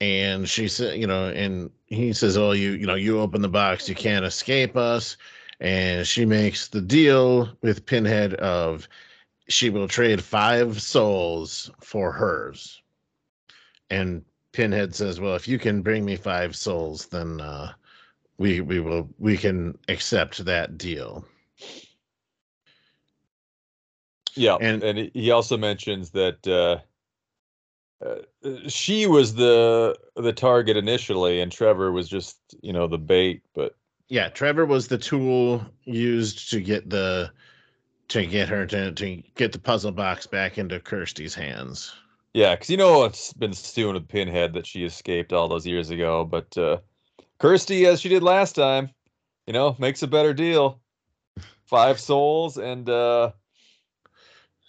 And 0.00 0.48
she 0.48 0.68
said, 0.68 0.98
you 0.98 1.06
know, 1.06 1.28
and 1.28 1.70
he 1.86 2.12
says, 2.12 2.38
Oh, 2.38 2.52
you, 2.52 2.70
you 2.70 2.86
know, 2.86 2.94
you 2.94 3.20
open 3.20 3.42
the 3.42 3.48
box, 3.48 3.88
you 3.88 3.94
can't 3.94 4.24
escape 4.24 4.76
us. 4.76 5.16
And 5.60 6.06
she 6.06 6.24
makes 6.24 6.68
the 6.68 6.80
deal 6.80 7.50
with 7.62 7.84
Pinhead 7.84 8.34
of 8.34 8.88
she 9.48 9.70
will 9.70 9.88
trade 9.88 10.22
five 10.22 10.80
souls 10.80 11.70
for 11.80 12.12
hers. 12.12 12.82
And 13.90 14.24
Pinhead 14.52 14.94
says, 14.94 15.20
Well, 15.20 15.34
if 15.34 15.48
you 15.48 15.58
can 15.58 15.82
bring 15.82 16.04
me 16.04 16.16
five 16.16 16.54
souls, 16.54 17.06
then 17.06 17.40
uh, 17.40 17.72
we 18.36 18.60
we 18.60 18.80
will 18.80 19.08
we 19.18 19.36
can 19.36 19.76
accept 19.88 20.44
that 20.44 20.78
deal. 20.78 21.24
Yeah, 24.34 24.56
and 24.60 24.82
and 24.82 25.10
he 25.14 25.30
also 25.30 25.56
mentions 25.56 26.10
that 26.10 26.46
uh, 26.46 26.78
uh, 28.04 28.68
she 28.68 29.06
was 29.06 29.34
the 29.34 29.98
the 30.16 30.32
target 30.32 30.76
initially, 30.76 31.40
and 31.40 31.50
Trevor 31.50 31.90
was 31.90 32.08
just 32.08 32.38
you 32.62 32.72
know 32.72 32.86
the 32.86 32.98
bait. 32.98 33.42
But 33.54 33.74
yeah, 34.08 34.28
Trevor 34.28 34.66
was 34.66 34.86
the 34.88 34.98
tool 34.98 35.64
used 35.84 36.50
to 36.50 36.60
get 36.60 36.88
the 36.88 37.30
to 38.08 38.26
get 38.26 38.48
her 38.48 38.66
to 38.66 38.92
to 38.92 39.22
get 39.34 39.52
the 39.52 39.58
puzzle 39.58 39.92
box 39.92 40.26
back 40.26 40.58
into 40.58 40.80
Kirsty's 40.80 41.34
hands. 41.34 41.94
Yeah, 42.34 42.54
because 42.54 42.70
you 42.70 42.76
know 42.76 43.04
it's 43.04 43.32
been 43.32 43.52
stewing 43.52 43.94
with 43.94 44.08
Pinhead 44.08 44.52
that 44.54 44.66
she 44.66 44.84
escaped 44.84 45.32
all 45.32 45.48
those 45.48 45.66
years 45.66 45.90
ago, 45.90 46.24
but 46.24 46.56
uh, 46.58 46.78
Kirsty, 47.38 47.86
as 47.86 48.00
she 48.00 48.08
did 48.08 48.22
last 48.22 48.54
time, 48.54 48.90
you 49.46 49.52
know, 49.52 49.76
makes 49.78 50.02
a 50.02 50.06
better 50.06 50.34
deal. 50.34 50.80
Five 51.64 52.00
souls 52.00 52.56
and 52.56 52.88
uh 52.88 53.32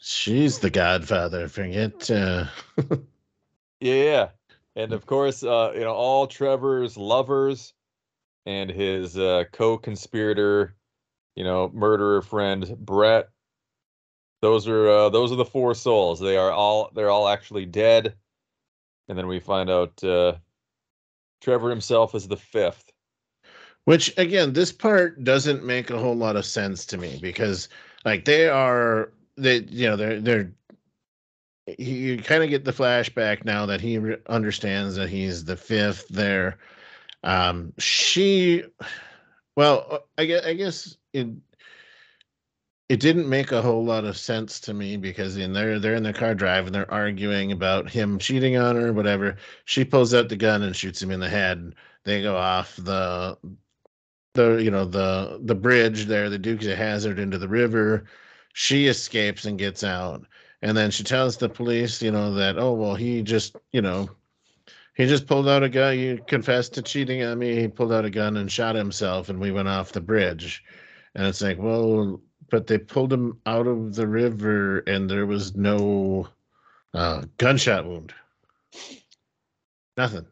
She's 0.02 0.60
the 0.60 0.70
godfather. 0.70 1.48
Forget. 1.50 2.10
Uh... 2.10 2.46
yeah, 3.82 4.30
and 4.76 4.94
of 4.94 5.06
course, 5.06 5.44
uh, 5.44 5.72
you 5.74 5.82
know 5.82 5.94
all 5.94 6.26
Trevor's 6.26 6.98
lovers 6.98 7.74
and 8.46 8.70
his 8.70 9.18
uh, 9.18 9.44
co-conspirator, 9.52 10.74
you 11.40 11.46
know, 11.46 11.72
murderer 11.74 12.22
friend 12.22 12.76
Brett. 12.78 13.30
Those 14.42 14.68
are 14.68 14.90
uh, 14.90 15.10
those 15.10 15.32
are 15.32 15.38
the 15.38 15.46
four 15.46 15.74
souls. 15.74 16.20
They 16.20 16.36
are 16.36 16.52
all 16.52 16.92
they're 16.94 17.10
all 17.10 17.30
actually 17.30 17.66
dead, 17.66 18.14
and 19.08 19.18
then 19.18 19.26
we 19.26 19.40
find 19.40 19.70
out 19.70 20.04
uh, 20.04 20.34
Trevor 21.40 21.70
himself 21.70 22.14
is 22.14 22.28
the 22.28 22.36
fifth. 22.36 22.92
Which 23.86 24.14
again, 24.18 24.52
this 24.52 24.74
part 24.74 25.24
doesn't 25.24 25.64
make 25.64 25.90
a 25.90 25.98
whole 25.98 26.16
lot 26.16 26.36
of 26.36 26.46
sense 26.46 26.86
to 26.88 26.98
me 26.98 27.18
because 27.22 27.70
like 28.04 28.26
they 28.26 28.50
are 28.50 29.14
they 29.38 29.60
you 29.60 29.88
know 29.88 29.96
they're 29.96 30.20
they're 30.20 30.52
you 31.78 32.18
kind 32.18 32.44
of 32.44 32.50
get 32.50 32.66
the 32.66 32.74
flashback 32.74 33.46
now 33.46 33.66
that 33.66 33.80
he 33.80 33.98
re- 33.98 34.18
understands 34.28 34.98
that 34.98 35.08
he's 35.08 35.46
the 35.46 35.56
fifth 35.56 36.08
there 36.10 36.58
um 37.24 37.72
she 37.78 38.64
well 39.60 39.86
uh, 39.92 40.00
i 40.18 40.26
guess 40.26 40.46
i 40.46 40.54
guess 40.54 40.98
it 41.12 41.28
it 42.88 43.00
didn't 43.00 43.30
make 43.30 43.52
a 43.52 43.62
whole 43.62 43.84
lot 43.84 44.06
of 44.06 44.18
sense 44.18 44.60
to 44.62 44.74
me 44.74 44.96
because 44.96 45.38
in 45.38 45.52
they're 45.54 45.80
they're 45.80 45.96
in 45.96 46.04
the 46.04 46.14
car 46.14 46.34
driving 46.34 46.72
they're 46.72 46.92
arguing 46.92 47.52
about 47.52 47.90
him 47.90 48.18
cheating 48.18 48.58
on 48.58 48.76
her 48.76 48.92
whatever. 48.92 49.36
She 49.66 49.86
pulls 49.86 50.14
out 50.14 50.30
the 50.30 50.36
gun 50.36 50.64
and 50.64 50.76
shoots 50.76 51.02
him 51.02 51.12
in 51.12 51.20
the 51.20 51.30
head 51.30 51.76
they 52.06 52.22
go 52.24 52.36
off 52.36 52.76
the 52.78 53.38
the 54.34 54.56
you 54.64 54.72
know 54.72 54.86
the 54.86 55.40
the 55.44 55.56
bridge 55.56 56.06
there 56.06 56.30
the 56.30 56.40
dukes 56.40 56.66
of 56.66 56.78
Hazzard 56.78 57.20
into 57.20 57.38
the 57.38 57.48
river. 57.48 58.06
She 58.54 58.88
escapes 58.88 59.46
and 59.46 59.60
gets 59.60 59.84
out. 59.84 60.26
And 60.62 60.76
then 60.76 60.92
she 60.92 61.04
tells 61.04 61.38
the 61.38 61.50
police 61.50 62.02
you 62.02 62.12
know 62.12 62.34
that 62.34 62.58
oh 62.58 62.74
well 62.74 62.96
he 62.96 63.22
just 63.22 63.56
you 63.72 63.82
know 63.82 64.10
he 65.00 65.08
just 65.08 65.28
pulled 65.28 65.48
out 65.48 65.64
a 65.64 65.70
gun. 65.70 65.94
He 65.94 66.20
confessed 66.28 66.74
to 66.74 66.82
cheating 66.82 67.24
on 67.24 67.40
me. 67.40 67.56
He 67.56 67.70
pulled 67.70 67.94
out 67.94 68.04
a 68.04 68.10
gun 68.10 68.36
and 68.36 68.52
shot 68.52 68.76
himself 68.76 69.30
and 69.30 69.40
we 69.40 69.50
went 69.50 69.70
off 69.70 69.94
the 69.94 70.02
bridge. 70.02 70.62
And 71.16 71.26
it's 71.26 71.42
like 71.42 71.58
well 71.58 72.22
but 72.50 72.68
they 72.68 72.78
pulled 72.78 73.14
him 73.14 73.40
out 73.46 73.66
of 73.66 73.96
the 73.96 74.08
river 74.08 74.80
and 74.80 75.10
there 75.10 75.26
was 75.26 75.56
no 75.56 76.28
uh, 76.94 77.24
gunshot 77.38 77.86
wound. 77.86 78.14
Nothing. 79.96 80.26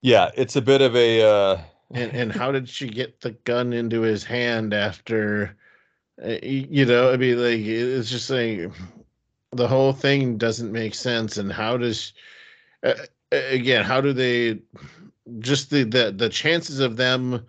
Yeah, 0.00 0.30
it's 0.34 0.56
a 0.56 0.62
bit 0.62 0.80
of 0.80 0.96
a 0.96 1.22
uh 1.22 1.60
and 1.92 2.12
and 2.12 2.32
how 2.32 2.50
did 2.50 2.66
she 2.66 2.88
get 2.88 3.20
the 3.20 3.32
gun 3.44 3.74
into 3.74 4.00
his 4.00 4.24
hand 4.24 4.72
after 4.72 5.54
uh, 6.24 6.38
you 6.42 6.86
know 6.86 7.12
i 7.12 7.16
mean 7.16 7.36
like 7.42 7.60
it's 7.60 8.08
just 8.08 8.30
like 8.30 8.70
the 9.54 9.68
whole 9.68 9.92
thing 9.92 10.36
doesn't 10.36 10.72
make 10.72 10.94
sense. 10.94 11.36
And 11.36 11.52
how 11.52 11.76
does 11.76 12.12
uh, 12.84 12.94
again 13.32 13.84
how 13.84 14.00
do 14.00 14.12
they 14.12 14.60
just 15.38 15.70
the 15.70 15.84
the, 15.84 16.12
the 16.16 16.28
chances 16.28 16.80
of 16.80 16.96
them 16.96 17.44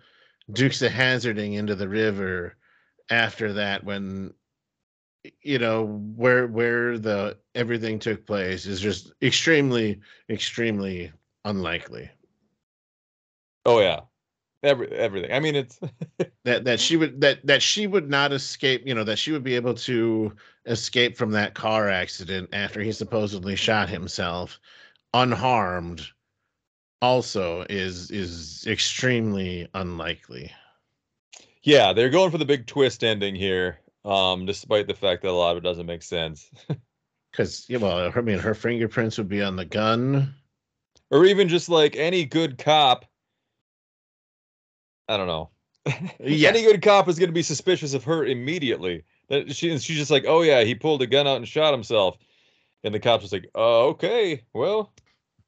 dukes 0.52 0.82
of 0.82 0.92
hazarding 0.92 1.54
into 1.54 1.74
the 1.74 1.88
river 1.88 2.56
after 3.10 3.52
that 3.52 3.84
when 3.84 4.32
you 5.42 5.58
know 5.58 5.84
where 6.16 6.46
where 6.46 6.98
the 6.98 7.36
everything 7.54 7.98
took 7.98 8.26
place 8.26 8.66
is 8.66 8.80
just 8.80 9.12
extremely 9.22 10.00
extremely 10.30 11.12
unlikely 11.44 12.10
oh 13.64 13.80
yeah. 13.80 14.00
Every 14.62 14.88
everything. 14.92 15.32
I 15.32 15.38
mean 15.40 15.54
it's 15.54 15.78
that 16.44 16.64
that 16.64 16.80
she 16.80 16.96
would 16.96 17.20
that 17.20 17.46
that 17.46 17.62
she 17.62 17.86
would 17.86 18.08
not 18.08 18.32
escape 18.32 18.86
you 18.86 18.94
know 18.94 19.04
that 19.04 19.18
she 19.18 19.30
would 19.32 19.44
be 19.44 19.54
able 19.54 19.74
to 19.74 20.34
escape 20.64 21.16
from 21.16 21.30
that 21.32 21.54
car 21.54 21.88
accident 21.88 22.48
after 22.52 22.80
he 22.80 22.90
supposedly 22.90 23.54
shot 23.54 23.88
himself 23.88 24.58
unharmed 25.22 26.06
also 27.02 27.64
is 27.68 28.10
is 28.10 28.64
extremely 28.66 29.68
unlikely 29.74 30.50
yeah, 31.66 31.92
they're 31.92 32.10
going 32.10 32.30
for 32.30 32.38
the 32.38 32.44
big 32.44 32.66
twist 32.66 33.02
ending 33.02 33.34
here. 33.34 33.80
Um, 34.04 34.46
despite 34.46 34.86
the 34.86 34.94
fact 34.94 35.22
that 35.22 35.30
a 35.30 35.32
lot 35.32 35.50
of 35.50 35.56
it 35.58 35.66
doesn't 35.66 35.84
make 35.84 36.04
sense. 36.04 36.48
because 37.32 37.68
yeah, 37.68 37.78
well 37.78 38.12
i 38.14 38.20
mean 38.22 38.38
her 38.38 38.54
fingerprints 38.54 39.18
would 39.18 39.28
be 39.28 39.42
on 39.42 39.56
the 39.56 39.64
gun 39.64 40.34
or 41.10 41.26
even 41.26 41.48
just 41.48 41.68
like 41.68 41.94
any 41.96 42.24
good 42.24 42.56
cop. 42.56 43.04
I 45.08 45.18
don't 45.18 45.26
know. 45.26 45.50
Yeah. 46.18 46.48
Any 46.48 46.62
good 46.62 46.82
cop 46.82 47.08
is 47.08 47.18
going 47.18 47.28
to 47.28 47.34
be 47.34 47.42
suspicious 47.42 47.94
of 47.94 48.04
her 48.04 48.24
immediately. 48.24 49.04
That 49.28 49.54
she 49.54 49.70
and 49.70 49.82
she's 49.82 49.98
just 49.98 50.10
like, 50.10 50.24
oh 50.26 50.42
yeah, 50.42 50.62
he 50.62 50.74
pulled 50.74 51.02
a 51.02 51.06
gun 51.06 51.26
out 51.26 51.36
and 51.36 51.46
shot 51.46 51.74
himself, 51.74 52.16
and 52.84 52.94
the 52.94 53.00
cops 53.00 53.22
just 53.22 53.32
like, 53.32 53.50
oh 53.54 53.88
okay, 53.88 54.42
well, 54.52 54.92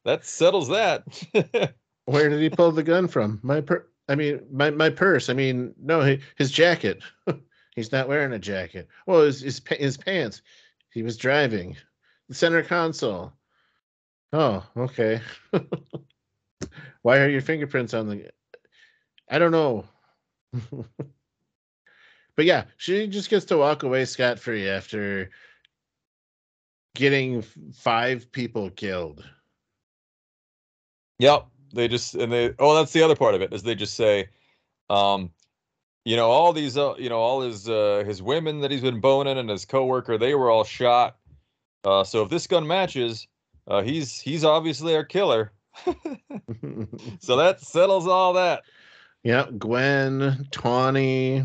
that 0.08 0.24
settles 0.24 0.68
that. 0.68 1.04
where 2.06 2.30
did 2.30 2.40
he 2.40 2.48
pull 2.48 2.72
the 2.72 2.82
gun 2.82 3.06
from? 3.08 3.38
My 3.42 3.60
per 3.60 3.86
i 4.08 4.14
mean 4.14 4.40
my 4.50 4.70
my 4.70 4.88
purse. 4.88 5.28
I 5.28 5.34
mean 5.34 5.74
no 5.78 6.16
his 6.36 6.50
jacket. 6.50 7.02
He's 7.76 7.92
not 7.92 8.08
wearing 8.08 8.32
a 8.32 8.38
jacket. 8.38 8.88
Well 9.06 9.22
his 9.22 9.42
his, 9.42 9.60
his 9.70 9.96
pants. 9.98 10.40
He 10.90 11.02
was 11.02 11.18
driving. 11.18 11.76
The 12.28 12.34
center 12.34 12.62
console. 12.62 13.34
Oh 14.32 14.64
okay. 14.78 15.20
Why 17.02 17.18
are 17.18 17.28
your 17.28 17.42
fingerprints 17.42 17.92
on 17.92 18.08
the 18.08 18.30
i 19.30 19.38
don't 19.38 19.52
know. 19.52 19.84
But 22.34 22.46
yeah 22.46 22.64
she 22.78 23.06
just 23.08 23.28
gets 23.28 23.44
to 23.46 23.58
walk 23.58 23.82
away 23.82 24.06
scot-free 24.06 24.68
after 24.70 25.28
getting 26.94 27.42
five 27.72 28.32
people 28.32 28.70
killed 28.70 29.22
Yep. 31.18 31.46
They 31.74 31.88
just 31.88 32.14
and 32.14 32.32
they 32.32 32.54
oh 32.58 32.74
that's 32.74 32.92
the 32.92 33.02
other 33.02 33.16
part 33.16 33.34
of 33.34 33.42
it 33.42 33.52
is 33.52 33.62
they 33.62 33.74
just 33.74 33.94
say, 33.94 34.28
um, 34.88 35.30
you 36.04 36.16
know, 36.16 36.30
all 36.30 36.52
these 36.52 36.78
uh, 36.78 36.94
you 36.98 37.08
know, 37.08 37.18
all 37.18 37.42
his 37.42 37.68
uh 37.68 38.04
his 38.06 38.22
women 38.22 38.60
that 38.60 38.70
he's 38.70 38.80
been 38.80 39.00
boning 39.00 39.36
and 39.38 39.50
his 39.50 39.64
coworker, 39.64 40.16
they 40.16 40.34
were 40.34 40.50
all 40.50 40.64
shot. 40.64 41.16
Uh 41.84 42.04
so 42.04 42.22
if 42.22 42.30
this 42.30 42.46
gun 42.46 42.66
matches, 42.66 43.26
uh 43.66 43.82
he's 43.82 44.18
he's 44.18 44.44
obviously 44.44 44.94
our 44.96 45.04
killer. 45.04 45.52
So 47.20 47.36
that 47.36 47.60
settles 47.60 48.06
all 48.08 48.32
that. 48.32 48.62
yeah 49.22 49.46
gwen 49.58 50.48
tawny 50.50 51.44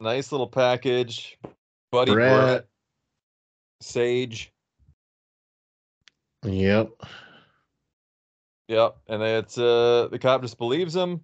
Nice 0.00 0.32
little 0.32 0.46
package. 0.46 1.38
Buddy 1.90 2.12
Brett. 2.12 2.40
Brett, 2.44 2.66
Sage. 3.80 4.52
Yep. 6.44 6.90
Yep. 8.68 8.96
And 9.08 9.22
it's 9.22 9.58
uh 9.58 10.08
the 10.10 10.18
cop 10.18 10.42
just 10.42 10.58
believes 10.58 10.94
him. 10.94 11.20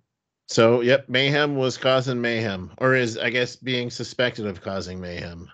So, 0.51 0.81
yep, 0.81 1.09
mayhem 1.09 1.55
was 1.55 1.79
causing 1.79 2.21
mayhem, 2.21 2.73
or 2.79 2.97
is 2.97 3.17
I 3.17 3.31
guess 3.31 3.55
being 3.55 3.89
suspected 3.89 4.47
of 4.47 4.61
causing 4.61 5.01
mayhem. 5.01 5.49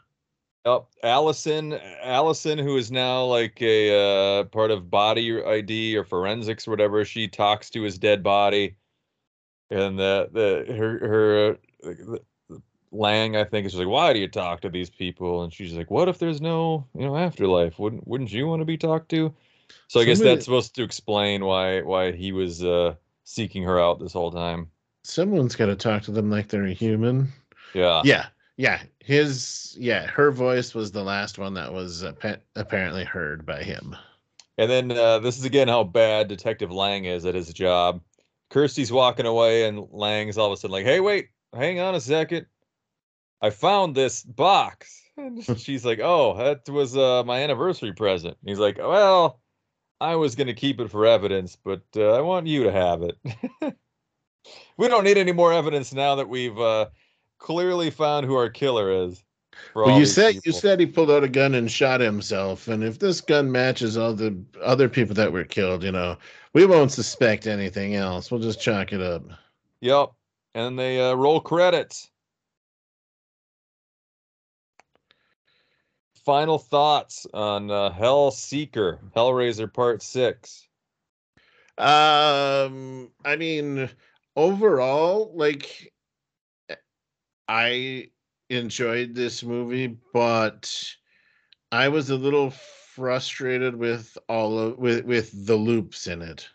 Yep, 0.65 0.87
Allison, 1.03 1.79
Allison, 2.03 2.59
who 2.59 2.79
is 2.79 2.91
now 2.91 3.25
like 3.25 3.61
a 3.61 4.41
uh, 4.41 4.45
part 4.45 4.71
of 4.71 4.91
body 4.91 5.45
ID 5.45 5.97
or 5.97 6.03
forensics 6.03 6.67
or 6.67 6.71
whatever, 6.71 7.05
she 7.05 7.29
talks 7.29 7.69
to 7.71 7.83
his 7.83 7.99
dead 7.99 8.23
body, 8.23 8.77
and 9.71 9.99
the 9.99 10.31
the 10.33 10.75
her 10.75 10.99
her 10.99 11.51
uh, 11.51 11.55
the, 11.85 12.21
Lang, 12.93 13.37
I 13.37 13.45
think, 13.45 13.67
is 13.67 13.73
just 13.73 13.81
like, 13.81 13.93
why 13.93 14.13
do 14.15 14.19
you 14.19 14.29
talk 14.29 14.63
to 14.63 14.71
these 14.71 14.89
people? 14.89 15.43
And 15.43 15.53
she's 15.53 15.75
like, 15.75 15.91
what 15.91 16.09
if 16.09 16.19
there's 16.19 16.41
no 16.41 16.87
you 16.95 17.03
know 17.03 17.17
afterlife? 17.17 17.79
Wouldn't 17.79 18.09
wouldn't 18.09 18.33
you 18.33 18.47
want 18.47 18.61
to 18.61 18.65
be 18.65 18.79
talked 18.79 19.11
to? 19.11 19.35
So 19.89 20.01
I 20.01 20.05
guess 20.05 20.21
that's 20.21 20.45
supposed 20.45 20.75
to 20.75 20.83
explain 20.83 21.45
why 21.45 21.83
why 21.83 22.13
he 22.13 22.33
was 22.33 22.65
uh, 22.65 22.95
seeking 23.25 23.63
her 23.65 23.81
out 23.81 24.01
this 24.01 24.13
whole 24.13 24.31
time. 24.31 24.71
Someone's 25.03 25.57
got 25.57 25.67
to 25.67 25.77
talk 25.77 26.03
to 26.03 26.11
them 26.11 26.31
like 26.31 26.49
they're 26.49 26.67
a 26.67 26.73
human. 26.73 27.33
Yeah. 27.75 28.03
Yeah, 28.05 28.27
yeah. 28.57 28.83
His, 28.99 29.77
yeah, 29.79 30.07
her 30.07 30.33
voice 30.33 30.75
was 30.75 30.91
the 30.91 31.05
last 31.05 31.39
one 31.39 31.55
that 31.55 31.73
was 31.73 32.03
appa- 32.03 32.41
apparently 32.57 33.05
heard 33.05 33.47
by 33.47 33.63
him. 33.63 33.95
And 34.59 34.71
then 34.71 34.91
uh, 34.93 35.19
this 35.19 35.39
is 35.39 35.45
again 35.45 35.69
how 35.69 35.85
bad 35.85 36.29
Detective 36.29 36.73
Lang 36.73 37.05
is 37.05 37.27
at 37.27 37.35
his 37.35 37.53
job. 37.53 38.01
Kirsty's 38.51 38.93
walking 38.93 39.27
away, 39.27 39.69
and 39.69 39.87
Lang's 39.91 40.39
all 40.39 40.47
of 40.47 40.53
a 40.53 40.57
sudden 40.57 40.73
like, 40.73 40.87
"Hey, 40.87 41.01
wait, 41.01 41.29
hang 41.53 41.79
on 41.79 41.95
a 41.95 42.01
second. 42.01 42.47
I 43.43 43.51
found 43.51 43.95
this 43.95 44.23
box." 44.23 45.03
And 45.19 45.43
she's 45.59 45.83
like, 45.83 45.99
"Oh, 46.03 46.37
that 46.37 46.69
was 46.69 46.95
uh, 46.95 47.25
my 47.25 47.43
anniversary 47.43 47.95
present." 47.95 48.37
And 48.39 48.51
he's 48.51 48.59
like, 48.59 48.77
"Well, 48.77 49.41
I 50.01 50.17
was 50.17 50.35
gonna 50.35 50.55
keep 50.55 50.81
it 50.81 50.91
for 50.91 51.07
evidence, 51.07 51.57
but 51.57 51.83
uh, 51.97 52.13
I 52.13 52.21
want 52.21 52.47
you 52.47 52.65
to 52.65 52.73
have 52.73 53.03
it." 53.03 53.17
we 54.77 54.89
don't 54.89 55.05
need 55.05 55.19
any 55.19 55.33
more 55.33 55.53
evidence 55.53 55.93
now 55.93 56.15
that 56.17 56.29
we've 56.29 56.59
uh, 56.59 56.87
clearly 57.39 57.91
found 57.91 58.27
who 58.27 58.35
our 58.37 58.51
killer 58.51 58.91
is. 58.91 59.23
Well, 59.75 59.99
you 59.99 60.07
said 60.07 60.39
you 60.45 60.53
said 60.53 60.81
he 60.81 60.87
pulled 60.87 61.11
out 61.11 61.25
a 61.25 61.29
gun 61.29 61.55
and 61.55 61.71
shot 61.71 62.01
himself, 62.01 62.69
and 62.69 62.85
if 62.85 62.99
this 62.99 63.21
gun 63.21 63.51
matches 63.51 63.97
all 63.97 64.13
the 64.13 64.39
other 64.63 64.89
people 64.89 65.15
that 65.15 65.33
were 65.33 65.45
killed, 65.45 65.83
you 65.83 65.93
know, 65.93 66.19
we 66.53 66.67
won't 66.67 66.93
suspect 66.93 67.47
anything 67.47 67.95
else. 67.95 68.31
We'll 68.31 68.41
just 68.41 68.61
chalk 68.61 68.93
it 68.93 69.01
up. 69.01 69.23
Yep. 69.81 70.13
And 70.55 70.79
they 70.79 71.01
uh, 71.01 71.15
roll 71.15 71.41
credits. 71.41 72.11
Final 76.27 76.59
thoughts 76.59 77.25
on 77.33 77.71
uh, 77.71 77.93
Hellseeker, 77.93 78.99
Hellraiser 79.15 79.73
Part 79.73 80.03
6. 80.03 80.67
Um, 81.79 83.13
I 83.25 83.37
mean, 83.37 83.89
overall, 84.35 85.31
like, 85.37 85.93
I 87.47 88.11
enjoyed 88.51 89.15
this 89.15 89.45
movie, 89.45 89.97
but 90.13 90.97
I 91.71 91.87
was 91.87 92.11
a 92.11 92.17
little 92.17 92.51
frustrated 92.51 93.77
with 93.77 94.19
all 94.29 94.59
of 94.59 94.79
with 94.79 95.05
with 95.05 95.47
the 95.47 95.55
loops 95.55 96.09
in 96.09 96.23
it, 96.23 96.49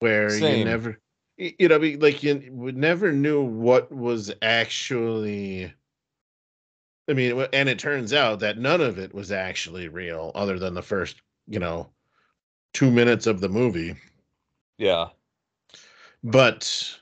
where 0.00 0.36
you 0.36 0.64
never, 0.64 1.00
you 1.36 1.68
know, 1.68 1.78
like 1.78 2.24
you 2.24 2.48
would 2.50 2.76
never 2.76 3.12
knew 3.12 3.42
what 3.44 3.92
was 3.92 4.32
actually. 4.42 5.72
I 7.08 7.12
mean, 7.12 7.46
and 7.52 7.68
it 7.68 7.78
turns 7.78 8.12
out 8.12 8.40
that 8.40 8.58
none 8.58 8.80
of 8.80 8.98
it 8.98 9.14
was 9.14 9.30
actually 9.30 9.88
real, 9.88 10.32
other 10.34 10.58
than 10.58 10.74
the 10.74 10.82
first, 10.82 11.20
you 11.46 11.58
know, 11.58 11.90
two 12.72 12.90
minutes 12.90 13.26
of 13.26 13.40
the 13.40 13.48
movie 13.48 13.94
Yeah. 14.78 15.10
but 16.22 16.98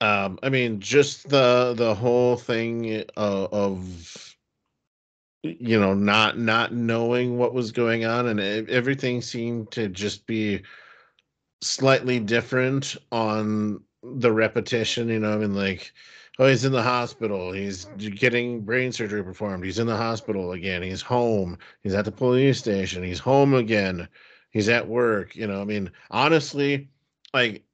um 0.00 0.38
i 0.42 0.48
mean 0.48 0.80
just 0.80 1.28
the 1.28 1.74
the 1.76 1.94
whole 1.94 2.36
thing 2.36 3.02
of, 3.16 3.52
of 3.52 4.36
you 5.42 5.78
know 5.78 5.94
not 5.94 6.38
not 6.38 6.72
knowing 6.72 7.38
what 7.38 7.54
was 7.54 7.72
going 7.72 8.04
on 8.04 8.26
and 8.28 8.40
everything 8.40 9.22
seemed 9.22 9.70
to 9.70 9.88
just 9.88 10.26
be 10.26 10.62
slightly 11.62 12.20
different 12.20 12.96
on 13.12 13.82
the 14.02 14.32
repetition, 14.32 15.08
you 15.08 15.18
know, 15.18 15.34
I 15.34 15.36
mean, 15.38 15.54
like, 15.54 15.92
oh, 16.38 16.46
he's 16.46 16.64
in 16.64 16.72
the 16.72 16.82
hospital. 16.82 17.52
He's 17.52 17.86
getting 17.96 18.60
brain 18.62 18.92
surgery 18.92 19.22
performed. 19.24 19.64
He's 19.64 19.78
in 19.78 19.86
the 19.86 19.96
hospital 19.96 20.52
again. 20.52 20.82
He's 20.82 21.02
home. 21.02 21.58
He's 21.82 21.94
at 21.94 22.04
the 22.04 22.12
police 22.12 22.58
station. 22.58 23.02
He's 23.02 23.18
home 23.18 23.54
again. 23.54 24.08
He's 24.50 24.68
at 24.68 24.88
work. 24.88 25.34
You 25.34 25.46
know, 25.46 25.60
I 25.60 25.64
mean, 25.64 25.90
honestly, 26.10 26.88
like 27.32 27.64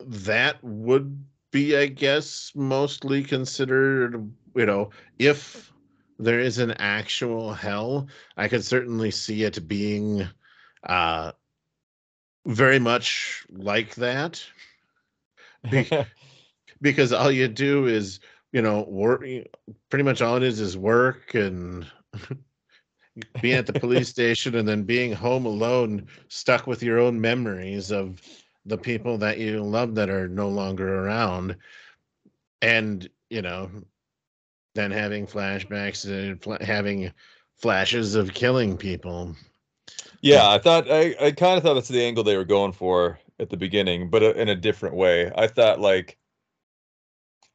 that 0.00 0.62
would 0.62 1.24
be, 1.50 1.76
I 1.76 1.86
guess, 1.86 2.52
mostly 2.54 3.22
considered, 3.22 4.30
you 4.54 4.66
know, 4.66 4.90
if 5.18 5.72
there 6.18 6.40
is 6.40 6.58
an 6.58 6.72
actual 6.72 7.52
hell, 7.52 8.08
I 8.36 8.48
could 8.48 8.64
certainly 8.64 9.10
see 9.10 9.44
it 9.44 9.66
being 9.66 10.28
uh 10.84 11.32
very 12.46 12.78
much 12.78 13.44
like 13.50 13.94
that. 13.96 14.42
Be- 15.70 15.88
because 16.80 17.12
all 17.12 17.30
you 17.30 17.48
do 17.48 17.86
is, 17.86 18.20
you 18.52 18.62
know, 18.62 18.84
work 18.88 19.24
pretty 19.88 20.02
much 20.02 20.22
all 20.22 20.36
it 20.36 20.42
is 20.42 20.60
is 20.60 20.76
work 20.76 21.34
and 21.34 21.86
being 23.42 23.56
at 23.56 23.66
the 23.66 23.72
police 23.72 24.08
station 24.16 24.54
and 24.56 24.66
then 24.66 24.82
being 24.82 25.12
home 25.12 25.46
alone, 25.46 26.06
stuck 26.28 26.66
with 26.66 26.82
your 26.82 26.98
own 26.98 27.20
memories 27.20 27.90
of 27.90 28.20
the 28.66 28.78
people 28.78 29.18
that 29.18 29.38
you 29.38 29.62
love 29.62 29.94
that 29.94 30.10
are 30.10 30.28
no 30.28 30.48
longer 30.48 31.04
around. 31.04 31.56
And, 32.62 33.08
you 33.30 33.42
know, 33.42 33.70
then 34.74 34.90
having 34.90 35.26
flashbacks 35.26 36.04
and 36.08 36.42
fl- 36.42 36.62
having 36.62 37.12
flashes 37.56 38.14
of 38.14 38.34
killing 38.34 38.76
people. 38.76 39.34
Yeah, 40.20 40.48
I 40.48 40.58
thought 40.58 40.90
I, 40.90 41.14
I 41.20 41.30
kind 41.32 41.56
of 41.56 41.62
thought 41.62 41.74
that's 41.74 41.88
the 41.88 42.04
angle 42.04 42.22
they 42.22 42.36
were 42.36 42.44
going 42.44 42.72
for 42.72 43.18
at 43.38 43.50
the 43.50 43.56
beginning, 43.56 44.10
but 44.10 44.22
uh, 44.22 44.32
in 44.34 44.48
a 44.48 44.54
different 44.54 44.94
way. 44.94 45.32
I 45.34 45.46
thought 45.46 45.80
like 45.80 46.18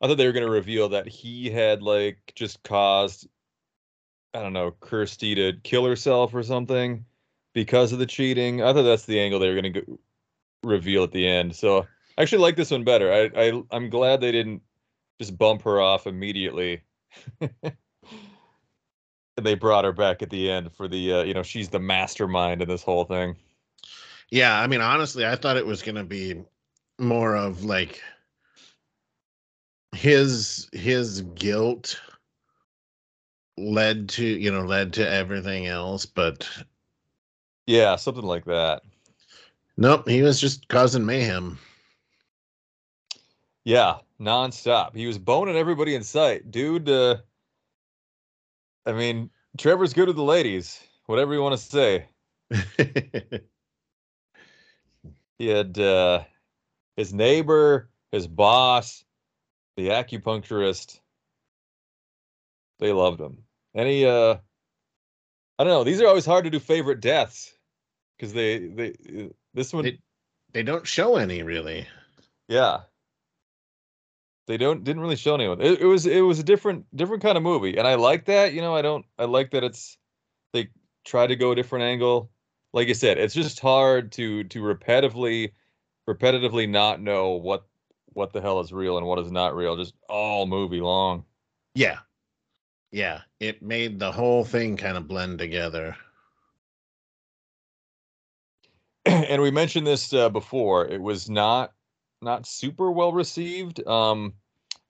I 0.05 0.07
thought 0.07 0.17
they 0.17 0.27
were 0.27 0.33
going 0.33 0.45
to 0.45 0.51
reveal 0.51 0.89
that 0.89 1.07
he 1.07 1.49
had 1.49 1.81
like 1.81 2.31
just 2.35 2.61
caused 2.61 3.27
I 4.35 4.43
don't 4.43 4.53
know, 4.53 4.75
Kirsty 4.81 5.33
to 5.33 5.53
kill 5.63 5.83
herself 5.83 6.35
or 6.35 6.43
something 6.43 7.05
because 7.53 7.91
of 7.91 7.97
the 7.97 8.05
cheating. 8.05 8.61
I 8.61 8.71
thought 8.71 8.83
that's 8.83 9.05
the 9.07 9.19
angle 9.19 9.39
they 9.39 9.47
were 9.47 9.59
going 9.59 9.73
to 9.73 9.99
reveal 10.61 11.03
at 11.03 11.11
the 11.11 11.25
end. 11.25 11.55
So 11.55 11.87
I 12.17 12.21
actually 12.21 12.43
like 12.43 12.55
this 12.55 12.69
one 12.69 12.83
better. 12.83 13.11
I, 13.11 13.31
I 13.35 13.63
I'm 13.71 13.89
glad 13.89 14.21
they 14.21 14.31
didn't 14.31 14.61
just 15.19 15.39
bump 15.39 15.63
her 15.63 15.81
off 15.81 16.05
immediately. 16.05 16.81
and 17.41 17.73
they 19.41 19.55
brought 19.55 19.85
her 19.85 19.93
back 19.93 20.21
at 20.21 20.29
the 20.29 20.51
end 20.51 20.71
for 20.71 20.87
the 20.87 21.13
uh, 21.13 21.23
you 21.23 21.33
know 21.33 21.43
she's 21.43 21.69
the 21.69 21.79
mastermind 21.79 22.61
in 22.61 22.67
this 22.67 22.83
whole 22.83 23.05
thing. 23.05 23.37
Yeah, 24.29 24.59
I 24.59 24.67
mean 24.67 24.81
honestly, 24.81 25.25
I 25.25 25.35
thought 25.35 25.57
it 25.57 25.65
was 25.65 25.81
going 25.81 25.95
to 25.95 26.03
be 26.03 26.43
more 26.99 27.35
of 27.35 27.63
like 27.63 28.03
his 29.95 30.69
his 30.73 31.21
guilt 31.21 31.99
led 33.57 34.09
to 34.09 34.25
you 34.25 34.51
know 34.51 34.61
led 34.61 34.93
to 34.93 35.09
everything 35.09 35.65
else 35.67 36.05
but 36.05 36.47
yeah 37.65 37.95
something 37.95 38.25
like 38.25 38.45
that. 38.45 38.83
Nope 39.77 40.07
he 40.07 40.21
was 40.21 40.39
just 40.39 40.67
causing 40.67 41.05
mayhem. 41.05 41.57
Yeah 43.63 43.97
nonstop. 44.19 44.95
He 44.95 45.07
was 45.07 45.17
boning 45.17 45.55
everybody 45.55 45.95
in 45.95 46.03
sight. 46.03 46.51
Dude 46.51 46.89
uh 46.89 47.17
i 48.85 48.91
mean 48.91 49.29
trevor's 49.57 49.93
good 49.93 50.07
with 50.07 50.17
the 50.17 50.23
ladies 50.23 50.79
whatever 51.05 51.33
you 51.33 51.41
want 51.41 51.57
to 51.57 51.65
say. 51.65 52.05
He 55.37 55.47
had 55.47 55.77
uh 55.77 56.23
his 56.95 57.13
neighbor 57.13 57.89
his 58.11 58.25
boss 58.25 59.03
the 59.77 59.89
acupuncturist 59.89 60.99
they 62.79 62.91
loved 62.91 63.19
him 63.19 63.43
any 63.75 64.05
uh 64.05 64.35
I 65.57 65.63
don't 65.63 65.71
know. 65.71 65.83
These 65.83 66.01
are 66.01 66.07
always 66.07 66.25
hard 66.25 66.43
to 66.45 66.49
do 66.49 66.59
favorite 66.59 66.99
deaths 66.99 67.53
because 68.17 68.33
they 68.33 68.67
they 68.67 69.29
this 69.53 69.73
one 69.73 69.85
they, 69.85 69.99
they 70.51 70.63
don't 70.63 70.85
show 70.85 71.15
any 71.15 71.43
really. 71.43 71.87
Yeah. 72.47 72.81
They 74.47 74.57
don't 74.57 74.83
didn't 74.83 75.01
really 75.01 75.15
show 75.15 75.35
anyone. 75.35 75.61
It, 75.61 75.81
it 75.81 75.85
was 75.85 76.05
it 76.05 76.21
was 76.21 76.39
a 76.39 76.43
different 76.43 76.85
different 76.95 77.23
kind 77.23 77.37
of 77.37 77.43
movie, 77.43 77.77
and 77.77 77.87
I 77.87 77.95
like 77.95 78.25
that. 78.25 78.53
You 78.53 78.61
know, 78.61 78.75
I 78.75 78.81
don't 78.81 79.05
I 79.17 79.25
like 79.25 79.51
that 79.51 79.63
it's 79.63 79.97
they 80.53 80.69
try 81.05 81.25
to 81.25 81.35
go 81.35 81.51
a 81.51 81.55
different 81.55 81.83
angle. 81.83 82.29
Like 82.73 82.89
I 82.89 82.93
said, 82.93 83.17
it's 83.17 83.33
just 83.33 83.59
hard 83.59 84.11
to 84.13 84.43
to 84.43 84.61
repetitively 84.61 85.53
repetitively 86.07 86.69
not 86.69 87.01
know 87.01 87.31
what 87.31 87.65
what 88.15 88.33
the 88.33 88.41
hell 88.41 88.59
is 88.59 88.73
real 88.73 88.97
and 88.97 89.05
what 89.05 89.19
is 89.19 89.31
not 89.31 89.55
real, 89.55 89.75
just 89.75 89.93
all 90.09 90.45
movie 90.45 90.81
long. 90.81 91.23
Yeah, 91.75 91.99
yeah, 92.91 93.21
it 93.39 93.61
made 93.61 93.99
the 93.99 94.11
whole 94.11 94.43
thing 94.43 94.77
kind 94.77 94.97
of 94.97 95.07
blend 95.07 95.37
together. 95.37 95.95
and 99.05 99.41
we 99.41 99.51
mentioned 99.51 99.85
this 99.85 100.13
uh, 100.13 100.29
before. 100.29 100.87
It 100.87 101.01
was 101.01 101.29
not 101.29 101.73
not 102.21 102.47
super 102.47 102.91
well 102.91 103.11
received. 103.11 103.85
Um, 103.85 104.33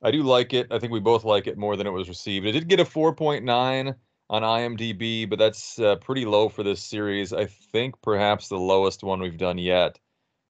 I 0.03 0.11
do 0.11 0.21
like 0.21 0.53
it. 0.53 0.67
I 0.71 0.77
think 0.77 0.93
we 0.93 0.99
both 0.99 1.23
like 1.23 1.47
it 1.47 1.57
more 1.57 1.75
than 1.75 1.87
it 1.87 1.91
was 1.91 2.07
received. 2.07 2.45
It 2.45 2.51
did 2.51 2.67
get 2.67 2.79
a 2.79 2.85
4.9 2.85 3.95
on 4.29 4.41
IMDb, 4.41 5.27
but 5.27 5.39
that's 5.39 5.79
uh, 5.79 5.95
pretty 5.95 6.25
low 6.25 6.47
for 6.47 6.63
this 6.63 6.83
series. 6.83 7.33
I 7.33 7.45
think 7.45 7.99
perhaps 8.01 8.47
the 8.47 8.57
lowest 8.57 9.03
one 9.03 9.19
we've 9.19 9.37
done 9.37 9.57
yet, 9.57 9.99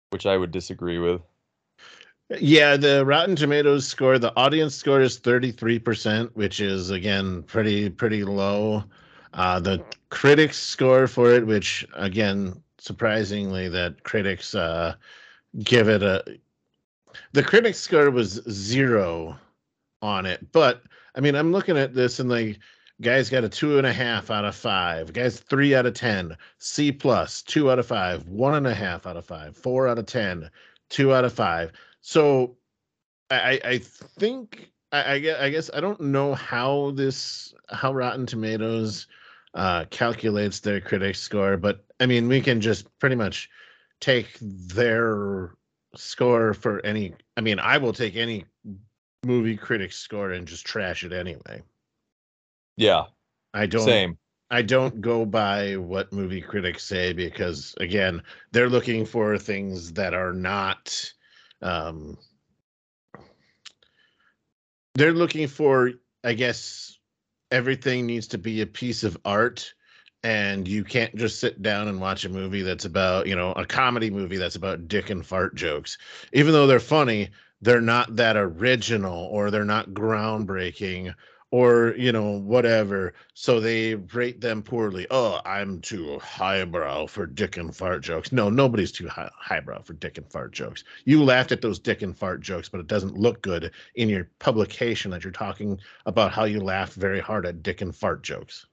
which 0.10 0.26
I 0.26 0.36
would 0.36 0.52
disagree 0.52 1.00
with. 1.00 1.22
Yeah, 2.30 2.76
the 2.76 3.06
Rotten 3.06 3.36
Tomatoes 3.36 3.88
score, 3.88 4.18
the 4.18 4.36
audience 4.36 4.74
score 4.74 5.02
is 5.02 5.20
33%, 5.20 6.32
which 6.34 6.60
is 6.60 6.90
again 6.90 7.44
pretty 7.44 7.90
pretty 7.90 8.24
low. 8.24 8.84
Uh, 9.34 9.60
the 9.60 9.84
critics 10.10 10.58
score 10.58 11.08
for 11.08 11.32
it, 11.32 11.46
which 11.46 11.86
again, 11.94 12.62
surprisingly, 12.80 13.70
that 13.70 14.04
critics 14.04 14.56
uh, 14.56 14.96
give 15.64 15.88
it 15.88 16.02
a 16.02 16.24
the 17.34 17.44
critics 17.44 17.78
score 17.78 18.10
was 18.10 18.42
zero 18.50 19.38
on 20.02 20.26
it. 20.26 20.52
But 20.52 20.82
I 21.16 21.20
mean, 21.20 21.36
I'm 21.36 21.52
looking 21.52 21.78
at 21.78 21.94
this 21.94 22.20
and 22.20 22.30
like 22.30 22.60
guys 23.02 23.30
got 23.30 23.44
a 23.44 23.50
two 23.50 23.78
and 23.78 23.86
a 23.86 23.94
half 23.94 24.32
out 24.32 24.46
of 24.46 24.56
five, 24.56 25.14
guys 25.14 25.40
three 25.40 25.76
out 25.76 25.86
of 25.86 25.94
ten, 25.94 26.36
C 26.58 26.92
plus, 26.92 27.44
two 27.44 27.70
out 27.70 27.78
of 27.78 27.86
five, 27.86 28.28
one 28.28 28.56
and 28.56 28.66
a 28.66 28.74
half 28.74 29.06
out 29.06 29.18
of 29.18 29.26
five, 29.26 29.56
four 29.56 29.88
out 29.88 30.00
of 30.00 30.08
ten, 30.08 30.50
two 30.90 31.14
out 31.14 31.26
of 31.26 31.34
five. 31.34 31.72
So 32.08 32.56
I, 33.32 33.60
I 33.66 33.78
think 33.80 34.70
I, 34.92 35.14
I 35.40 35.50
guess 35.50 35.72
I 35.74 35.80
don't 35.80 36.00
know 36.00 36.36
how 36.36 36.92
this 36.92 37.52
how 37.70 37.96
Rotten 37.96 38.28
Tomatoes 38.28 39.08
uh, 39.56 39.86
calculates 39.90 40.60
their 40.60 40.80
critic 40.80 41.16
score, 41.16 41.58
but 41.58 41.84
I 42.00 42.06
mean 42.06 42.28
we 42.28 42.42
can 42.42 42.62
just 42.62 42.88
pretty 43.00 43.16
much 43.16 43.50
take 44.02 44.38
their 44.40 45.56
score 45.96 46.54
for 46.54 46.80
any. 46.86 47.16
I 47.38 47.42
mean 47.42 47.58
I 47.58 47.80
will 47.80 47.92
take 47.92 48.16
any 48.16 48.46
movie 49.26 49.58
critic 49.58 49.92
score 49.92 50.30
and 50.30 50.48
just 50.48 50.64
trash 50.64 51.04
it 51.04 51.12
anyway. 51.12 51.64
Yeah, 52.78 53.06
I 53.52 53.66
don't. 53.66 53.82
Same. 53.82 54.18
I 54.52 54.62
don't 54.62 55.02
go 55.02 55.26
by 55.26 55.76
what 55.78 56.14
movie 56.14 56.42
critics 56.42 56.84
say 56.84 57.14
because 57.14 57.74
again, 57.80 58.22
they're 58.52 58.70
looking 58.70 59.08
for 59.08 59.40
things 59.40 59.92
that 59.94 60.14
are 60.14 60.34
not 60.34 61.12
um, 61.62 62.18
they're 64.96 65.14
looking 65.14 65.48
for, 65.48 65.92
I 66.24 66.34
guess, 66.34 66.98
everything 67.52 68.06
needs 68.06 68.28
to 68.28 68.38
be 68.38 68.62
a 68.62 68.68
piece 68.68 69.04
of 69.04 69.18
art 69.26 69.74
and 70.24 70.68
you 70.68 70.84
can't 70.84 71.16
just 71.16 71.40
sit 71.40 71.62
down 71.62 71.88
and 71.88 72.02
watch 72.02 72.26
a 72.26 72.30
movie 72.30 72.64
that's 72.64 72.86
about 72.86 73.28
you 73.28 73.36
know 73.36 73.52
a 73.52 73.64
comedy 73.64 74.10
movie 74.10 74.38
that's 74.38 74.56
about 74.56 74.88
dick 74.88 75.12
and 75.12 75.24
fart 75.24 75.54
jokes. 75.54 76.00
Even 76.34 76.52
though 76.52 76.66
they're 76.66 76.80
funny 76.80 77.30
they're 77.62 77.82
not 77.82 78.16
that 78.16 78.38
original 78.38 79.26
or 79.26 79.50
they're 79.50 79.66
not 79.66 79.90
groundbreaking 79.90 81.14
or 81.56 81.96
you 81.98 82.12
know 82.12 82.32
whatever 82.40 83.14
so 83.34 83.62
they 83.62 83.96
rate 83.96 84.42
them 84.42 84.62
poorly. 84.62 85.08
Oh 85.10 85.40
i'm 85.46 85.80
too 85.80 86.20
highbrow 86.20 87.06
for 87.06 87.26
dick 87.26 87.56
and 87.56 87.74
fart 87.74 88.04
jokes. 88.04 88.34
No 88.34 88.50
nobody's 88.50 88.92
too 88.92 89.08
high, 89.08 89.32
highbrow 89.38 89.82
for 89.82 89.94
dick 89.94 90.18
and 90.18 90.30
fart 90.30 90.52
jokes. 90.52 90.84
You 91.06 91.24
laughed 91.24 91.54
at 91.54 91.62
those 91.62 91.80
dick 91.80 92.02
and 92.02 92.18
fart 92.18 92.42
jokes 92.42 92.68
but 92.68 92.82
it 92.82 92.88
doesn't 92.88 93.18
look 93.18 93.42
good 93.42 93.72
in 93.96 94.10
your 94.10 94.30
publication 94.40 95.12
that 95.12 95.24
you're 95.24 95.32
talking 95.32 95.80
about 96.06 96.34
how 96.34 96.44
you 96.44 96.60
laugh 96.60 96.94
very 96.94 97.22
hard 97.22 97.46
at 97.46 97.64
dick 97.64 97.80
and 97.80 97.96
fart 97.96 98.22
jokes. 98.22 98.66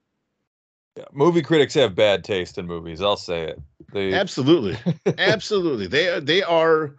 Yeah, 0.96 1.04
movie 1.12 1.42
critics 1.42 1.74
have 1.74 1.94
bad 1.94 2.24
taste 2.24 2.58
in 2.58 2.66
movies 2.66 3.00
i'll 3.00 3.16
say 3.16 3.44
it. 3.44 3.60
They 3.92 4.12
absolutely. 4.12 4.76
Absolutely. 5.18 5.86
They 5.86 6.18
they 6.18 6.42
are 6.42 6.96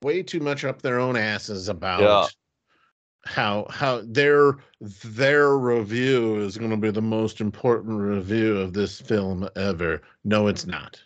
way 0.00 0.22
too 0.22 0.40
much 0.40 0.64
up 0.64 0.80
their 0.80 0.98
own 0.98 1.16
asses 1.16 1.68
about 1.68 2.00
yeah 2.00 2.26
how 3.28 3.66
how 3.70 4.02
their 4.04 4.56
their 5.04 5.56
review 5.56 6.36
is 6.40 6.56
going 6.56 6.70
to 6.70 6.76
be 6.76 6.90
the 6.90 7.02
most 7.02 7.40
important 7.40 8.00
review 8.00 8.56
of 8.58 8.72
this 8.72 9.00
film 9.00 9.48
ever. 9.54 10.00
No, 10.24 10.46
it's 10.46 10.66
not. 10.66 11.00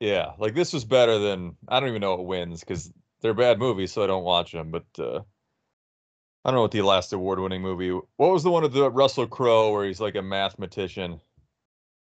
Yeah, 0.00 0.32
like 0.38 0.54
this 0.54 0.72
was 0.72 0.84
better 0.84 1.18
than 1.18 1.56
I 1.68 1.78
don't 1.78 1.88
even 1.88 2.00
know 2.00 2.16
what 2.16 2.26
wins 2.26 2.60
because 2.60 2.92
they're 3.20 3.34
bad 3.34 3.58
movies, 3.58 3.92
so 3.92 4.02
I 4.02 4.08
don't 4.08 4.24
watch 4.24 4.52
them. 4.52 4.70
But 4.70 4.86
uh, 4.98 5.20
I 6.44 6.50
don't 6.50 6.54
know 6.54 6.62
what 6.62 6.72
the 6.72 6.82
last 6.82 7.12
award-winning 7.12 7.62
movie. 7.62 7.90
What 7.90 8.32
was 8.32 8.42
the 8.42 8.50
one 8.50 8.62
with 8.62 8.72
the 8.72 8.90
Russell 8.90 9.26
Crowe 9.26 9.72
where 9.72 9.86
he's 9.86 10.00
like 10.00 10.16
a 10.16 10.22
mathematician? 10.22 11.20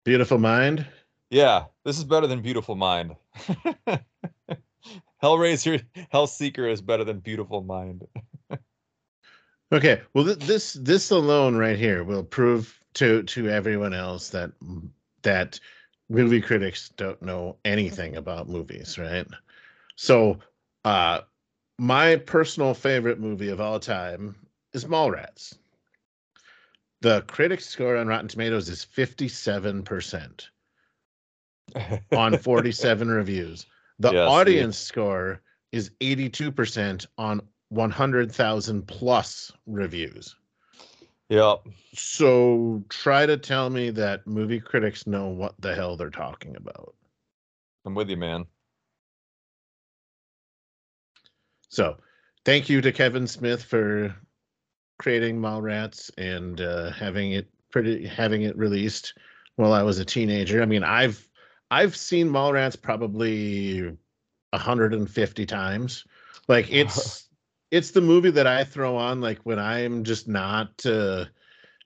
Beautiful 0.05 0.39
Mind. 0.39 0.87
Yeah, 1.29 1.65
this 1.83 1.97
is 1.97 2.03
better 2.03 2.25
than 2.25 2.41
Beautiful 2.41 2.75
Mind. 2.75 3.15
Hellraiser, 5.21 5.83
Hellseeker 6.13 6.71
is 6.71 6.81
better 6.81 7.03
than 7.03 7.19
Beautiful 7.19 7.61
Mind. 7.61 8.07
Okay, 9.71 10.01
well 10.13 10.25
th- 10.25 10.39
this 10.39 10.73
this 10.73 11.11
alone 11.11 11.55
right 11.55 11.77
here 11.77 12.03
will 12.03 12.23
prove 12.23 12.79
to 12.95 13.23
to 13.23 13.49
everyone 13.49 13.93
else 13.93 14.29
that 14.29 14.51
that 15.21 15.59
movie 16.09 16.41
critics 16.41 16.89
don't 16.97 17.21
know 17.21 17.57
anything 17.65 18.15
about 18.15 18.49
movies, 18.49 18.97
right? 18.97 19.27
So, 19.95 20.39
uh 20.85 21.21
my 21.77 22.17
personal 22.17 22.73
favorite 22.73 23.19
movie 23.19 23.49
of 23.49 23.61
all 23.61 23.79
time 23.79 24.35
is 24.73 24.85
Mallrats. 24.85 25.57
The 27.01 27.21
critic 27.21 27.61
score 27.61 27.95
on 27.95 28.07
Rotten 28.07 28.27
Tomatoes 28.27 28.67
is 28.67 28.83
57% 28.83 30.49
on 32.11 32.35
47 32.35 33.07
reviews. 33.09 33.65
The 33.99 34.09
Yeah, 34.09 34.29
see. 34.29 34.29
audience 34.29 34.77
score 34.77 35.41
is 35.71 35.91
82% 36.01 37.05
on 37.17 37.41
100,000 37.69 38.87
plus 38.87 39.51
reviews. 39.67 40.35
Yep. 41.29 41.67
So 41.93 42.83
try 42.89 43.25
to 43.25 43.37
tell 43.37 43.69
me 43.69 43.91
that 43.91 44.25
movie 44.25 44.59
critics 44.59 45.05
know 45.05 45.27
what 45.27 45.53
the 45.59 45.75
hell 45.75 45.95
they're 45.95 46.09
talking 46.09 46.55
about. 46.55 46.95
I'm 47.85 47.93
with 47.93 48.09
you, 48.09 48.17
man. 48.17 48.45
So 51.69 51.97
thank 52.45 52.67
you 52.67 52.81
to 52.81 52.91
Kevin 52.91 53.27
Smith 53.27 53.63
for 53.63 54.15
creating 54.97 55.39
Mallrats 55.39 56.11
and 56.17 56.59
uh, 56.59 56.91
having 56.91 57.33
it 57.33 57.47
pretty 57.71 58.07
having 58.07 58.41
it 58.41 58.57
released 58.57 59.13
while 59.55 59.73
I 59.73 59.83
was 59.83 59.99
a 59.99 60.05
teenager. 60.05 60.63
I 60.63 60.65
mean, 60.65 60.83
I've 60.83 61.27
I've 61.69 61.95
seen 61.95 62.27
Mallrats 62.27 62.79
probably 62.81 63.95
150 64.51 65.45
times. 65.45 66.05
Like 66.47 66.71
it's 66.71 67.28
it's 67.71 67.91
the 67.91 68.01
movie 68.01 68.31
that 68.31 68.47
I 68.47 68.63
throw 68.63 68.95
on 68.95 69.21
like 69.21 69.39
when 69.43 69.59
I'm 69.59 70.03
just 70.03 70.27
not 70.27 70.85
uh 70.85 71.25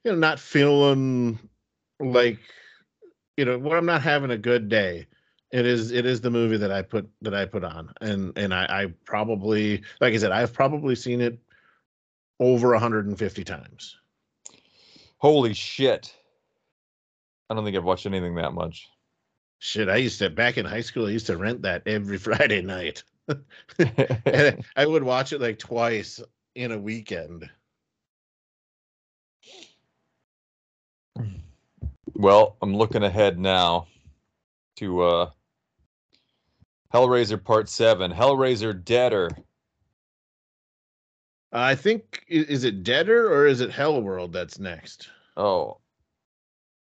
you 0.03 0.11
know 0.11 0.17
not 0.17 0.39
feeling 0.39 1.39
like 1.99 2.39
you 3.37 3.45
know 3.45 3.57
when 3.57 3.77
I'm 3.77 3.85
not 3.85 4.01
having 4.01 4.31
a 4.31 4.37
good 4.37 4.69
day. 4.69 5.07
It 5.51 5.67
is 5.67 5.91
it 5.91 6.05
is 6.07 6.19
the 6.19 6.31
movie 6.31 6.57
that 6.57 6.71
I 6.71 6.81
put 6.81 7.07
that 7.21 7.35
I 7.35 7.45
put 7.45 7.63
on. 7.63 7.93
And 8.01 8.35
and 8.37 8.53
I, 8.53 8.65
I 8.69 8.93
probably 9.05 9.83
like 10.01 10.13
I 10.13 10.17
said, 10.17 10.31
I've 10.31 10.53
probably 10.53 10.95
seen 10.95 11.21
it 11.21 11.37
over 12.39 12.71
150 12.71 13.43
times. 13.43 13.97
Holy 15.17 15.53
shit. 15.53 16.13
I 17.49 17.53
don't 17.53 17.63
think 17.63 17.77
I've 17.77 17.83
watched 17.83 18.07
anything 18.07 18.35
that 18.35 18.53
much. 18.53 18.89
Shit, 19.59 19.87
I 19.89 19.97
used 19.97 20.19
to 20.19 20.29
back 20.29 20.57
in 20.57 20.65
high 20.65 20.81
school, 20.81 21.05
I 21.05 21.11
used 21.11 21.27
to 21.27 21.37
rent 21.37 21.61
that 21.61 21.83
every 21.85 22.17
Friday 22.27 22.61
night. 22.61 23.03
and 23.79 24.65
I 24.75 24.85
would 24.85 25.03
watch 25.03 25.33
it 25.33 25.41
like 25.41 25.59
twice 25.59 26.21
in 26.55 26.71
a 26.71 26.77
weekend. 26.77 27.49
well, 32.15 32.57
I'm 32.61 32.75
looking 32.75 33.03
ahead 33.03 33.39
now 33.39 33.87
to 34.77 35.01
uh 35.01 35.29
Hellraiser 36.93 37.43
Part 37.43 37.69
7, 37.69 38.11
Hellraiser 38.11 38.83
Deader. 38.83 39.29
I 41.51 41.75
think 41.75 42.23
is 42.27 42.63
it 42.63 42.83
Deader 42.83 43.31
or 43.31 43.47
is 43.47 43.61
it 43.61 43.71
Hell 43.71 44.01
World 44.01 44.31
that's 44.33 44.59
next? 44.59 45.09
Oh, 45.37 45.79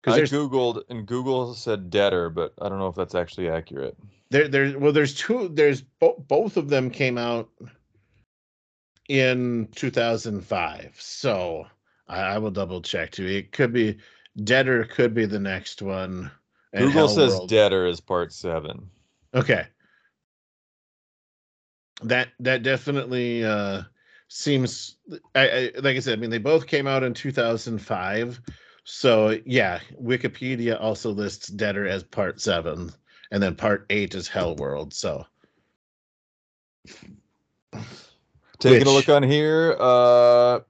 Because 0.03 0.19
I 0.19 0.35
googled 0.35 0.83
and 0.89 1.07
Google 1.07 1.55
said 1.55 1.91
Deader, 1.91 2.31
but 2.31 2.55
I 2.61 2.69
don't 2.69 2.79
know 2.79 2.89
if 2.89 2.95
that's 2.95 3.15
actually 3.15 3.49
accurate. 3.49 3.97
There 4.31 4.49
there's 4.49 4.77
well 4.77 4.93
there's 4.93 5.15
two 5.15 5.49
there's 5.49 5.81
bo- 5.83 6.25
both 6.29 6.57
of 6.57 6.69
them 6.69 6.91
came 6.91 7.17
out 7.19 7.49
in 9.09 9.69
2005 9.75 10.97
so 10.99 11.67
I, 12.09 12.21
I 12.21 12.39
will 12.39 12.51
double 12.51 12.83
check 12.83 13.11
too. 13.13 13.27
It 13.27 13.53
could 13.53 13.73
be 13.73 13.99
deader 14.45 14.85
could 14.85 15.15
be 15.15 15.27
the 15.27 15.39
next 15.41 15.83
one 15.83 16.31
Google 16.77 17.09
says 17.09 17.33
Hellworld- 17.35 17.49
Deader 17.49 17.87
is 17.87 18.01
Part 18.01 18.33
7. 18.33 18.89
okay. 19.35 19.67
That 22.03 22.29
that 22.41 22.63
definitely 22.63 23.45
uh 23.45 23.83
seems 24.29 24.97
I, 25.35 25.49
I 25.49 25.73
like 25.81 25.97
i 25.97 26.01
said 26.01 26.19
i 26.19 26.21
mean 26.21 26.29
they 26.31 26.37
both 26.39 26.67
came 26.67 26.87
out 26.87 27.03
in 27.03 27.15
2005 27.15 28.41
so 28.85 29.39
yeah 29.47 29.81
wikipedia 30.01 30.79
also 30.79 31.11
lists 31.11 31.49
deader 31.49 31.89
as 31.89 32.05
part 32.05 32.41
seven 32.41 32.93
and 33.31 33.43
then 33.43 33.55
part 33.55 33.87
eight 33.91 34.15
is 34.15 34.29
hell 34.29 34.55
world 34.57 34.93
so 34.95 35.25
Taking 38.59 38.79
Which- 38.81 38.89
a 38.89 38.91
look 38.91 39.09
on 39.09 39.23
here, 39.23 39.77
uh 39.79 40.61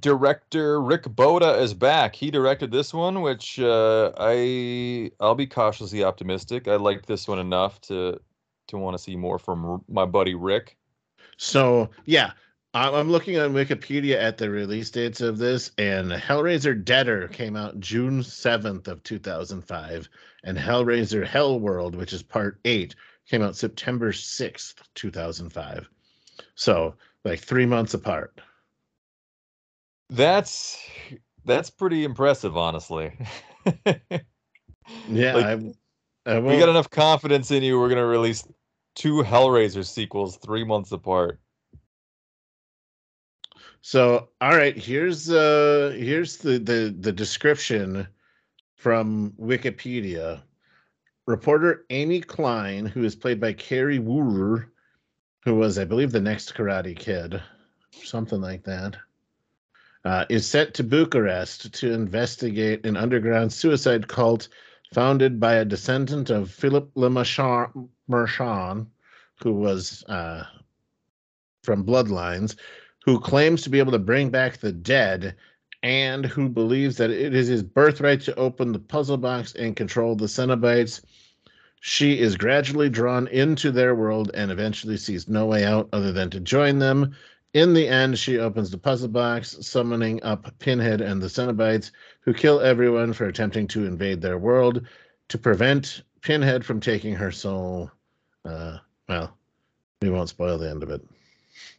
director 0.00 0.80
Rick 0.80 1.04
Bota 1.16 1.54
is 1.58 1.74
back. 1.74 2.14
He 2.14 2.30
directed 2.30 2.70
this 2.70 2.94
one, 2.94 3.22
which 3.22 3.58
uh 3.60 4.12
I 4.18 5.10
I'll 5.20 5.34
be 5.34 5.46
cautiously 5.46 6.02
optimistic. 6.02 6.66
I 6.68 6.76
liked 6.76 7.06
this 7.06 7.28
one 7.28 7.38
enough 7.38 7.80
to 7.82 8.20
to 8.68 8.78
want 8.78 8.96
to 8.96 9.02
see 9.02 9.14
more 9.16 9.38
from 9.38 9.84
my 9.88 10.04
buddy 10.06 10.34
Rick. 10.34 10.76
So 11.36 11.90
yeah, 12.04 12.32
I'm 12.72 12.94
I'm 12.94 13.10
looking 13.10 13.38
on 13.38 13.52
Wikipedia 13.52 14.16
at 14.16 14.38
the 14.38 14.48
release 14.48 14.90
dates 14.90 15.20
of 15.20 15.38
this, 15.38 15.72
and 15.78 16.10
Hellraiser 16.10 16.84
Deader 16.84 17.28
came 17.28 17.56
out 17.56 17.80
June 17.80 18.20
7th 18.20 18.86
of 18.86 19.02
2005, 19.02 20.08
and 20.44 20.56
Hellraiser 20.58 21.26
Hellworld, 21.26 21.96
which 21.96 22.12
is 22.12 22.22
part 22.22 22.60
eight, 22.64 22.94
came 23.28 23.42
out 23.42 23.56
September 23.56 24.12
6th, 24.12 24.74
2005. 24.94 25.88
So 26.54 26.94
like 27.24 27.40
three 27.40 27.66
months 27.66 27.94
apart. 27.94 28.40
That's 30.08 30.78
that's 31.44 31.70
pretty 31.70 32.04
impressive, 32.04 32.56
honestly. 32.56 33.12
Yeah, 35.08 35.34
Like, 35.34 35.74
I, 36.26 36.32
I 36.34 36.38
we 36.40 36.58
got 36.58 36.68
enough 36.68 36.90
confidence 36.90 37.50
in 37.50 37.62
you. 37.62 37.78
We're 37.78 37.88
gonna 37.88 38.06
release 38.06 38.46
two 38.94 39.22
Hellraiser 39.22 39.86
sequels 39.86 40.36
three 40.38 40.64
months 40.64 40.92
apart. 40.92 41.38
So, 43.82 44.28
all 44.40 44.56
right, 44.56 44.76
here's 44.76 45.30
uh 45.30 45.94
here's 45.96 46.36
the 46.36 46.58
the 46.58 46.94
the 46.98 47.12
description 47.12 48.06
from 48.76 49.32
Wikipedia. 49.40 50.42
Reporter 51.26 51.84
Amy 51.90 52.20
Klein, 52.20 52.86
who 52.86 53.04
is 53.04 53.14
played 53.14 53.40
by 53.40 53.52
Kari 53.52 53.98
Wuhrer, 53.98 54.66
who 55.44 55.54
was, 55.54 55.78
I 55.78 55.84
believe, 55.84 56.12
the 56.12 56.20
next 56.20 56.54
Karate 56.54 56.96
Kid, 56.96 57.40
something 57.92 58.40
like 58.40 58.64
that, 58.64 58.96
uh, 60.04 60.24
is 60.28 60.46
sent 60.46 60.74
to 60.74 60.84
Bucharest 60.84 61.72
to 61.74 61.92
investigate 61.92 62.84
an 62.84 62.96
underground 62.96 63.52
suicide 63.52 64.08
cult 64.08 64.48
founded 64.92 65.38
by 65.38 65.54
a 65.54 65.64
descendant 65.64 66.30
of 66.30 66.50
Philip 66.50 66.90
Le 66.96 67.10
Marchand, 67.10 68.86
who 69.42 69.52
was 69.52 70.04
uh, 70.08 70.44
from 71.62 71.84
Bloodlines, 71.84 72.56
who 73.04 73.18
claims 73.18 73.62
to 73.62 73.70
be 73.70 73.78
able 73.78 73.92
to 73.92 73.98
bring 73.98 74.30
back 74.30 74.58
the 74.58 74.72
dead 74.72 75.34
and 75.82 76.26
who 76.26 76.48
believes 76.48 76.96
that 76.96 77.10
it 77.10 77.34
is 77.34 77.48
his 77.48 77.62
birthright 77.62 78.20
to 78.20 78.34
open 78.36 78.72
the 78.72 78.78
puzzle 78.78 79.16
box 79.16 79.54
and 79.54 79.76
control 79.76 80.14
the 80.14 80.26
Cenobites. 80.26 81.00
She 81.80 82.18
is 82.20 82.36
gradually 82.36 82.90
drawn 82.90 83.26
into 83.28 83.70
their 83.70 83.94
world 83.94 84.30
and 84.34 84.50
eventually 84.50 84.98
sees 84.98 85.28
no 85.28 85.46
way 85.46 85.64
out 85.64 85.88
other 85.92 86.12
than 86.12 86.28
to 86.30 86.40
join 86.40 86.78
them. 86.78 87.14
In 87.54 87.72
the 87.72 87.88
end, 87.88 88.18
she 88.18 88.38
opens 88.38 88.70
the 88.70 88.78
puzzle 88.78 89.08
box, 89.08 89.56
summoning 89.62 90.22
up 90.22 90.56
Pinhead 90.58 91.00
and 91.00 91.20
the 91.20 91.26
Cenobites, 91.26 91.90
who 92.20 92.34
kill 92.34 92.60
everyone 92.60 93.12
for 93.12 93.26
attempting 93.26 93.66
to 93.68 93.86
invade 93.86 94.20
their 94.20 94.38
world. 94.38 94.86
To 95.28 95.38
prevent 95.38 96.02
Pinhead 96.20 96.64
from 96.64 96.80
taking 96.80 97.14
her 97.14 97.32
soul, 97.32 97.90
uh, 98.44 98.78
well, 99.08 99.36
we 100.02 100.10
won't 100.10 100.28
spoil 100.28 100.58
the 100.58 100.70
end 100.70 100.82
of 100.82 100.90
it. 100.90 101.02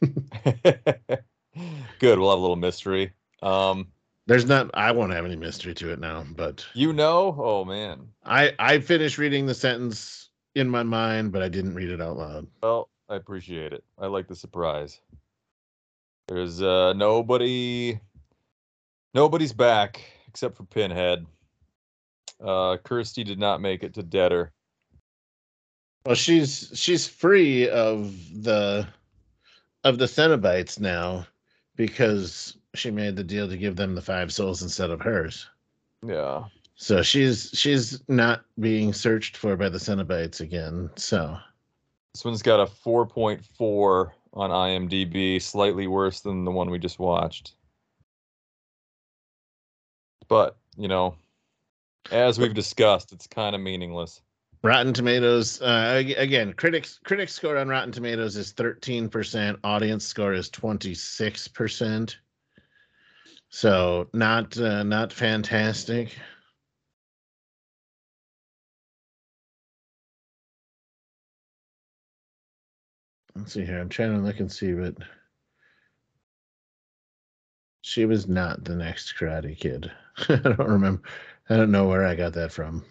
Good. 1.98 2.18
We'll 2.18 2.30
have 2.30 2.38
a 2.38 2.42
little 2.42 2.56
mystery. 2.56 3.12
Um, 3.42 3.88
There's 4.26 4.46
not. 4.46 4.70
I 4.74 4.92
won't 4.92 5.12
have 5.12 5.24
any 5.24 5.36
mystery 5.36 5.74
to 5.74 5.92
it 5.92 5.98
now, 5.98 6.24
but 6.36 6.66
you 6.74 6.92
know, 6.92 7.36
oh 7.38 7.64
man. 7.64 8.08
I 8.24 8.52
I 8.58 8.78
finished 8.80 9.18
reading 9.18 9.46
the 9.46 9.54
sentence 9.54 10.30
in 10.54 10.68
my 10.68 10.82
mind, 10.82 11.32
but 11.32 11.42
I 11.42 11.48
didn't 11.48 11.74
read 11.74 11.90
it 11.90 12.00
out 12.00 12.16
loud. 12.16 12.46
Well, 12.62 12.88
I 13.08 13.16
appreciate 13.16 13.72
it. 13.72 13.84
I 13.98 14.06
like 14.06 14.28
the 14.28 14.36
surprise. 14.36 15.00
There's 16.28 16.62
uh 16.62 16.92
nobody 16.94 17.98
nobody's 19.14 19.52
back 19.52 20.00
except 20.28 20.56
for 20.56 20.64
Pinhead. 20.64 21.26
Uh 22.42 22.76
Kirsty 22.78 23.24
did 23.24 23.38
not 23.38 23.60
make 23.60 23.82
it 23.82 23.94
to 23.94 24.02
Deader. 24.02 24.52
Well, 26.06 26.14
she's 26.14 26.70
she's 26.74 27.06
free 27.06 27.68
of 27.68 28.12
the 28.42 28.88
of 29.84 29.98
the 29.98 30.06
Cenobites 30.06 30.80
now 30.80 31.26
because 31.76 32.56
she 32.74 32.90
made 32.90 33.16
the 33.16 33.24
deal 33.24 33.48
to 33.48 33.56
give 33.56 33.76
them 33.76 33.94
the 33.94 34.02
five 34.02 34.32
souls 34.32 34.62
instead 34.62 34.90
of 34.90 35.00
hers. 35.00 35.48
Yeah. 36.06 36.44
So 36.76 37.02
she's 37.02 37.50
she's 37.54 38.02
not 38.08 38.44
being 38.58 38.92
searched 38.92 39.36
for 39.36 39.56
by 39.56 39.68
the 39.68 39.78
Cenobites 39.78 40.40
again. 40.40 40.90
So 40.96 41.38
This 42.14 42.24
one's 42.24 42.42
got 42.42 42.60
a 42.60 42.66
4.4 42.66 44.10
on 44.34 44.50
IMDb, 44.50 45.40
slightly 45.40 45.86
worse 45.86 46.20
than 46.20 46.44
the 46.44 46.50
one 46.50 46.70
we 46.70 46.78
just 46.78 46.98
watched. 46.98 47.52
But, 50.28 50.56
you 50.76 50.88
know, 50.88 51.16
as 52.10 52.38
we've 52.38 52.54
discussed, 52.54 53.12
it's 53.12 53.26
kind 53.26 53.54
of 53.54 53.60
meaningless. 53.60 54.20
Rotten 54.62 54.92
Tomatoes 54.92 55.60
uh, 55.60 56.02
again, 56.16 56.52
critics 56.52 57.00
critics 57.04 57.32
score 57.32 57.56
on 57.56 57.68
Rotten 57.68 57.90
Tomatoes 57.90 58.36
is 58.36 58.52
13%, 58.52 59.58
audience 59.64 60.04
score 60.06 60.32
is 60.32 60.50
26%. 60.50 62.16
So 63.48 64.08
not 64.12 64.56
uh, 64.58 64.82
not 64.84 65.12
fantastic. 65.12 66.16
Let's 73.34 73.52
see 73.52 73.64
here. 73.64 73.80
I'm 73.80 73.88
trying 73.88 74.14
to 74.14 74.22
look 74.22 74.40
and 74.40 74.50
see, 74.50 74.72
but 74.72 74.94
she 77.80 78.04
was 78.04 78.28
not 78.28 78.64
the 78.64 78.76
next 78.76 79.14
Karate 79.18 79.58
Kid. 79.58 79.90
I 80.28 80.36
don't 80.36 80.58
remember. 80.60 81.02
I 81.50 81.56
don't 81.56 81.72
know 81.72 81.88
where 81.88 82.06
I 82.06 82.14
got 82.14 82.34
that 82.34 82.52
from. 82.52 82.84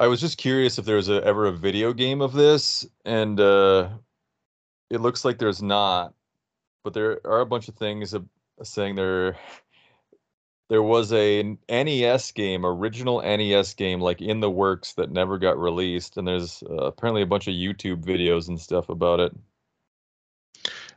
I 0.00 0.06
was 0.06 0.18
just 0.18 0.38
curious 0.38 0.78
if 0.78 0.86
there 0.86 0.96
was 0.96 1.10
a, 1.10 1.22
ever 1.22 1.44
a 1.44 1.52
video 1.52 1.92
game 1.92 2.22
of 2.22 2.32
this, 2.32 2.86
and 3.04 3.38
uh, 3.38 3.90
it 4.88 5.02
looks 5.02 5.26
like 5.26 5.38
there's 5.38 5.62
not. 5.62 6.14
But 6.82 6.94
there 6.94 7.20
are 7.26 7.40
a 7.40 7.46
bunch 7.46 7.68
of 7.68 7.74
things 7.74 8.14
uh, 8.14 8.20
saying 8.62 8.94
there 8.94 9.36
there 10.70 10.82
was 10.82 11.12
a 11.12 11.54
NES 11.68 12.32
game, 12.32 12.64
original 12.64 13.20
NES 13.20 13.74
game, 13.74 14.00
like 14.00 14.22
in 14.22 14.40
the 14.40 14.50
works 14.50 14.94
that 14.94 15.10
never 15.10 15.36
got 15.36 15.58
released, 15.58 16.16
and 16.16 16.26
there's 16.26 16.62
uh, 16.62 16.76
apparently 16.76 17.20
a 17.20 17.26
bunch 17.26 17.46
of 17.46 17.52
YouTube 17.52 18.02
videos 18.02 18.48
and 18.48 18.58
stuff 18.58 18.88
about 18.88 19.20
it. 19.20 19.36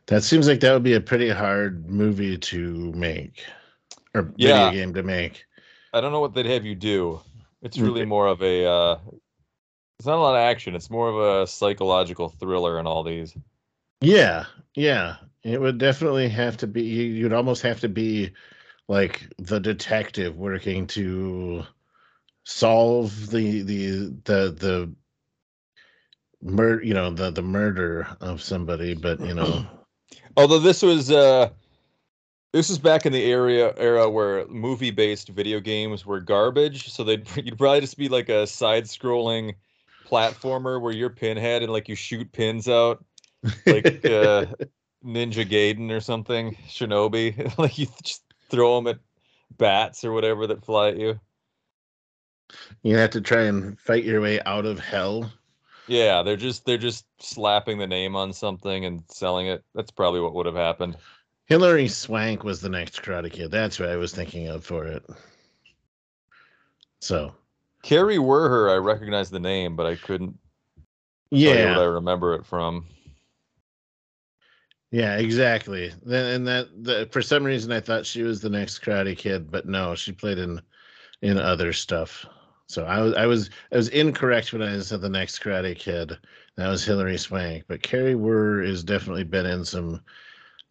That 0.05 0.23
seems 0.23 0.47
like 0.47 0.61
that 0.61 0.71
would 0.71 0.83
be 0.83 0.93
a 0.93 1.01
pretty 1.01 1.29
hard 1.29 1.89
movie 1.89 2.37
to 2.37 2.93
make 2.93 3.43
or 4.15 4.31
Yeah. 4.37 4.69
video 4.69 4.85
game 4.85 4.93
to 4.93 5.03
make. 5.03 5.43
I 5.91 5.99
don't 5.99 6.13
know 6.13 6.21
what 6.21 6.33
they'd 6.33 6.45
have 6.45 6.65
you 6.65 6.75
do. 6.75 7.19
It's 7.63 7.79
really 7.79 8.05
more 8.05 8.27
of 8.27 8.43
a. 8.43 8.65
Uh, 8.65 8.99
it's 9.97 10.05
not 10.05 10.17
a 10.17 10.21
lot 10.21 10.35
of 10.35 10.41
action. 10.41 10.75
It's 10.75 10.89
more 10.89 11.09
of 11.09 11.43
a 11.43 11.47
psychological 11.47 12.27
thriller 12.29 12.77
in 12.77 12.85
all 12.85 13.03
these. 13.03 13.35
Yeah, 14.01 14.45
yeah. 14.75 15.15
It 15.43 15.59
would 15.59 15.77
definitely 15.77 16.29
have 16.29 16.57
to 16.57 16.67
be 16.67 16.83
you- 16.83 17.13
you'd 17.13 17.33
almost 17.33 17.61
have 17.61 17.79
to 17.81 17.89
be 17.89 18.31
like 18.89 19.27
the 19.37 19.59
detective 19.59 20.35
working 20.37 20.87
to 20.87 21.63
solve 22.43 23.29
the 23.29 23.61
the 23.61 23.87
the 24.25 24.51
the 24.51 24.93
murder 26.41 26.83
you 26.83 26.93
know 26.93 27.09
the 27.09 27.31
the 27.31 27.41
murder 27.41 28.05
of 28.19 28.41
somebody 28.41 28.93
but 28.93 29.17
you 29.21 29.33
know 29.33 29.65
Although 30.37 30.59
this 30.59 30.81
was 30.81 31.09
uh 31.09 31.49
this 32.53 32.69
was 32.69 32.77
back 32.77 33.05
in 33.05 33.11
the 33.11 33.23
area 33.23 33.73
era 33.77 34.09
where 34.09 34.47
movie 34.47 34.91
based 34.91 35.29
video 35.29 35.59
games 35.59 36.05
were 36.05 36.21
garbage, 36.21 36.89
so 36.89 37.03
they'd 37.03 37.27
you'd 37.35 37.57
probably 37.57 37.81
just 37.81 37.97
be 37.97 38.07
like 38.07 38.29
a 38.29 38.47
side 38.47 38.85
scrolling 38.85 39.55
platformer 40.05 40.79
where 40.79 40.93
you're 40.93 41.09
pinhead 41.09 41.63
and 41.63 41.71
like 41.71 41.89
you 41.89 41.95
shoot 41.95 42.31
pins 42.31 42.69
out 42.69 43.03
like 43.65 43.85
uh 44.05 44.45
Ninja 45.03 45.45
Gaiden 45.45 45.91
or 45.91 45.99
something, 45.99 46.55
Shinobi, 46.67 47.57
like 47.57 47.77
you 47.77 47.87
just 48.03 48.23
throw 48.49 48.77
them 48.77 48.87
at 48.87 48.99
bats 49.57 50.05
or 50.05 50.13
whatever 50.13 50.47
that 50.47 50.63
fly 50.63 50.89
at 50.89 50.97
you. 50.97 51.19
you 52.83 52.95
have 52.95 53.09
to 53.11 53.21
try 53.21 53.43
and 53.43 53.79
fight 53.79 54.03
your 54.03 54.21
way 54.21 54.39
out 54.45 54.65
of 54.65 54.79
hell 54.79 55.31
Yeah, 55.87 56.23
they're 56.23 56.37
just 56.37 56.65
they're 56.65 56.77
just 56.77 57.05
slapping 57.19 57.77
the 57.77 57.87
name 57.87 58.15
on 58.15 58.31
something 58.31 58.85
and 58.85 59.03
selling 59.09 59.47
it. 59.47 59.63
That's 59.75 59.91
probably 59.91 60.21
what 60.21 60.33
would 60.33 60.45
have 60.45 60.55
happened. 60.55 60.97
Hilary 61.45 61.87
Swank 61.87 62.43
was 62.43 62.61
the 62.61 62.69
next 62.69 63.01
Karate 63.01 63.31
Kid. 63.31 63.51
That's 63.51 63.79
what 63.79 63.89
I 63.89 63.97
was 63.97 64.13
thinking 64.13 64.47
of 64.47 64.63
for 64.63 64.85
it. 64.85 65.05
So 67.01 67.35
Kari 67.83 68.17
Wuhrer, 68.17 68.71
I 68.71 68.77
recognize 68.77 69.29
the 69.29 69.39
name, 69.39 69.75
but 69.75 69.85
I 69.85 69.95
couldn't 69.95 70.37
yeah, 71.31 71.75
what 71.75 71.81
I 71.81 71.85
remember 71.85 72.35
it 72.35 72.45
from. 72.45 72.85
yeah, 74.91 75.17
exactly. 75.17 75.91
Then 76.03 76.35
and 76.35 76.47
that 76.47 76.67
the, 76.83 77.09
for 77.11 77.21
some 77.21 77.43
reason 77.43 77.71
I 77.71 77.79
thought 77.79 78.05
she 78.05 78.21
was 78.23 78.41
the 78.41 78.49
next 78.49 78.79
Karate 78.79 79.17
Kid, 79.17 79.51
but 79.51 79.65
no, 79.67 79.95
she 79.95 80.11
played 80.11 80.37
in 80.37 80.61
in 81.21 81.37
other 81.37 81.73
stuff. 81.73 82.25
So 82.67 82.85
I 82.85 83.01
was 83.01 83.13
I 83.15 83.25
was 83.25 83.49
I 83.71 83.77
was 83.77 83.89
incorrect 83.89 84.53
when 84.53 84.61
I 84.61 84.79
said 84.79 85.01
the 85.01 85.09
next 85.09 85.39
Karate 85.39 85.75
Kid. 85.77 86.17
That 86.55 86.69
was 86.69 86.85
Hilary 86.85 87.17
Swank, 87.17 87.65
but 87.67 87.81
Kari 87.81 88.13
Wuhrer 88.13 88.65
has 88.67 88.83
definitely 88.83 89.23
been 89.23 89.45
in 89.45 89.65
some 89.65 90.01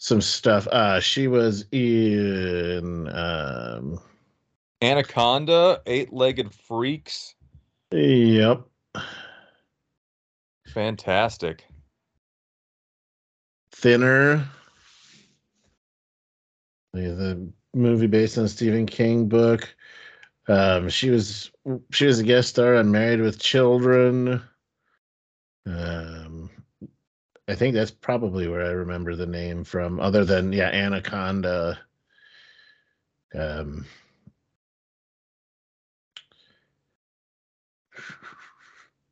some 0.03 0.21
stuff. 0.21 0.67
Uh 0.67 0.99
she 0.99 1.29
was 1.29 1.65
in 1.71 3.09
um 3.15 4.01
Anaconda, 4.83 5.81
Eight 5.87 6.13
Legged 6.13 6.53
Freaks, 6.53 7.37
yep. 7.93 8.63
fantastic. 10.67 11.65
Thinner. 13.71 14.45
The, 16.93 17.53
movie 17.75 18.07
based 18.07 18.37
on 18.37 18.49
Stephen 18.49 18.87
King 18.87 19.29
book. 19.29 19.75
Um, 20.49 20.89
she 20.89 21.11
was 21.11 21.51
she 21.91 22.07
was 22.07 22.19
a 22.19 22.25
guest 22.25 22.51
star 22.51 22.75
on 22.75 22.91
Married 22.91 23.21
with 23.21 23.39
Children. 23.39 24.43
Um, 25.65 26.32
I 27.53 27.55
think 27.55 27.75
that's 27.75 27.91
probably 27.91 28.49
where 28.49 28.65
I 28.65 28.71
remember 28.71 29.15
the 29.15 29.27
name 29.27 29.63
from, 29.63 30.01
other 30.01 30.25
than 30.25 30.55
yeah, 30.55 30.71
Anaconda. 30.71 31.79
Um, 33.35 33.85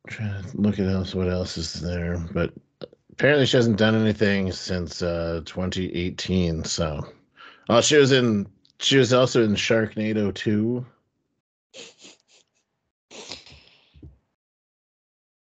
trying 0.07 0.41
to 0.43 0.57
look 0.57 0.79
at 0.79 0.87
else 0.87 1.13
what 1.13 1.29
else 1.29 1.55
is 1.55 1.73
there, 1.81 2.17
but 2.33 2.51
apparently 3.11 3.45
she 3.45 3.57
hasn't 3.57 3.77
done 3.77 3.93
anything 3.93 4.51
since 4.51 5.03
uh 5.03 5.41
2018 5.45 6.63
so 6.63 7.05
oh 7.69 7.81
she 7.81 7.95
was 7.97 8.11
in 8.11 8.47
she 8.79 8.97
was 8.97 9.13
also 9.13 9.43
in 9.43 9.53
sharknado 9.53 10.33
2 10.33 10.83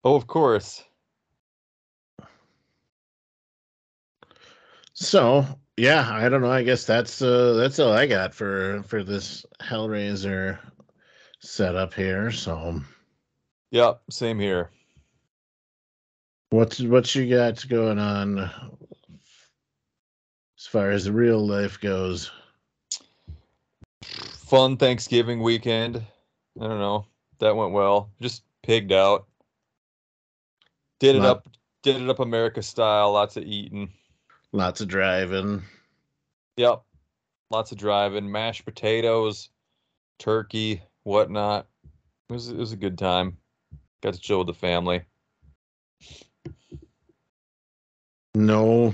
Oh, 0.03 0.15
of 0.15 0.27
course. 0.27 0.83
So 5.01 5.45
yeah 5.77 6.11
i 6.13 6.29
don't 6.29 6.43
know 6.43 6.51
i 6.51 6.63
guess 6.63 6.85
that's 6.85 7.23
uh 7.23 7.55
that's 7.55 7.79
all 7.79 7.93
i 7.93 8.07
got 8.07 8.35
for 8.35 8.83
for 8.83 9.03
this 9.03 9.47
hellraiser 9.61 10.59
setup 11.41 11.95
here 11.95 12.31
so 12.31 12.81
Yep, 13.73 14.03
same 14.11 14.39
here. 14.39 14.71
what's 16.51 16.81
what 16.81 17.15
you 17.15 17.35
got 17.35 17.67
going 17.69 17.99
on 17.99 18.41
as 18.41 18.51
far 20.67 20.91
as 20.91 21.11
real 21.11 21.47
life 21.47 21.81
goes 21.81 22.31
Fun 24.51 24.77
Thanksgiving 24.77 25.43
weekend. 25.43 26.03
I 26.61 26.67
don't 26.67 26.81
know. 26.81 27.07
That 27.39 27.55
went 27.55 27.71
well. 27.71 28.11
Just 28.21 28.43
pigged 28.65 28.91
out. 28.91 29.29
Did 30.99 31.15
it 31.15 31.25
up 31.25 31.47
did 31.85 32.03
it 32.03 32.11
up 32.11 32.19
America 32.19 32.61
style, 32.61 33.13
lots 33.13 33.37
of 33.37 33.45
eating. 33.45 33.93
Lots 34.53 34.81
of 34.81 34.89
driving 34.89 35.63
Yep. 36.61 36.83
Lots 37.51 37.73
of 37.73 37.79
driving, 37.79 38.31
mashed 38.31 38.67
potatoes, 38.67 39.49
turkey, 40.19 40.83
whatnot. 41.05 41.67
It 42.29 42.33
was 42.35 42.51
it 42.51 42.57
was 42.59 42.73
a 42.73 42.77
good 42.77 42.99
time. 42.99 43.39
Got 44.03 44.13
to 44.13 44.21
chill 44.21 44.39
with 44.39 44.47
the 44.47 44.55
family. 44.55 45.03
no 48.35 48.93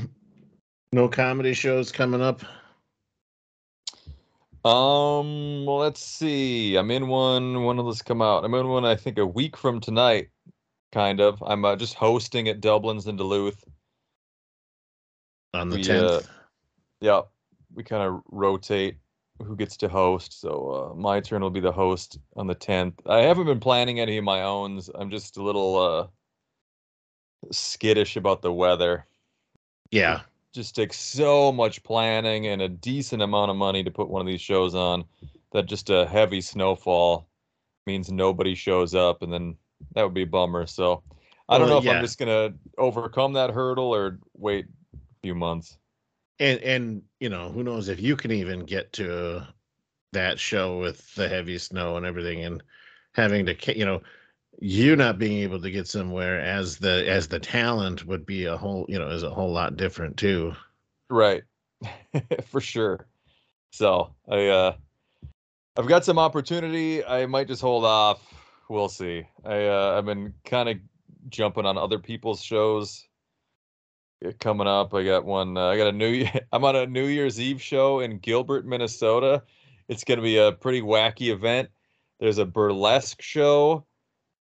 no 0.93 1.09
comedy 1.09 1.53
shows 1.55 1.91
coming 1.91 2.23
up 2.23 2.43
Um, 4.65 5.65
well, 5.67 5.79
let's 5.79 6.05
see. 6.05 6.77
I'm 6.77 6.91
in 6.93 7.09
one. 7.09 7.65
When 7.65 7.77
will 7.77 7.91
this 7.91 8.03
come 8.03 8.23
out? 8.23 8.45
I'm 8.45 8.55
in 8.55 8.69
one. 8.69 8.85
I 8.85 8.95
think 8.97 9.19
a 9.19 9.27
week 9.27 9.57
from 9.57 9.81
tonight, 9.81 10.29
kind 10.93 11.21
of. 11.21 11.43
I'm 11.45 11.65
uh, 11.65 11.77
just 11.77 11.95
hosting 11.95 12.49
at 12.49 12.61
Dublin's 12.61 13.07
in 13.07 13.17
Duluth. 13.17 13.63
On 15.55 15.69
the 15.69 15.77
We, 15.77 15.83
10th 15.83 16.19
uh, 16.19 16.21
Yep, 17.01 17.29
we 17.75 17.83
kind 17.85 18.03
of 18.03 18.23
rotate 18.31 18.97
who 19.43 19.55
gets 19.55 19.77
to 19.79 19.89
host. 19.89 20.41
So 20.41 20.93
uh, 20.93 20.95
my 20.95 21.21
turn 21.21 21.43
will 21.43 21.51
be 21.51 21.61
the 21.61 21.73
host 21.73 22.19
on 22.37 22.47
the 22.47 22.55
10th. 22.55 22.95
I 23.07 23.19
haven't 23.19 23.47
been 23.47 23.61
planning 23.61 24.01
any 24.01 24.17
of 24.17 24.25
my 24.25 24.43
owns. 24.43 24.89
I'm 24.95 25.11
just 25.11 25.37
a 25.37 25.43
little 25.43 25.77
uh, 25.77 26.07
skittish 27.53 28.17
about 28.17 28.43
the 28.43 28.53
weather. 28.53 29.07
Yeah. 29.91 30.23
Just 30.55 30.75
takes 30.75 30.99
so 30.99 31.53
much 31.53 31.83
planning 31.83 32.47
and 32.47 32.63
a 32.63 32.69
decent 32.69 33.21
amount 33.23 33.51
of 33.51 33.57
money 33.57 33.85
to 33.85 33.91
put 33.91 34.09
one 34.09 34.23
of 34.23 34.27
these 34.27 34.41
shows 34.41 34.75
on 34.75 35.05
that 35.53 35.67
just 35.67 35.91
a 35.91 36.07
heavy 36.07 36.41
snowfall 36.41 37.29
means 37.87 38.11
nobody 38.11 38.55
shows 38.55 38.95
up 38.95 39.23
and 39.23 39.33
then 39.33 39.57
that 39.95 40.03
would 40.03 40.15
be 40.15 40.23
a 40.23 40.27
bummer. 40.27 40.67
So 40.67 41.03
I 41.49 41.59
don't 41.59 41.69
Well, 41.69 41.77
know 41.77 41.79
if 41.79 41.85
yeah. 41.85 41.93
I'm 41.93 42.01
just 42.01 42.19
gonna 42.19 42.55
overcome 42.79 43.35
that 43.35 43.51
hurdle 43.51 43.95
or 43.95 44.19
wait 44.35 44.67
few 45.27 45.35
months. 45.35 45.77
And 46.39 46.61
and 46.61 47.03
you 47.19 47.29
know, 47.29 47.51
who 47.51 47.65
knows 47.65 47.89
if 47.89 48.01
you 48.01 48.15
can 48.15 48.31
even 48.31 48.65
get 48.65 48.93
to 48.95 49.43
that 50.13 50.39
show 50.39 50.79
with 50.79 51.15
the 51.17 51.29
heavy 51.29 51.59
snow 51.59 51.97
and 51.97 52.07
everything 52.07 52.45
and 52.45 52.63
having 53.13 53.47
to 53.47 53.77
you 53.77 53.85
know, 53.85 54.03
you 54.61 54.95
not 54.95 55.19
being 55.19 55.43
able 55.43 55.61
to 55.61 55.71
get 55.71 55.89
somewhere 55.89 56.41
as 56.41 56.77
the 56.77 57.09
as 57.09 57.27
the 57.27 57.41
talent 57.41 58.07
would 58.07 58.25
be 58.25 58.45
a 58.45 58.57
whole, 58.57 58.87
you 58.89 58.99
know, 59.01 59.09
is 59.09 59.25
a 59.25 59.31
whole 59.31 59.51
lot 59.51 59.77
different 59.77 60.17
too. 60.17 60.55
Right. 61.11 61.43
For 62.47 62.61
sure. 62.61 63.09
So 63.73 64.15
I 64.29 64.47
uh 64.47 64.77
I've 65.77 65.89
got 65.89 66.05
some 66.05 66.21
opportunity. 66.21 67.05
I 67.05 67.27
might 67.27 67.49
just 67.49 67.63
hold 67.63 67.85
off. 67.85 68.23
We'll 68.69 68.89
see. 68.89 69.27
I 69.45 69.67
uh 69.67 69.97
I've 69.99 70.07
been 70.07 70.35
kind 70.45 70.69
of 70.69 70.77
jumping 71.31 71.67
on 71.67 71.77
other 71.77 71.99
people's 71.99 72.41
shows 72.41 73.09
coming 74.39 74.67
up. 74.67 74.95
I 74.95 75.05
got 75.05 75.25
one 75.25 75.57
uh, 75.57 75.67
I 75.67 75.77
got 75.77 75.89
a 75.89 75.93
new 75.93 76.27
I'm 76.53 76.65
on 76.65 76.77
a 76.77 76.87
New 76.87 77.07
Year's 77.07 77.41
Eve 77.41 77.61
show 77.61 78.01
in 78.01 78.19
Gilbert, 78.19 78.67
Minnesota. 78.67 79.43
It's 79.89 80.05
going 80.05 80.19
to 80.19 80.23
be 80.23 80.39
a 80.39 80.53
pretty 80.53 80.83
wacky 80.83 81.33
event. 81.33 81.69
There's 82.19 82.39
a 82.39 82.47
burlesque 82.47 83.23
show. 83.23 83.87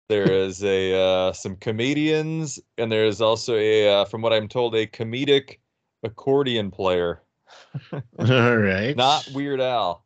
There 0.07 0.31
is 0.45 0.63
a 0.63 0.99
uh, 0.99 1.33
some 1.33 1.55
comedians, 1.55 2.59
and 2.77 2.91
there's 2.91 3.21
also 3.21 3.55
a, 3.55 4.01
uh, 4.01 4.05
from 4.05 4.21
what 4.21 4.33
I'm 4.33 4.47
told, 4.47 4.75
a 4.75 4.87
comedic 4.87 5.57
accordion 6.03 6.71
player. 6.71 7.21
All 8.19 8.57
right. 8.57 8.95
Not 8.95 9.29
Weird 9.33 9.61
Al. 9.61 10.05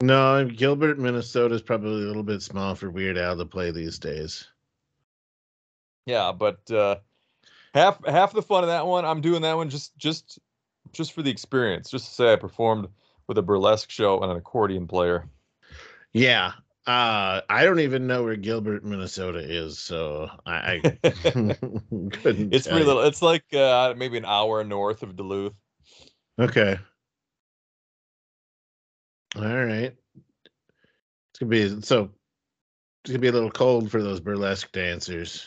No, 0.00 0.44
Gilbert, 0.44 0.98
Minnesota 0.98 1.54
is 1.54 1.62
probably 1.62 2.02
a 2.02 2.06
little 2.06 2.22
bit 2.22 2.42
small 2.42 2.74
for 2.74 2.90
Weird 2.90 3.16
Al 3.16 3.36
to 3.36 3.46
play 3.46 3.70
these 3.70 3.98
days. 3.98 4.48
Yeah, 6.06 6.32
but 6.32 6.70
uh, 6.70 6.96
half 7.74 8.04
half 8.06 8.32
the 8.32 8.40
fun 8.40 8.62
of 8.62 8.68
that 8.68 8.86
one, 8.86 9.04
I'm 9.04 9.20
doing 9.20 9.42
that 9.42 9.56
one 9.56 9.68
just 9.68 9.96
just 9.98 10.38
just 10.92 11.12
for 11.12 11.22
the 11.22 11.30
experience, 11.30 11.90
just 11.90 12.06
to 12.06 12.12
say 12.12 12.32
I 12.32 12.36
performed 12.36 12.88
with 13.26 13.36
a 13.36 13.42
burlesque 13.42 13.90
show 13.90 14.20
and 14.22 14.30
an 14.30 14.36
accordion 14.36 14.86
player. 14.86 15.28
Yeah. 16.12 16.52
Uh 16.86 17.40
I 17.48 17.64
don't 17.64 17.80
even 17.80 18.06
know 18.06 18.22
where 18.24 18.36
Gilbert, 18.36 18.84
Minnesota 18.84 19.38
is, 19.38 19.78
so 19.78 20.30
I, 20.46 20.54
I 20.54 20.78
couldn't 21.10 22.54
it's 22.54 22.66
tell 22.66 22.72
pretty 22.72 22.86
little. 22.86 23.02
It's 23.02 23.22
like 23.22 23.44
uh, 23.52 23.94
maybe 23.96 24.16
an 24.18 24.24
hour 24.24 24.62
north 24.64 25.02
of 25.02 25.16
Duluth. 25.16 25.54
Okay. 26.38 26.78
All 29.36 29.42
right. 29.42 29.94
It's 31.30 31.38
gonna 31.40 31.50
be 31.50 31.82
so 31.82 32.10
it's 33.02 33.10
gonna 33.10 33.18
be 33.18 33.28
a 33.28 33.32
little 33.32 33.50
cold 33.50 33.90
for 33.90 34.02
those 34.02 34.20
burlesque 34.20 34.70
dancers. 34.70 35.44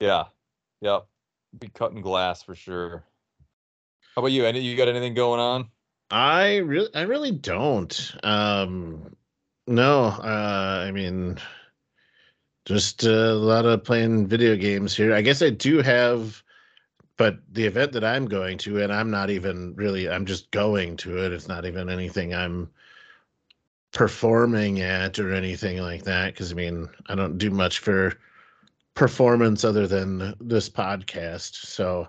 Yeah, 0.00 0.24
yep. 0.80 1.06
Be 1.58 1.68
cutting 1.68 2.00
glass 2.00 2.42
for 2.42 2.54
sure. 2.54 3.04
How 4.14 4.22
about 4.22 4.32
you? 4.32 4.44
Any 4.44 4.60
you 4.60 4.76
got 4.76 4.88
anything 4.88 5.14
going 5.14 5.40
on? 5.40 5.68
I 6.10 6.56
really 6.58 6.94
I 6.94 7.02
really 7.02 7.30
don't. 7.30 8.14
Um 8.22 9.14
no, 9.66 10.04
uh 10.04 10.84
I 10.86 10.90
mean 10.90 11.38
just 12.64 13.04
a 13.04 13.34
lot 13.34 13.66
of 13.66 13.84
playing 13.84 14.26
video 14.26 14.56
games 14.56 14.96
here. 14.96 15.14
I 15.14 15.22
guess 15.22 15.42
I 15.42 15.50
do 15.50 15.80
have 15.82 16.42
but 17.16 17.38
the 17.52 17.66
event 17.66 17.92
that 17.92 18.04
I'm 18.04 18.26
going 18.26 18.58
to 18.58 18.82
and 18.82 18.92
I'm 18.92 19.10
not 19.10 19.30
even 19.30 19.74
really 19.74 20.08
I'm 20.08 20.26
just 20.26 20.50
going 20.50 20.96
to 20.98 21.24
it. 21.24 21.32
It's 21.32 21.48
not 21.48 21.64
even 21.64 21.88
anything 21.88 22.34
I'm 22.34 22.70
performing 23.92 24.80
at 24.80 25.18
or 25.18 25.32
anything 25.32 25.78
like 25.78 26.04
that 26.04 26.34
cuz 26.36 26.52
I 26.52 26.54
mean, 26.54 26.88
I 27.06 27.14
don't 27.14 27.38
do 27.38 27.50
much 27.50 27.78
for 27.78 28.18
performance 28.94 29.64
other 29.64 29.86
than 29.86 30.34
this 30.40 30.68
podcast. 30.68 31.54
So, 31.66 32.08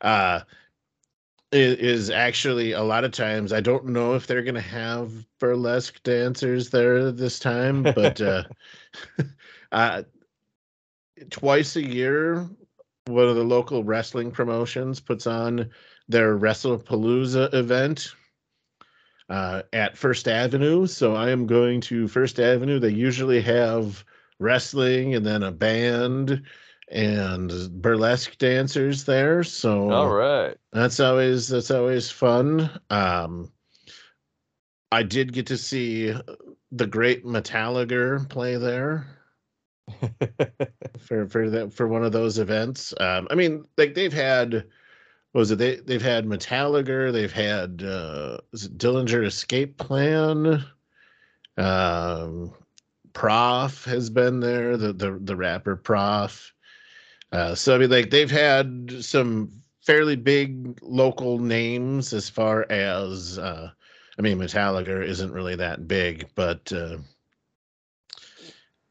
uh 0.00 0.40
it 1.52 1.80
is 1.80 2.08
actually 2.08 2.72
a 2.72 2.82
lot 2.82 3.04
of 3.04 3.12
times 3.12 3.52
I 3.52 3.60
don't 3.60 3.86
know 3.86 4.14
if 4.14 4.26
they're 4.26 4.42
going 4.42 4.54
to 4.54 4.60
have 4.62 5.12
burlesque 5.38 6.02
dancers 6.02 6.70
there 6.70 7.12
this 7.12 7.38
time, 7.38 7.82
but 7.82 8.20
uh, 8.22 8.44
uh, 9.72 10.02
twice 11.30 11.76
a 11.76 11.86
year, 11.86 12.48
one 13.06 13.28
of 13.28 13.36
the 13.36 13.44
local 13.44 13.84
wrestling 13.84 14.30
promotions 14.30 14.98
puts 14.98 15.26
on 15.26 15.68
their 16.08 16.38
WrestlePalooza 16.38 17.52
event 17.52 18.14
uh, 19.28 19.62
at 19.72 19.96
First 19.96 20.28
Avenue. 20.28 20.86
So 20.86 21.14
I 21.14 21.30
am 21.30 21.46
going 21.46 21.82
to 21.82 22.08
First 22.08 22.40
Avenue. 22.40 22.78
They 22.78 22.90
usually 22.90 23.42
have 23.42 24.04
wrestling 24.42 25.14
and 25.14 25.24
then 25.24 25.42
a 25.42 25.52
band 25.52 26.42
and 26.88 27.70
burlesque 27.80 28.36
dancers 28.38 29.04
there. 29.04 29.42
So 29.42 29.90
All 29.90 30.10
right. 30.10 30.56
that's 30.72 31.00
always 31.00 31.48
that's 31.48 31.70
always 31.70 32.10
fun. 32.10 32.70
Um, 32.90 33.50
I 34.90 35.02
did 35.02 35.32
get 35.32 35.46
to 35.46 35.56
see 35.56 36.14
the 36.70 36.86
great 36.86 37.24
Metallica 37.24 38.28
play 38.28 38.56
there 38.56 39.06
for 40.98 41.26
for 41.26 41.50
that 41.50 41.72
for 41.72 41.88
one 41.88 42.04
of 42.04 42.12
those 42.12 42.38
events. 42.38 42.92
Um, 43.00 43.26
I 43.30 43.34
mean, 43.34 43.64
like 43.78 43.94
they've 43.94 44.12
had 44.12 44.52
what 45.32 45.38
was 45.38 45.50
it 45.50 45.56
they 45.56 45.76
they've 45.76 46.02
had 46.02 46.26
Metallica, 46.26 47.10
they've 47.10 47.32
had 47.32 47.82
uh, 47.82 48.38
is 48.52 48.64
it 48.64 48.76
Dillinger 48.76 49.24
Escape 49.24 49.78
Plan. 49.78 50.62
Um, 51.56 52.52
Prof 53.12 53.84
has 53.84 54.10
been 54.10 54.40
there, 54.40 54.76
the 54.76 54.92
the 54.92 55.18
the 55.22 55.36
rapper 55.36 55.76
Prof. 55.76 56.52
Uh, 57.30 57.54
so 57.54 57.74
I 57.74 57.78
mean, 57.78 57.90
like 57.90 58.10
they've 58.10 58.30
had 58.30 58.92
some 59.00 59.50
fairly 59.80 60.16
big 60.16 60.78
local 60.82 61.38
names 61.38 62.12
as 62.12 62.28
far 62.28 62.66
as 62.70 63.38
uh, 63.38 63.70
I 64.18 64.22
mean, 64.22 64.38
Metallica 64.38 65.04
isn't 65.04 65.32
really 65.32 65.56
that 65.56 65.88
big, 65.88 66.28
but 66.34 66.72
uh, 66.72 66.98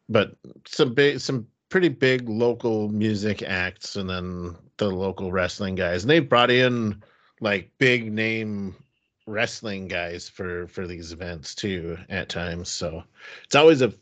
but 0.10 0.36
some 0.68 0.94
big, 0.94 1.20
some 1.20 1.48
pretty 1.70 1.90
big 1.90 2.28
local 2.28 2.90
music 2.90 3.44
acts, 3.44 3.96
and 3.96 4.10
then 4.10 4.56
the 4.78 4.90
local 4.90 5.32
wrestling 5.32 5.76
guys, 5.76 6.04
and 6.04 6.10
they 6.10 6.20
brought 6.20 6.52
in 6.52 7.02
like 7.40 7.72
big 7.78 8.12
name 8.12 8.76
wrestling 9.28 9.88
guys 9.88 10.28
for 10.28 10.68
for 10.68 10.88
these 10.88 11.12
events 11.12 11.54
too 11.54 11.98
at 12.10 12.28
times. 12.28 12.70
So 12.70 13.04
it's 13.44 13.56
always 13.56 13.82
a 13.82 13.94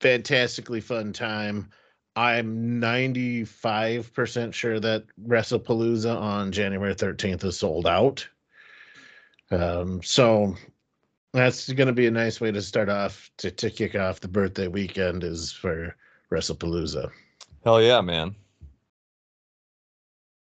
fantastically 0.00 0.80
fun 0.80 1.12
time. 1.12 1.70
I'm 2.16 2.80
95% 2.80 4.52
sure 4.52 4.80
that 4.80 5.04
WrestlePalooza 5.24 6.16
on 6.16 6.50
January 6.50 6.94
13th 6.94 7.44
is 7.44 7.56
sold 7.56 7.86
out. 7.86 8.26
Um, 9.50 10.02
so 10.02 10.56
that's 11.32 11.72
going 11.72 11.86
to 11.86 11.92
be 11.92 12.06
a 12.06 12.10
nice 12.10 12.40
way 12.40 12.50
to 12.50 12.60
start 12.60 12.88
off 12.88 13.30
to, 13.38 13.50
to 13.52 13.70
kick 13.70 13.94
off 13.94 14.20
the 14.20 14.28
birthday 14.28 14.66
weekend 14.66 15.22
is 15.22 15.52
for 15.52 15.94
WrestlePalooza. 16.32 17.10
Hell 17.64 17.82
yeah, 17.82 18.00
man. 18.00 18.34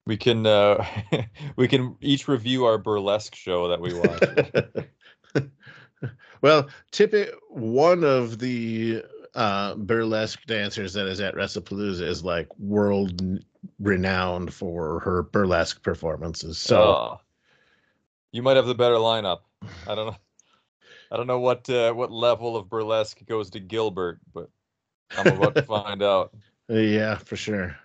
We 0.06 0.18
can 0.18 0.48
uh 0.48 0.84
we 1.56 1.68
can 1.68 1.96
each 2.02 2.28
review 2.28 2.66
our 2.66 2.78
burlesque 2.78 3.36
show 3.36 3.68
that 3.68 3.80
we 3.80 3.94
watch. 3.94 5.50
well, 6.42 6.68
Tippett, 6.92 7.34
one 7.50 8.04
of 8.04 8.40
the 8.40 9.04
uh, 9.40 9.74
burlesque 9.76 10.46
dancers 10.48 10.92
that 10.94 11.08
is 11.08 11.22
at 11.22 11.34
WrestlePalooza 11.34 12.02
is 12.02 12.26
like 12.26 12.48
world 12.60 13.40
renowned 13.80 14.54
for 14.54 15.00
her 15.00 15.24
burlesque 15.24 15.82
performances. 15.82 16.58
So 16.58 16.82
Oh. 16.82 17.22
you 18.34 18.44
might 18.44 18.58
have 18.58 18.66
the 18.66 18.76
better 18.76 18.96
lineup. 18.96 19.40
I 19.88 19.96
don't 19.96 20.08
know. 20.08 20.18
I 21.12 21.16
don't 21.18 21.26
know 21.26 21.40
what 21.40 21.70
uh, 21.70 21.94
what 21.94 22.12
level 22.12 22.58
of 22.58 22.70
burlesque 22.70 23.26
goes 23.26 23.50
to 23.52 23.62
Gilbert, 23.62 24.20
but 24.34 24.50
I'm 25.18 25.28
about 25.28 25.56
to 25.56 25.62
find 25.66 26.04
out. 26.04 26.36
yeah, 26.68 27.16
for 27.16 27.38
sure. 27.38 27.76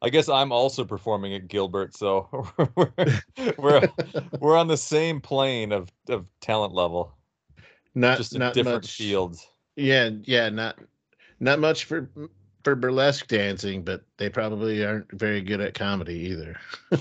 I 0.00 0.10
guess 0.10 0.28
I'm 0.28 0.52
also 0.52 0.84
performing 0.84 1.34
at 1.34 1.48
Gilbert, 1.48 1.96
so 1.96 2.28
we're 2.76 2.92
we're, 3.58 3.88
we're 4.40 4.56
on 4.56 4.68
the 4.68 4.76
same 4.76 5.20
plane 5.20 5.72
of, 5.72 5.90
of 6.08 6.24
talent 6.40 6.72
level, 6.72 7.17
Not 7.94 8.18
just 8.18 8.36
not 8.36 8.54
different 8.54 8.82
much. 8.82 8.96
fields. 8.96 9.46
Yeah, 9.76 10.10
yeah, 10.24 10.48
not 10.48 10.78
not 11.40 11.58
much 11.58 11.84
for 11.84 12.08
for 12.64 12.74
burlesque 12.74 13.26
dancing, 13.28 13.82
but 13.82 14.02
they 14.16 14.28
probably 14.28 14.84
aren't 14.84 15.10
very 15.12 15.40
good 15.40 15.60
at 15.60 15.74
comedy 15.74 16.14
either. 16.30 16.58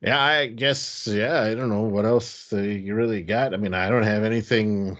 yeah, 0.00 0.20
I 0.22 0.46
guess. 0.46 1.06
Yeah, 1.06 1.42
I 1.42 1.54
don't 1.54 1.68
know 1.68 1.82
what 1.82 2.04
else 2.04 2.52
you 2.52 2.94
really 2.94 3.22
got. 3.22 3.54
I 3.54 3.56
mean, 3.56 3.74
I 3.74 3.88
don't 3.88 4.04
have 4.04 4.24
anything 4.24 4.98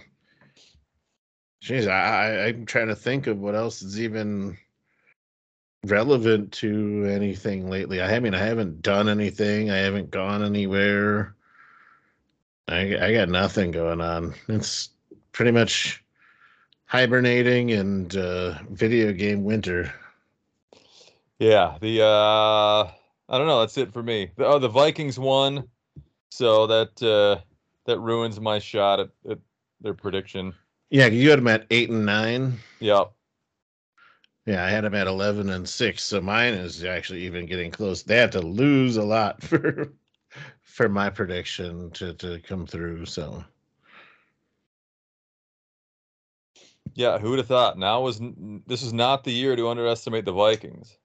Jeez, 1.63 1.87
I, 1.87 2.41
I 2.41 2.47
I'm 2.47 2.65
trying 2.65 2.89
to 2.89 2.95
think 2.95 3.27
of 3.27 3.39
what 3.39 3.55
else 3.55 3.81
is 3.81 4.01
even 4.01 4.57
relevant 5.85 6.51
to 6.53 7.05
anything 7.09 7.69
lately. 7.69 8.01
I 8.01 8.19
mean, 8.19 8.33
I 8.33 8.39
haven't 8.39 8.81
done 8.81 9.09
anything. 9.09 9.69
I 9.69 9.77
haven't 9.77 10.11
gone 10.11 10.43
anywhere. 10.43 11.35
I 12.67 12.97
I 12.97 13.13
got 13.13 13.29
nothing 13.29 13.71
going 13.71 14.01
on. 14.01 14.33
It's 14.47 14.89
pretty 15.31 15.51
much 15.51 16.03
hibernating 16.85 17.71
and 17.71 18.15
uh, 18.15 18.59
video 18.69 19.11
game 19.11 19.43
winter. 19.43 19.93
Yeah, 21.39 21.77
the 21.81 22.03
uh 22.03 22.83
I 23.29 23.37
don't 23.37 23.47
know, 23.47 23.61
that's 23.61 23.77
it 23.77 23.91
for 23.91 24.03
me. 24.03 24.29
The, 24.37 24.45
oh, 24.45 24.59
the 24.59 24.69
Vikings 24.69 25.17
won, 25.17 25.67
so 26.29 26.67
that 26.67 27.01
uh 27.01 27.41
that 27.85 27.99
ruins 27.99 28.39
my 28.39 28.59
shot 28.59 28.99
at, 28.99 29.09
at 29.29 29.39
their 29.81 29.93
prediction. 29.93 30.53
Yeah, 30.89 31.07
you 31.07 31.29
had 31.31 31.39
them 31.39 31.47
at 31.47 31.65
eight 31.71 31.89
and 31.89 32.05
nine. 32.05 32.59
Yep. 32.79 33.11
Yeah, 34.45 34.65
I 34.65 34.69
had 34.69 34.83
them 34.85 34.95
at 34.95 35.07
eleven 35.07 35.49
and 35.49 35.67
six. 35.67 36.03
So 36.03 36.21
mine 36.21 36.53
is 36.53 36.83
actually 36.85 37.25
even 37.25 37.45
getting 37.45 37.71
close. 37.71 38.03
They 38.03 38.17
had 38.17 38.31
to 38.33 38.41
lose 38.41 38.95
a 38.97 39.03
lot 39.03 39.41
for 39.43 39.93
for 40.63 40.89
my 40.89 41.09
prediction 41.09 41.91
to 41.91 42.13
to 42.15 42.39
come 42.41 42.65
through. 42.67 43.05
So 43.07 43.45
Yeah, 46.95 47.17
who 47.19 47.31
would 47.31 47.39
have 47.39 47.47
thought? 47.47 47.77
Now 47.77 48.01
was 48.01 48.19
this 48.67 48.83
is 48.83 48.93
not 48.93 49.23
the 49.23 49.31
year 49.31 49.55
to 49.55 49.67
underestimate 49.69 50.25
the 50.25 50.31
Vikings, 50.31 50.97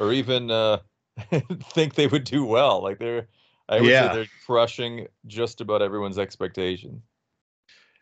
or 0.00 0.12
even 0.12 0.50
uh, 0.50 0.80
think 1.74 1.94
they 1.94 2.08
would 2.08 2.24
do 2.24 2.44
well. 2.44 2.82
Like 2.82 2.98
they're, 2.98 3.28
I 3.68 3.80
would 3.82 3.94
Yeah. 3.94 3.96
say 3.96 4.08
they're 4.08 4.28
crushing 4.46 5.08
just 5.26 5.60
about 5.62 5.82
everyone's 5.82 6.18
expectation. 6.18 7.02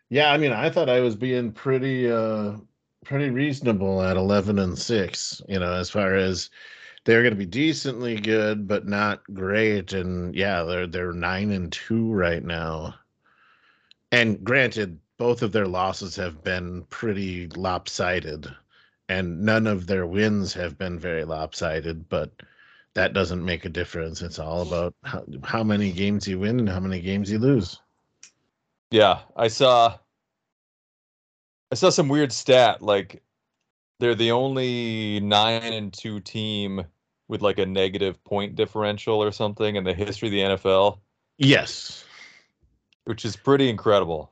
yeah, 0.09 0.31
I 0.31 0.37
mean, 0.37 0.51
I 0.51 0.69
thought 0.69 0.89
I 0.89 0.99
was 1.01 1.15
being 1.15 1.51
pretty 1.53 2.09
uh 2.11 2.57
pretty 3.05 3.29
reasonable 3.29 4.01
at 4.01 4.17
eleven 4.17 4.59
and 4.59 4.77
six. 4.77 5.41
You 5.47 5.59
know, 5.59 5.73
as 5.73 5.89
far 5.89 6.15
as 6.15 6.49
they're 7.05 7.21
going 7.21 7.33
to 7.33 7.37
be 7.37 7.45
decently 7.45 8.15
good, 8.15 8.67
but 8.67 8.87
not 8.87 9.21
great. 9.33 9.93
And 9.93 10.35
yeah, 10.35 10.63
they're 10.63 10.87
they're 10.87 11.13
nine 11.13 11.51
and 11.51 11.71
two 11.71 12.11
right 12.11 12.43
now. 12.43 12.95
And 14.11 14.43
granted, 14.43 14.99
both 15.17 15.41
of 15.41 15.51
their 15.51 15.67
losses 15.67 16.15
have 16.17 16.43
been 16.43 16.83
pretty 16.89 17.47
lopsided, 17.49 18.47
and 19.09 19.41
none 19.41 19.67
of 19.67 19.87
their 19.87 20.05
wins 20.05 20.53
have 20.53 20.77
been 20.77 20.99
very 20.99 21.23
lopsided. 21.23 22.09
But 22.09 22.31
that 22.93 23.13
doesn't 23.13 23.45
make 23.45 23.65
a 23.65 23.69
difference. 23.69 24.21
It's 24.21 24.39
all 24.39 24.63
about 24.63 24.93
how, 25.03 25.23
how 25.43 25.63
many 25.63 25.91
games 25.91 26.27
you 26.27 26.39
win 26.39 26.59
and 26.59 26.69
how 26.69 26.81
many 26.81 26.99
games 26.99 27.31
you 27.31 27.39
lose. 27.39 27.79
Yeah, 28.89 29.19
I 29.37 29.47
saw. 29.47 29.97
I 31.71 31.75
saw 31.75 31.89
some 31.89 32.09
weird 32.09 32.31
stat 32.31 32.81
like 32.81 33.23
they're 33.99 34.15
the 34.15 34.31
only 34.31 35.19
nine 35.21 35.73
and 35.73 35.93
two 35.93 36.19
team 36.19 36.83
with 37.27 37.41
like 37.41 37.59
a 37.59 37.65
negative 37.65 38.21
point 38.23 38.55
differential 38.55 39.23
or 39.23 39.31
something 39.31 39.75
in 39.75 39.83
the 39.83 39.93
history 39.93 40.27
of 40.27 40.31
the 40.31 40.39
NFL, 40.39 40.99
Yes. 41.37 42.03
which 43.05 43.23
is 43.23 43.35
pretty 43.35 43.69
incredible. 43.69 44.31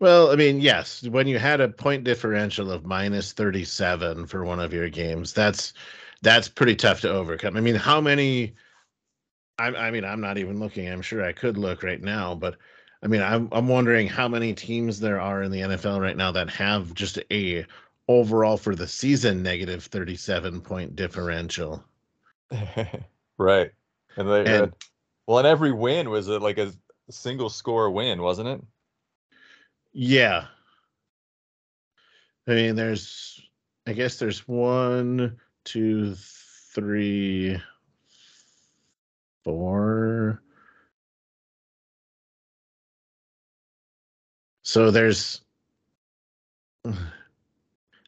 Well, 0.00 0.30
I 0.30 0.36
mean, 0.36 0.60
yes, 0.60 1.02
when 1.04 1.26
you 1.28 1.38
had 1.38 1.60
a 1.60 1.68
point 1.68 2.04
differential 2.04 2.70
of 2.70 2.84
minus 2.84 3.32
37 3.32 4.26
for 4.26 4.44
one 4.44 4.60
of 4.60 4.72
your 4.72 4.90
games, 4.90 5.32
that's 5.32 5.72
that's 6.22 6.48
pretty 6.48 6.76
tough 6.76 7.00
to 7.02 7.10
overcome. 7.10 7.56
I 7.56 7.60
mean, 7.60 7.76
how 7.76 8.00
many 8.00 8.54
I, 9.58 9.68
I 9.68 9.90
mean, 9.90 10.04
I'm 10.04 10.20
not 10.20 10.38
even 10.38 10.58
looking. 10.58 10.88
I'm 10.88 11.02
sure 11.02 11.24
I 11.24 11.32
could 11.32 11.56
look 11.58 11.82
right 11.82 12.00
now, 12.00 12.34
but 12.34 12.56
I 13.02 13.06
mean, 13.06 13.22
I'm 13.22 13.48
I'm 13.52 13.66
wondering 13.68 14.06
how 14.08 14.28
many 14.28 14.52
teams 14.52 15.00
there 15.00 15.20
are 15.20 15.42
in 15.42 15.50
the 15.50 15.60
NFL 15.60 16.00
right 16.00 16.16
now 16.16 16.32
that 16.32 16.50
have 16.50 16.92
just 16.94 17.18
a 17.30 17.64
overall 18.08 18.56
for 18.56 18.74
the 18.74 18.86
season 18.88 19.42
negative 19.42 19.84
37 19.84 20.60
point 20.60 20.96
differential. 20.96 21.82
right. 23.38 23.70
And 24.16 24.28
they 24.28 24.40
And- 24.40 24.48
had, 24.48 24.72
well, 25.26 25.38
and 25.38 25.46
every 25.46 25.72
win 25.72 26.10
was 26.10 26.28
a, 26.28 26.38
like 26.38 26.58
a 26.58 26.72
single 27.08 27.48
score 27.48 27.90
win, 27.90 28.20
wasn't 28.20 28.48
it? 28.48 28.60
Yeah. 29.92 30.46
I 32.48 32.50
mean, 32.52 32.74
there's, 32.74 33.40
I 33.86 33.92
guess 33.92 34.18
there's 34.18 34.48
one, 34.48 35.38
two, 35.64 36.16
three, 36.74 37.60
four. 39.44 40.42
So 44.70 44.92
there's, 44.92 45.40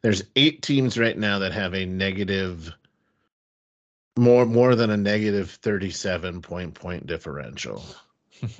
there's 0.01 0.23
eight 0.37 0.63
teams 0.63 0.97
right 0.97 1.19
now 1.19 1.41
that 1.41 1.51
have 1.51 1.75
a 1.75 1.85
negative, 1.85 2.73
more 4.17 4.47
more 4.47 4.77
than 4.77 4.91
a 4.91 4.97
negative 4.97 5.51
37 5.51 6.41
point 6.41 6.73
point 6.73 7.09
differential. 7.09 7.85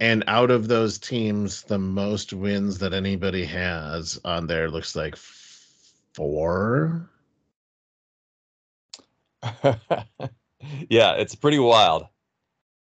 And 0.00 0.24
out 0.26 0.50
of 0.50 0.66
those 0.66 0.98
teams, 0.98 1.62
the 1.62 1.78
most 1.78 2.32
wins 2.32 2.78
that 2.78 2.94
anybody 2.94 3.44
has 3.44 4.18
on 4.24 4.48
there 4.48 4.68
looks 4.68 4.96
like 4.96 5.14
four. 5.14 7.08
yeah, 10.88 11.12
it's 11.12 11.34
pretty 11.36 11.58
wild. 11.60 12.06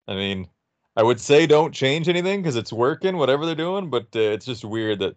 I 0.08 0.14
mean, 0.14 0.48
I 0.96 1.02
would 1.02 1.20
say 1.20 1.46
don't 1.46 1.72
change 1.72 2.08
anything 2.08 2.42
because 2.42 2.56
it's 2.56 2.72
working, 2.72 3.16
whatever 3.16 3.46
they're 3.46 3.54
doing, 3.54 3.90
but 3.90 4.06
uh, 4.14 4.20
it's 4.20 4.46
just 4.46 4.64
weird 4.64 4.98
that 5.00 5.16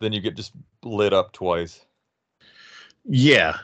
then 0.00 0.12
you 0.12 0.20
get 0.20 0.36
just 0.36 0.52
lit 0.82 1.12
up 1.12 1.32
twice. 1.32 1.84
Yeah. 3.04 3.58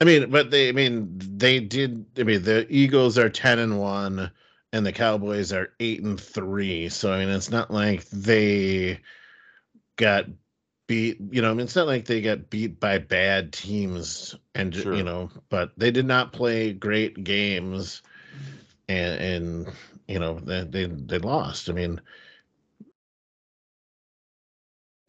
I 0.00 0.04
mean, 0.04 0.30
but 0.30 0.50
they 0.50 0.68
I 0.68 0.72
mean 0.72 1.10
they 1.18 1.60
did 1.60 2.04
I 2.18 2.22
mean 2.24 2.42
the 2.42 2.66
Eagles 2.68 3.18
are 3.18 3.28
10 3.30 3.58
and 3.58 3.80
1 3.80 4.30
and 4.72 4.86
the 4.86 4.92
Cowboys 4.92 5.52
are 5.52 5.72
8 5.80 6.02
and 6.02 6.20
3. 6.20 6.88
So 6.88 7.12
I 7.12 7.18
mean 7.18 7.28
it's 7.28 7.50
not 7.50 7.70
like 7.70 8.04
they 8.10 9.00
got 9.96 10.26
beat, 10.86 11.18
you 11.30 11.40
know, 11.40 11.50
I 11.50 11.54
mean 11.54 11.64
it's 11.64 11.76
not 11.76 11.86
like 11.86 12.04
they 12.04 12.20
got 12.20 12.50
beat 12.50 12.78
by 12.80 12.98
bad 12.98 13.52
teams 13.52 14.34
and 14.54 14.74
Sure. 14.74 14.94
you 14.94 15.02
know, 15.02 15.30
but 15.48 15.72
they 15.76 15.90
did 15.90 16.06
not 16.06 16.32
play 16.32 16.72
great 16.72 17.24
games 17.24 18.02
and 18.88 19.20
and 19.20 19.72
you 20.08 20.18
know, 20.18 20.38
they 20.40 20.64
they, 20.64 20.86
they 20.86 21.18
lost. 21.18 21.68
I 21.68 21.72
mean 21.72 22.00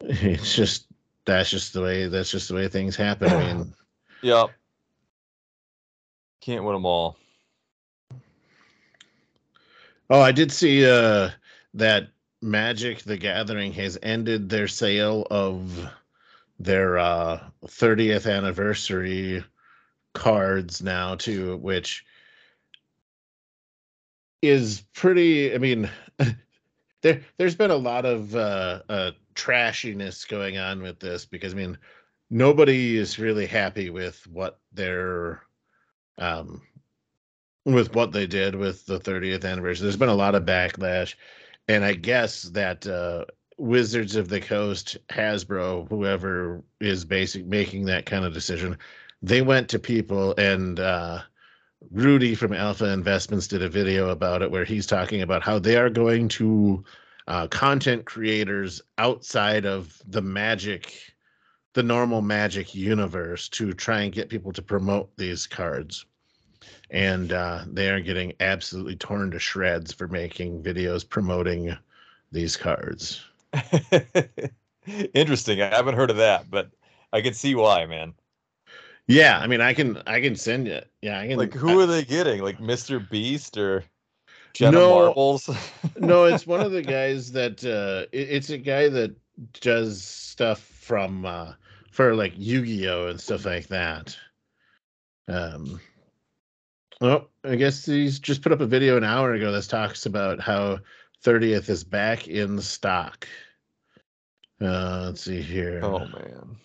it's 0.00 0.54
just 0.54 0.86
that's 1.24 1.50
just 1.50 1.72
the 1.72 1.82
way 1.82 2.08
that's 2.08 2.30
just 2.30 2.48
the 2.48 2.54
way 2.54 2.68
things 2.68 2.96
happen. 2.96 3.28
I 3.28 3.54
mean 3.54 3.74
Yep. 4.22 4.50
Can't 6.40 6.64
win 6.64 6.74
them 6.74 6.86
all. 6.86 7.16
Oh, 10.08 10.20
I 10.20 10.32
did 10.32 10.52
see 10.52 10.88
uh 10.88 11.30
that 11.74 12.08
Magic 12.42 13.02
the 13.02 13.16
Gathering 13.16 13.72
has 13.72 13.98
ended 14.02 14.48
their 14.48 14.68
sale 14.68 15.26
of 15.30 15.88
their 16.58 16.98
uh 16.98 17.40
30th 17.66 18.30
anniversary 18.30 19.44
cards 20.14 20.82
now 20.82 21.14
too, 21.14 21.56
which 21.58 22.04
is 24.48 24.82
pretty 24.94 25.54
I 25.54 25.58
mean 25.58 25.90
there 27.02 27.20
there's 27.36 27.56
been 27.56 27.70
a 27.70 27.76
lot 27.76 28.04
of 28.04 28.34
uh 28.34 28.82
uh 28.88 29.10
trashiness 29.34 30.26
going 30.26 30.58
on 30.58 30.82
with 30.82 30.98
this 31.00 31.26
because 31.26 31.52
I 31.52 31.56
mean 31.56 31.78
nobody 32.30 32.96
is 32.96 33.18
really 33.18 33.46
happy 33.46 33.90
with 33.90 34.26
what 34.26 34.58
their 34.72 35.42
um 36.18 36.62
with 37.66 37.94
what 37.94 38.12
they 38.12 38.26
did 38.26 38.54
with 38.54 38.86
the 38.86 38.98
30th 38.98 39.44
anniversary. 39.44 39.84
There's 39.84 39.96
been 39.96 40.08
a 40.08 40.14
lot 40.14 40.36
of 40.36 40.44
backlash, 40.44 41.16
and 41.66 41.84
I 41.84 41.94
guess 41.94 42.42
that 42.42 42.86
uh, 42.86 43.24
Wizards 43.58 44.14
of 44.14 44.28
the 44.28 44.40
Coast, 44.40 44.96
Hasbro, 45.10 45.88
whoever 45.88 46.62
is 46.80 47.04
basic 47.04 47.44
making 47.44 47.84
that 47.86 48.06
kind 48.06 48.24
of 48.24 48.32
decision, 48.32 48.78
they 49.20 49.42
went 49.42 49.68
to 49.70 49.80
people 49.80 50.32
and 50.38 50.78
uh, 50.78 51.22
Rudy 51.90 52.34
from 52.34 52.52
Alpha 52.52 52.92
Investments 52.92 53.46
did 53.46 53.62
a 53.62 53.68
video 53.68 54.10
about 54.10 54.42
it 54.42 54.50
where 54.50 54.64
he's 54.64 54.86
talking 54.86 55.22
about 55.22 55.42
how 55.42 55.58
they 55.58 55.76
are 55.76 55.90
going 55.90 56.28
to 56.28 56.84
uh, 57.28 57.46
content 57.48 58.04
creators 58.04 58.80
outside 58.98 59.66
of 59.66 60.00
the 60.06 60.22
magic, 60.22 61.14
the 61.74 61.82
normal 61.82 62.22
magic 62.22 62.74
universe 62.74 63.48
to 63.50 63.72
try 63.72 64.02
and 64.02 64.12
get 64.12 64.28
people 64.28 64.52
to 64.52 64.62
promote 64.62 65.14
these 65.16 65.46
cards 65.46 66.06
and 66.90 67.32
uh, 67.32 67.64
they 67.66 67.90
are 67.90 68.00
getting 68.00 68.32
absolutely 68.40 68.96
torn 68.96 69.30
to 69.30 69.38
shreds 69.38 69.92
for 69.92 70.08
making 70.08 70.62
videos 70.62 71.08
promoting 71.08 71.76
these 72.32 72.56
cards. 72.56 73.24
Interesting. 75.14 75.60
I 75.62 75.74
haven't 75.74 75.96
heard 75.96 76.10
of 76.10 76.18
that, 76.18 76.50
but 76.50 76.70
I 77.12 77.20
can 77.20 77.34
see 77.34 77.54
why, 77.54 77.86
man. 77.86 78.14
Yeah, 79.08 79.38
I 79.38 79.46
mean, 79.46 79.60
I 79.60 79.72
can 79.74 80.02
I 80.06 80.20
can 80.20 80.34
send 80.34 80.66
it. 80.68 80.90
Yeah, 81.00 81.20
I 81.20 81.28
can. 81.28 81.38
Like, 81.38 81.54
who 81.54 81.80
I- 81.80 81.84
are 81.84 81.86
they 81.86 82.04
getting? 82.04 82.42
Like 82.42 82.58
Mr. 82.58 83.08
Beast 83.08 83.56
or 83.56 83.84
Jenna 84.52 84.78
No. 84.78 84.90
Marbles? 84.90 85.48
no, 85.98 86.24
it's 86.24 86.46
one 86.46 86.60
of 86.60 86.72
the 86.72 86.82
guys 86.98 87.32
that 87.32 87.64
uh, 87.64 88.06
it- 88.12 88.30
it's 88.30 88.50
a 88.50 88.58
guy 88.58 88.88
that 88.88 89.14
does 89.60 90.02
stuff 90.02 90.60
from 90.60 91.24
uh, 91.24 91.52
for 91.92 92.14
like 92.14 92.32
Yu-Gi-Oh 92.36 93.08
and 93.08 93.20
stuff 93.20 93.44
like 93.44 93.68
that. 93.68 94.16
Um, 95.28 95.80
well, 97.00 97.28
I 97.44 97.56
guess 97.56 97.84
he's 97.84 98.18
just 98.18 98.42
put 98.42 98.52
up 98.52 98.60
a 98.60 98.66
video 98.66 98.96
an 98.96 99.04
hour 99.04 99.34
ago 99.34 99.52
that 99.52 99.64
talks 99.68 100.06
about 100.06 100.40
how 100.40 100.78
30th 101.24 101.68
is 101.68 101.84
back 101.84 102.26
in 102.28 102.60
stock. 102.60 103.28
Uh, 104.60 105.02
let's 105.06 105.20
see 105.20 105.42
here. 105.42 105.80
Oh 105.82 105.98
man. 105.98 106.56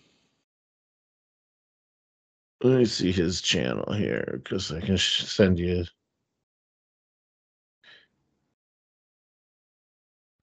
Let 2.62 2.78
me 2.78 2.84
see 2.86 3.12
his 3.12 3.40
channel 3.40 3.92
here 3.92 4.40
because 4.42 4.72
I 4.72 4.80
can 4.80 4.96
sh- 4.96 5.24
send 5.24 5.58
you. 5.58 5.84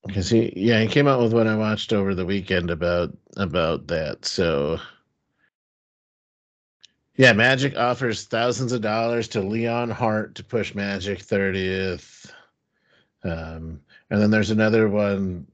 Because 0.05 0.29
he, 0.29 0.53
yeah, 0.55 0.81
he 0.81 0.87
came 0.87 1.07
out 1.07 1.21
with 1.21 1.33
what 1.33 1.47
I 1.47 1.55
watched 1.55 1.93
over 1.93 2.15
the 2.15 2.25
weekend 2.25 2.71
about 2.71 3.15
about 3.37 3.87
that. 3.87 4.25
So, 4.25 4.79
yeah, 7.17 7.33
Magic 7.33 7.77
offers 7.77 8.25
thousands 8.25 8.71
of 8.73 8.81
dollars 8.81 9.27
to 9.29 9.39
Leonhart 9.41 10.35
to 10.35 10.43
push 10.43 10.75
Magic 10.75 11.19
30th. 11.19 12.31
Um, 13.23 13.81
and 14.09 14.21
then 14.21 14.31
there's 14.31 14.51
another 14.51 14.89
one. 14.89 15.47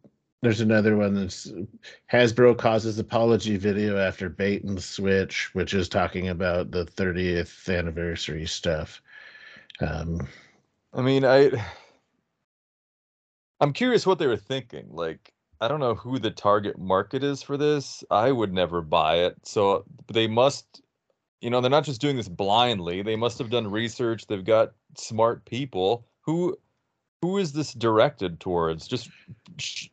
There's 0.46 0.62
another 0.62 0.96
one 0.96 1.16
that's 1.16 1.52
Hasbro 2.14 2.56
causes 2.56 3.00
apology 3.00 3.58
video 3.58 3.98
after 3.98 4.30
bait 4.30 4.64
and 4.64 4.80
switch, 4.80 5.50
which 5.56 5.74
is 5.74 5.90
talking 5.90 6.30
about 6.30 6.70
the 6.70 6.86
30th 6.86 7.76
anniversary 7.76 8.46
stuff. 8.46 9.02
Um, 9.82 10.28
I 10.94 11.02
mean, 11.02 11.26
I 11.26 11.50
I'm 13.60 13.74
curious 13.74 14.06
what 14.06 14.20
they 14.20 14.28
were 14.28 14.38
thinking. 14.38 14.86
Like, 14.92 15.34
I 15.62 15.68
don't 15.68 15.80
know 15.80 15.96
who 15.96 16.20
the 16.20 16.30
target 16.30 16.78
market 16.78 17.24
is 17.24 17.42
for 17.42 17.58
this. 17.58 18.04
I 18.12 18.32
would 18.32 18.54
never 18.54 18.84
buy 18.84 19.16
it. 19.16 19.38
So 19.48 19.84
they 20.14 20.28
must, 20.28 20.84
you 21.42 21.50
know, 21.50 21.60
they're 21.60 21.72
not 21.72 21.86
just 21.86 22.02
doing 22.02 22.18
this 22.18 22.30
blindly. 22.30 23.02
They 23.02 23.16
must 23.16 23.40
have 23.40 23.50
done 23.50 23.72
research. 23.72 24.28
They've 24.28 24.46
got 24.46 24.74
smart 24.96 25.44
people. 25.46 26.06
Who 26.22 26.56
who 27.22 27.38
is 27.38 27.54
this 27.54 27.74
directed 27.74 28.40
towards? 28.40 28.88
Just 28.88 29.10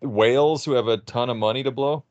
whales 0.00 0.64
who 0.64 0.72
have 0.72 0.88
a 0.88 0.98
ton 0.98 1.30
of 1.30 1.36
money 1.36 1.62
to 1.62 1.70
blow? 1.70 2.04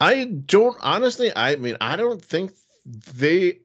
I 0.00 0.24
don't 0.24 0.76
honestly. 0.80 1.32
I 1.34 1.56
mean, 1.56 1.76
I 1.80 1.96
don't 1.96 2.22
think 2.22 2.52
they. 2.84 3.60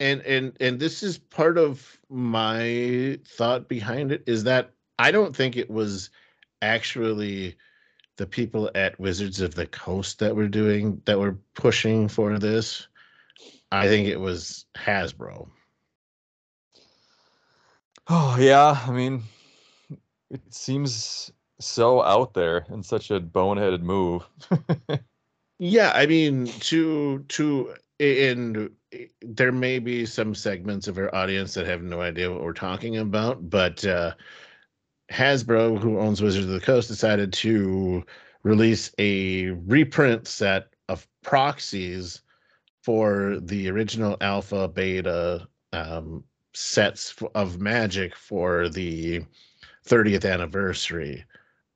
And 0.00 0.20
and 0.22 0.56
and 0.60 0.80
this 0.80 1.02
is 1.02 1.18
part 1.18 1.58
of 1.58 1.98
my 2.10 3.18
thought 3.24 3.68
behind 3.68 4.10
it 4.10 4.24
is 4.26 4.44
that 4.44 4.70
I 4.98 5.12
don't 5.12 5.34
think 5.34 5.56
it 5.56 5.70
was 5.70 6.10
actually 6.60 7.56
the 8.16 8.26
people 8.26 8.70
at 8.74 8.98
Wizards 8.98 9.40
of 9.40 9.54
the 9.54 9.66
Coast 9.66 10.18
that 10.18 10.36
were 10.36 10.48
doing 10.48 11.00
that 11.04 11.18
were 11.18 11.38
pushing 11.54 12.08
for 12.08 12.38
this. 12.38 12.88
I 13.70 13.88
think 13.88 14.08
it 14.08 14.20
was 14.20 14.66
Hasbro. 14.76 15.48
Oh 18.08 18.36
yeah, 18.38 18.80
I 18.86 18.90
mean, 18.92 19.22
it 20.30 20.54
seems 20.54 21.32
so 21.60 22.02
out 22.02 22.34
there 22.34 22.66
and 22.68 22.84
such 22.84 23.10
a 23.10 23.20
boneheaded 23.20 23.82
move. 23.82 24.26
Yeah, 25.58 25.92
I 25.94 26.06
mean 26.06 26.46
to 26.46 27.20
to 27.28 27.74
and 28.00 28.70
there 29.20 29.52
may 29.52 29.78
be 29.78 30.04
some 30.06 30.34
segments 30.34 30.88
of 30.88 30.98
our 30.98 31.14
audience 31.14 31.54
that 31.54 31.66
have 31.66 31.82
no 31.82 32.00
idea 32.00 32.32
what 32.32 32.42
we're 32.42 32.52
talking 32.52 32.96
about, 32.96 33.48
but 33.48 33.84
uh 33.84 34.14
Hasbro, 35.10 35.78
who 35.78 35.98
owns 36.00 36.22
Wizards 36.22 36.46
of 36.46 36.52
the 36.52 36.60
Coast, 36.60 36.88
decided 36.88 37.32
to 37.34 38.04
release 38.42 38.92
a 38.98 39.50
reprint 39.50 40.26
set 40.26 40.68
of 40.88 41.06
proxies 41.22 42.22
for 42.82 43.38
the 43.40 43.68
original 43.70 44.16
alpha 44.20 44.68
beta 44.68 45.46
um, 45.72 46.24
sets 46.54 47.14
of 47.34 47.60
magic 47.60 48.16
for 48.16 48.68
the 48.68 49.22
30th 49.86 50.30
anniversary 50.30 51.24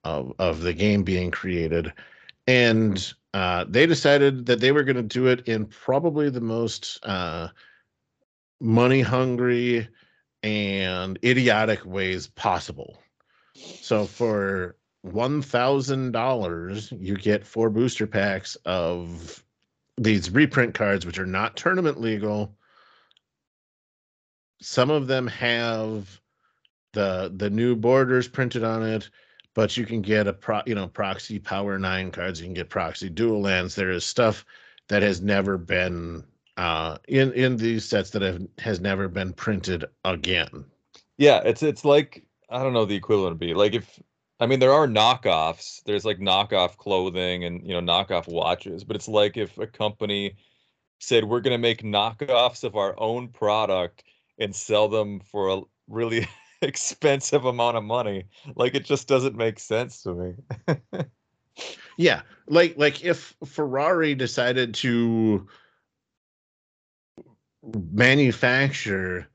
of, 0.04 0.32
of 0.38 0.60
the 0.60 0.72
game 0.72 1.02
being 1.02 1.30
created. 1.30 1.92
And 2.46 3.12
uh, 3.34 3.64
they 3.68 3.86
decided 3.86 4.46
that 4.46 4.60
they 4.60 4.72
were 4.72 4.84
going 4.84 4.96
to 4.96 5.02
do 5.02 5.26
it 5.26 5.46
in 5.48 5.66
probably 5.66 6.30
the 6.30 6.40
most 6.40 7.04
uh, 7.04 7.48
money 8.60 9.00
hungry 9.00 9.88
and 10.42 11.18
idiotic 11.24 11.84
ways 11.84 12.28
possible. 12.28 12.98
So 13.54 14.04
for 14.04 14.76
$1000 15.06 17.00
you 17.00 17.16
get 17.16 17.46
four 17.46 17.70
booster 17.70 18.06
packs 18.06 18.56
of 18.64 19.44
these 19.98 20.30
reprint 20.30 20.74
cards 20.74 21.06
which 21.06 21.18
are 21.18 21.26
not 21.26 21.56
tournament 21.56 22.00
legal 22.00 22.55
some 24.60 24.90
of 24.90 25.06
them 25.06 25.26
have 25.26 26.20
the 26.92 27.32
the 27.36 27.50
new 27.50 27.76
borders 27.76 28.28
printed 28.28 28.64
on 28.64 28.82
it 28.82 29.10
but 29.54 29.76
you 29.76 29.84
can 29.84 30.00
get 30.00 30.26
a 30.26 30.32
pro 30.32 30.60
you 30.66 30.74
know 30.74 30.88
proxy 30.88 31.38
power 31.38 31.78
nine 31.78 32.10
cards 32.10 32.40
you 32.40 32.46
can 32.46 32.54
get 32.54 32.68
proxy 32.68 33.10
dual 33.10 33.40
lands 33.40 33.74
there 33.74 33.90
is 33.90 34.04
stuff 34.04 34.44
that 34.88 35.02
has 35.02 35.20
never 35.20 35.58
been 35.58 36.24
uh 36.56 36.96
in 37.08 37.32
in 37.32 37.56
these 37.56 37.84
sets 37.84 38.10
that 38.10 38.22
have 38.22 38.40
has 38.58 38.80
never 38.80 39.08
been 39.08 39.32
printed 39.32 39.84
again 40.04 40.64
yeah, 41.18 41.40
it's 41.44 41.62
it's 41.62 41.84
like 41.84 42.24
I 42.50 42.62
don't 42.62 42.72
know 42.72 42.84
the 42.84 42.94
equivalent 42.96 43.32
would 43.32 43.40
be 43.40 43.54
like 43.54 43.74
if 43.74 44.00
I 44.40 44.46
mean 44.46 44.58
there 44.58 44.72
are 44.72 44.86
knockoffs. 44.86 45.82
There's 45.84 46.04
like 46.04 46.18
knockoff 46.18 46.76
clothing 46.76 47.44
and 47.44 47.66
you 47.66 47.78
know 47.78 47.80
knockoff 47.80 48.28
watches, 48.28 48.84
but 48.84 48.96
it's 48.96 49.08
like 49.08 49.36
if 49.36 49.56
a 49.58 49.66
company 49.66 50.36
said 50.98 51.24
we're 51.24 51.40
going 51.40 51.54
to 51.54 51.58
make 51.58 51.82
knockoffs 51.82 52.64
of 52.64 52.76
our 52.76 52.98
own 52.98 53.28
product 53.28 54.04
and 54.38 54.54
sell 54.54 54.88
them 54.88 55.20
for 55.20 55.48
a 55.48 55.60
really 55.88 56.26
expensive 56.62 57.44
amount 57.44 57.76
of 57.76 57.84
money. 57.84 58.24
Like 58.54 58.74
it 58.74 58.84
just 58.84 59.08
doesn't 59.08 59.36
make 59.36 59.58
sense 59.58 60.02
to 60.02 60.14
me. 60.14 60.34
yeah 61.96 62.22
like 62.48 62.74
like 62.76 63.02
if 63.04 63.34
ferrari 63.46 64.14
decided 64.14 64.74
to 64.74 65.46
manufacture 67.92 69.26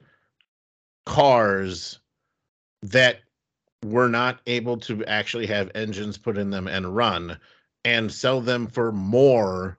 cars 1.06 2.00
that 2.84 3.20
were 3.84 4.08
not 4.08 4.40
able 4.46 4.78
to 4.78 5.04
actually 5.06 5.48
have 5.48 5.72
engines 5.76 6.18
put 6.18 6.38
in 6.38 6.50
them 6.52 6.68
and 6.68 6.96
run 6.96 7.38
and 7.84 8.12
sell 8.12 8.40
them 8.40 8.68
for 8.68 8.92
more 8.92 9.78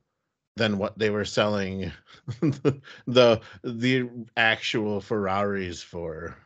than 0.57 0.79
what 0.79 0.99
they 0.99 1.11
were 1.11 1.25
selling 1.25 1.93
the 3.07 3.41
the 3.63 4.09
actual 4.37 5.01
ferraris 5.01 5.83
for 5.83 6.37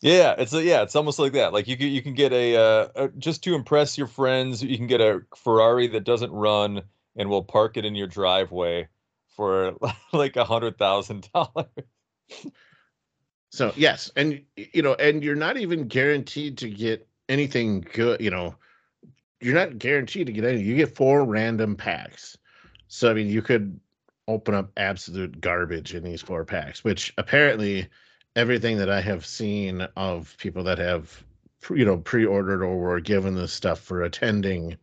Yeah, 0.00 0.34
it's 0.38 0.52
a, 0.52 0.62
yeah, 0.62 0.82
it's 0.82 0.96
almost 0.96 1.18
like 1.18 1.32
that. 1.32 1.52
Like 1.52 1.66
you 1.66 1.76
can 1.76 1.88
you 1.88 2.02
can 2.02 2.14
get 2.14 2.32
a, 2.32 2.56
uh, 2.56 2.88
a 2.94 3.08
just 3.08 3.42
to 3.44 3.54
impress 3.54 3.96
your 3.98 4.06
friends, 4.06 4.62
you 4.62 4.76
can 4.76 4.86
get 4.86 5.00
a 5.00 5.22
Ferrari 5.36 5.88
that 5.88 6.04
doesn't 6.04 6.32
run 6.32 6.82
and 7.16 7.28
will 7.28 7.42
park 7.44 7.76
it 7.76 7.84
in 7.84 7.94
your 7.94 8.06
driveway 8.06 8.88
for 9.28 9.74
like 10.12 10.36
a 10.36 10.44
hundred 10.44 10.78
thousand 10.78 11.28
dollars. 11.32 11.66
So 13.50 13.72
yes, 13.76 14.10
and 14.16 14.42
you 14.56 14.82
know, 14.82 14.94
and 14.94 15.22
you're 15.22 15.36
not 15.36 15.56
even 15.56 15.86
guaranteed 15.88 16.58
to 16.58 16.68
get 16.68 17.06
anything 17.28 17.86
good. 17.92 18.20
You 18.20 18.30
know, 18.30 18.56
you're 19.40 19.54
not 19.54 19.78
guaranteed 19.78 20.26
to 20.26 20.32
get 20.32 20.44
anything. 20.44 20.66
You 20.66 20.76
get 20.76 20.96
four 20.96 21.24
random 21.24 21.76
packs. 21.76 22.36
So 22.94 23.10
I 23.10 23.14
mean, 23.14 23.28
you 23.28 23.42
could 23.42 23.80
open 24.28 24.54
up 24.54 24.70
absolute 24.76 25.40
garbage 25.40 25.96
in 25.96 26.04
these 26.04 26.22
four 26.22 26.44
packs, 26.44 26.84
which 26.84 27.12
apparently 27.18 27.88
everything 28.36 28.78
that 28.78 28.88
I 28.88 29.00
have 29.00 29.26
seen 29.26 29.80
of 29.96 30.36
people 30.38 30.62
that 30.62 30.78
have 30.78 31.24
you 31.70 31.84
know 31.84 31.96
pre-ordered 31.96 32.62
or 32.62 32.78
were 32.78 33.00
given 33.00 33.34
this 33.34 33.52
stuff 33.52 33.80
for 33.80 34.04
attending 34.04 34.76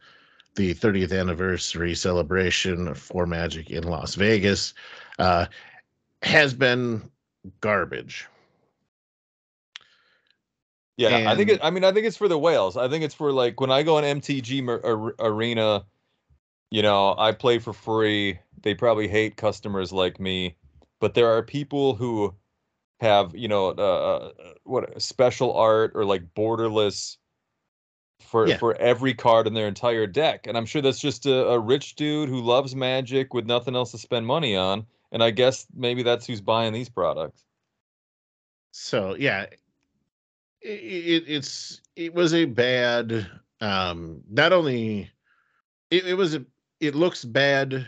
the 0.56 0.74
30th 0.74 1.18
anniversary 1.18 1.96
celebration 1.96 2.94
for 2.96 3.26
Magic 3.26 3.70
in 3.70 3.86
Las 3.86 4.16
Vegas 4.16 4.74
uh, 5.18 5.46
has 6.22 6.54
been 6.54 7.10
garbage. 7.62 8.28
Yeah, 10.98 11.32
I 11.32 11.36
think 11.38 11.50
it, 11.50 11.62
I 11.64 11.70
mean 11.70 11.86
I 11.86 11.94
think 11.94 12.06
it's 12.06 12.18
for 12.18 12.28
the 12.28 12.38
whales. 12.38 12.76
I 12.76 12.90
think 12.90 13.06
it's 13.06 13.16
for 13.16 13.32
like 13.32 13.62
when 13.62 13.72
I 13.72 13.84
go 13.84 13.96
on 13.96 14.04
MTG 14.04 14.68
ar- 14.68 15.16
arena, 15.18 15.86
you 16.72 16.82
know, 16.82 17.16
I 17.18 17.32
play 17.34 17.60
for 17.60 17.74
free. 17.74 18.40
They 18.64 18.76
probably 18.76 19.08
hate 19.08 19.38
customers 19.38 19.92
like 19.94 20.20
me, 20.20 20.58
but 21.00 21.14
there 21.16 21.28
are 21.28 21.44
people 21.44 21.96
who 21.96 22.36
have, 23.02 23.36
you 23.36 23.48
know, 23.48 23.70
uh, 23.70 23.72
uh, 23.74 24.32
what 24.64 25.02
special 25.02 25.54
art 25.56 25.94
or 25.96 26.06
like 26.06 26.34
borderless 26.36 27.18
for 28.20 28.48
Yeah. 28.48 28.58
for 28.58 28.76
every 28.76 29.14
card 29.14 29.48
in 29.48 29.54
their 29.54 29.68
entire 29.68 30.08
deck. 30.08 30.48
And 30.48 30.58
I'm 30.58 30.66
sure 30.66 30.82
that's 30.82 31.00
just 31.00 31.26
a, 31.26 31.48
a 31.50 31.60
rich 31.60 31.96
dude 31.96 32.30
who 32.30 32.42
loves 32.42 32.76
magic 32.76 33.34
with 33.34 33.46
nothing 33.46 33.76
else 33.76 33.92
to 33.92 33.98
spend 33.98 34.26
money 34.28 34.56
on. 34.56 34.86
And 35.12 35.24
I 35.24 35.32
guess 35.32 35.68
maybe 35.74 36.04
that's 36.04 36.26
who's 36.28 36.42
buying 36.42 36.74
these 36.74 36.90
products. 36.90 37.44
so 38.72 39.16
yeah 39.16 39.46
it, 40.62 40.70
it 40.70 41.24
it's 41.28 41.82
it 41.96 42.14
was 42.14 42.34
a 42.34 42.46
bad 42.46 43.30
um 43.62 44.22
not 44.30 44.54
only 44.54 45.10
it, 45.92 46.08
it 46.08 46.14
was 46.16 46.36
a, 46.36 46.46
it 46.82 46.96
looks 46.96 47.24
bad 47.24 47.88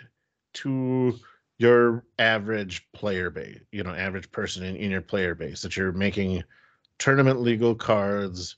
to 0.54 1.20
your 1.58 2.06
average 2.20 2.88
player 2.94 3.30
base, 3.30 3.60
you 3.72 3.84
know, 3.84 3.94
average 3.94 4.32
person 4.32 4.64
in, 4.64 4.76
in 4.76 4.92
your 4.92 5.02
player 5.02 5.36
base 5.36 5.62
that 5.64 5.76
you're 5.76 5.92
making 5.92 6.44
tournament 7.00 7.42
legal 7.42 7.76
cards 7.76 8.56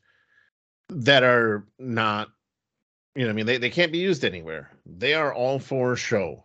that 0.90 1.24
are 1.24 1.66
not, 1.80 2.30
you 3.16 3.24
know, 3.24 3.30
I 3.30 3.34
mean, 3.34 3.45
they, 3.45 3.57
they 3.57 3.70
can't 3.70 3.91
be 3.91 3.98
used 3.98 4.26
anywhere. 4.26 4.72
They 4.86 5.14
are 5.14 5.34
all 5.34 5.57
for 5.57 5.95
show. 5.95 6.44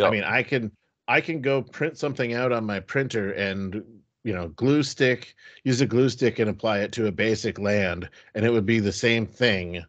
I 0.00 0.10
mean, 0.10 0.22
I 0.22 0.44
can 0.44 0.70
I 1.08 1.20
can 1.20 1.40
go 1.40 1.60
print 1.60 1.98
something 1.98 2.34
out 2.34 2.52
on 2.52 2.64
my 2.64 2.78
printer 2.78 3.32
and 3.32 3.82
you 4.22 4.32
know 4.32 4.48
glue 4.50 4.84
stick 4.84 5.34
use 5.64 5.80
a 5.80 5.86
glue 5.86 6.08
stick 6.08 6.38
and 6.38 6.48
apply 6.48 6.80
it 6.80 6.92
to 6.92 7.06
a 7.06 7.12
basic 7.12 7.58
land 7.58 8.08
and 8.34 8.44
it 8.44 8.50
would 8.50 8.66
be 8.66 8.78
the 8.78 8.92
same 8.92 9.26
thing 9.26 9.84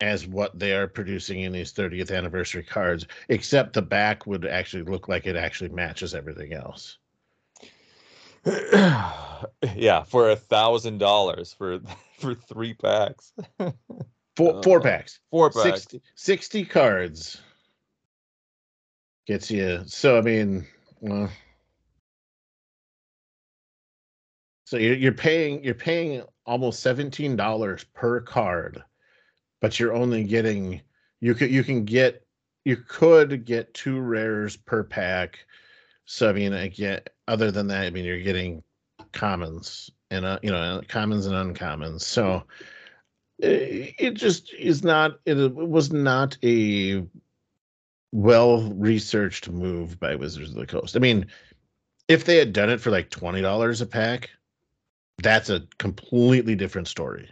as 0.00 0.26
what 0.26 0.58
they 0.58 0.72
are 0.74 0.86
producing 0.86 1.40
in 1.40 1.52
these 1.52 1.72
30th 1.72 2.14
anniversary 2.14 2.62
cards 2.62 3.06
except 3.28 3.72
the 3.72 3.82
back 3.82 4.26
would 4.26 4.44
actually 4.46 4.82
look 4.82 5.08
like 5.08 5.26
it 5.26 5.36
actually 5.36 5.70
matches 5.70 6.14
everything 6.14 6.52
else. 6.52 6.98
Yeah, 9.74 10.02
for 10.04 10.30
a 10.30 10.36
thousand 10.36 10.98
dollars 10.98 11.52
for 11.52 11.80
for 12.18 12.34
three 12.34 12.72
packs, 12.72 13.32
four 14.36 14.62
four 14.62 14.78
Uh, 14.78 14.82
packs. 14.82 15.20
four 15.30 15.50
packs. 15.50 15.82
60, 15.82 16.02
60 16.14 16.64
cards 16.64 17.40
gets 19.26 19.50
you 19.50 19.82
so 19.86 20.16
i 20.16 20.20
mean 20.22 20.64
well 21.00 21.28
so 24.64 24.76
you're, 24.76 24.94
you're 24.94 25.12
paying 25.12 25.62
you're 25.64 25.74
paying 25.74 26.22
almost 26.46 26.84
$17 26.84 27.84
per 27.92 28.20
card 28.20 28.82
but 29.66 29.80
you're 29.80 29.94
only 29.94 30.22
getting 30.22 30.80
you 31.18 31.34
could 31.34 31.50
you 31.50 31.64
can 31.64 31.84
get 31.84 32.24
you 32.64 32.76
could 32.76 33.44
get 33.44 33.74
two 33.74 33.98
rares 33.98 34.56
per 34.56 34.84
pack 34.84 35.40
so 36.04 36.30
i 36.30 36.32
mean 36.32 36.52
again 36.52 37.00
other 37.26 37.50
than 37.50 37.66
that 37.66 37.84
i 37.84 37.90
mean 37.90 38.04
you're 38.04 38.20
getting 38.20 38.62
commons 39.10 39.90
and 40.12 40.24
uh, 40.24 40.38
you 40.40 40.52
know 40.52 40.80
commons 40.86 41.26
and 41.26 41.34
uncommons 41.34 42.02
so 42.02 42.44
it 43.40 43.92
it 43.98 44.14
just 44.14 44.54
is 44.54 44.84
not 44.84 45.18
it 45.26 45.34
was 45.52 45.90
not 45.90 46.38
a 46.44 47.04
well 48.12 48.72
researched 48.74 49.50
move 49.50 49.98
by 49.98 50.14
Wizards 50.14 50.50
of 50.50 50.56
the 50.56 50.66
Coast. 50.66 50.96
I 50.96 51.00
mean, 51.00 51.26
if 52.06 52.24
they 52.24 52.36
had 52.36 52.52
done 52.52 52.70
it 52.70 52.80
for 52.80 52.90
like 52.90 53.10
twenty 53.10 53.42
dollars 53.42 53.80
a 53.80 53.86
pack, 53.86 54.30
that's 55.18 55.50
a 55.50 55.66
completely 55.78 56.54
different 56.54 56.86
story. 56.86 57.28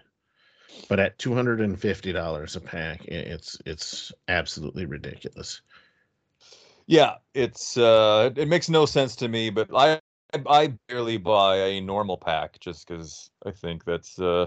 But 0.89 1.01
at 1.01 1.19
two 1.19 1.35
hundred 1.35 1.61
and 1.61 1.81
fifty 1.81 2.13
dollars 2.13 2.57
a 2.57 2.61
pack, 2.61 3.05
it's 3.07 3.59
it's 3.67 4.13
absolutely 4.29 4.87
ridiculous. 4.87 5.63
Yeah, 6.87 7.17
it's 7.35 7.77
uh, 7.77 8.31
it, 8.37 8.49
makes 8.49 8.69
no 8.69 8.87
sense 8.87 9.17
to 9.17 9.29
me, 9.29 9.51
but 9.51 9.69
I 9.75 10.01
I 10.47 10.75
barely 10.89 11.17
buy 11.17 11.57
a 11.57 11.81
normal 11.81 12.19
pack 12.19 12.61
just 12.61 12.87
because 12.87 13.31
I 13.47 13.53
think 13.53 13.85
that's 13.85 14.19
uh, 14.19 14.47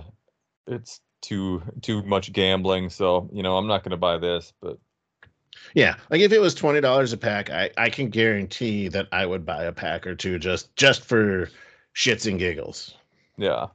it's 0.67 1.01
too 1.21 1.63
too 1.81 2.03
much 2.03 2.31
gambling. 2.33 2.89
So 2.89 3.29
you 3.33 3.43
know, 3.43 3.57
I'm 3.57 3.67
not 3.67 3.83
going 3.83 3.91
to 3.91 3.97
buy 3.97 4.17
this, 4.17 4.53
but 4.61 4.77
Yeah, 5.73 5.95
like 6.09 6.21
if 6.21 6.31
it 6.33 6.39
was 6.41 6.53
twenty 6.55 6.81
dollars 6.81 7.13
a 7.13 7.17
pack, 7.17 7.49
I 7.49 7.71
I 7.77 7.89
can 7.89 8.09
guarantee 8.09 8.87
that 8.89 9.07
I 9.11 9.25
would 9.25 9.45
buy 9.45 9.63
a 9.63 9.71
pack 9.71 10.05
or 10.05 10.15
two 10.15 10.39
just 10.39 10.75
just 10.75 11.03
for 11.05 11.49
shits 11.95 12.29
and 12.29 12.37
giggles. 12.39 12.95
yeah, 13.37 13.67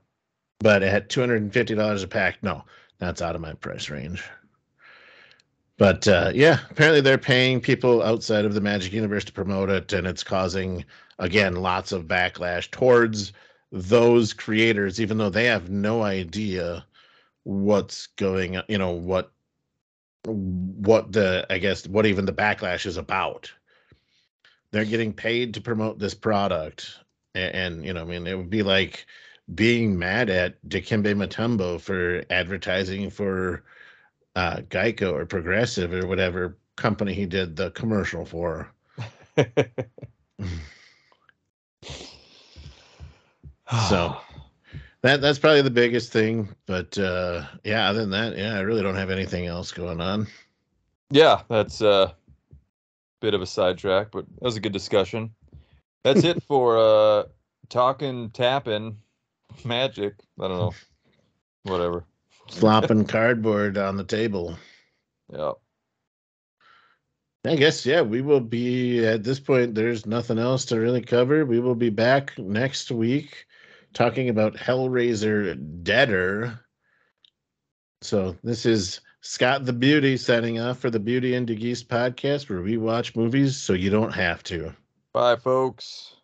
but 0.62 0.82
at 0.82 1.08
two 1.08 1.20
hundred 1.20 1.42
and 1.42 1.52
fifty 1.52 1.74
dollars 1.74 2.02
a 2.02 2.08
pack, 2.08 2.42
no, 2.42 2.64
that's 2.98 3.20
out 3.20 3.34
of 3.34 3.40
my 3.40 3.52
price 3.54 3.90
range. 3.90 4.22
But 5.76 6.06
uh, 6.06 6.30
yeah, 6.34 6.60
apparently 6.70 7.00
they're 7.00 7.18
paying 7.18 7.60
people 7.60 8.02
outside 8.02 8.44
of 8.44 8.54
the 8.54 8.60
Magic 8.60 8.92
Universe 8.92 9.24
to 9.24 9.32
promote 9.32 9.68
it, 9.68 9.92
and 9.92 10.06
it's 10.06 10.22
causing 10.22 10.84
again 11.18 11.56
lots 11.56 11.90
of 11.90 12.04
backlash 12.04 12.70
towards 12.70 13.32
those 13.72 14.32
creators, 14.32 15.00
even 15.00 15.18
though 15.18 15.30
they 15.30 15.46
have 15.46 15.70
no 15.70 16.02
idea 16.02 16.84
what's 17.42 18.06
going, 18.06 18.60
you 18.68 18.78
know, 18.78 18.92
what 18.92 19.32
what 20.24 21.10
the 21.10 21.44
I 21.50 21.58
guess 21.58 21.88
what 21.88 22.06
even 22.06 22.24
the 22.24 22.32
backlash 22.32 22.86
is 22.86 22.96
about. 22.96 23.52
They're 24.70 24.84
getting 24.84 25.12
paid 25.12 25.54
to 25.54 25.60
promote 25.60 25.98
this 25.98 26.14
product, 26.14 26.98
and, 27.34 27.54
and 27.54 27.84
you 27.84 27.92
know, 27.92 28.02
I 28.02 28.04
mean, 28.04 28.26
it 28.26 28.36
would 28.36 28.50
be 28.50 28.62
like 28.62 29.04
being 29.54 29.98
mad 29.98 30.30
at 30.30 30.62
Dikembe 30.68 31.14
Mutombo 31.16 31.80
for 31.80 32.22
advertising 32.30 33.10
for 33.10 33.62
uh, 34.36 34.56
Geico 34.68 35.12
or 35.12 35.26
Progressive 35.26 35.92
or 35.92 36.06
whatever 36.06 36.56
company 36.76 37.12
he 37.14 37.26
did 37.26 37.56
the 37.56 37.70
commercial 37.72 38.24
for. 38.24 38.70
So- 43.88 44.16
That 45.02 45.20
that's 45.20 45.38
probably 45.40 45.62
the 45.62 45.70
biggest 45.70 46.12
thing. 46.12 46.48
But 46.66 46.96
uh, 46.96 47.44
yeah, 47.64 47.88
other 47.88 48.00
than 48.02 48.10
that, 48.10 48.36
yeah, 48.38 48.54
I 48.56 48.60
really 48.60 48.82
don't 48.82 48.94
have 48.94 49.10
anything 49.10 49.46
else 49.46 49.72
going 49.72 50.00
on. 50.00 50.28
yeah, 51.10 51.42
that's 51.48 51.80
a 51.80 52.14
bit 53.20 53.34
of 53.34 53.42
a 53.42 53.46
sidetrack, 53.46 54.12
but 54.12 54.26
that 54.26 54.42
was 54.42 54.56
a 54.56 54.60
good 54.60 54.72
discussion. 54.72 55.34
That's 56.04 56.22
it 56.22 56.40
for 56.48 56.78
uh, 56.78 57.24
talking, 57.68 58.30
tapping, 58.30 58.96
magic. 59.64 60.14
I 60.40 60.48
don't 60.48 60.58
know, 60.58 60.74
whatever. 61.64 62.04
Flopping 62.50 63.04
cardboard 63.04 63.78
on 63.78 63.96
the 63.96 64.04
table. 64.04 64.56
Yeah. 65.32 65.52
I 67.44 67.56
guess 67.56 67.84
yeah, 67.84 68.02
we 68.02 68.20
will 68.20 68.40
be 68.40 69.04
at 69.04 69.24
this 69.24 69.40
point. 69.40 69.74
There's 69.74 70.06
nothing 70.06 70.38
else 70.38 70.64
to 70.66 70.78
really 70.78 71.02
cover. 71.02 71.44
We 71.44 71.58
will 71.58 71.74
be 71.74 71.90
back 71.90 72.38
next 72.38 72.90
week 72.90 73.46
talking 73.94 74.28
about 74.28 74.54
Hellraiser 74.54 75.82
Deader. 75.82 76.60
So 78.00 78.36
this 78.44 78.64
is 78.64 79.00
Scott 79.22 79.64
the 79.64 79.72
Beauty 79.72 80.16
signing 80.16 80.60
off 80.60 80.78
for 80.78 80.90
the 80.90 81.00
Beauty 81.00 81.34
and 81.34 81.48
DeGeese 81.48 81.84
podcast, 81.84 82.48
where 82.48 82.62
we 82.62 82.76
watch 82.76 83.16
movies 83.16 83.56
so 83.56 83.72
you 83.72 83.90
don't 83.90 84.12
have 84.12 84.42
to. 84.44 84.74
Bye, 85.12 85.36
folks. 85.36 86.16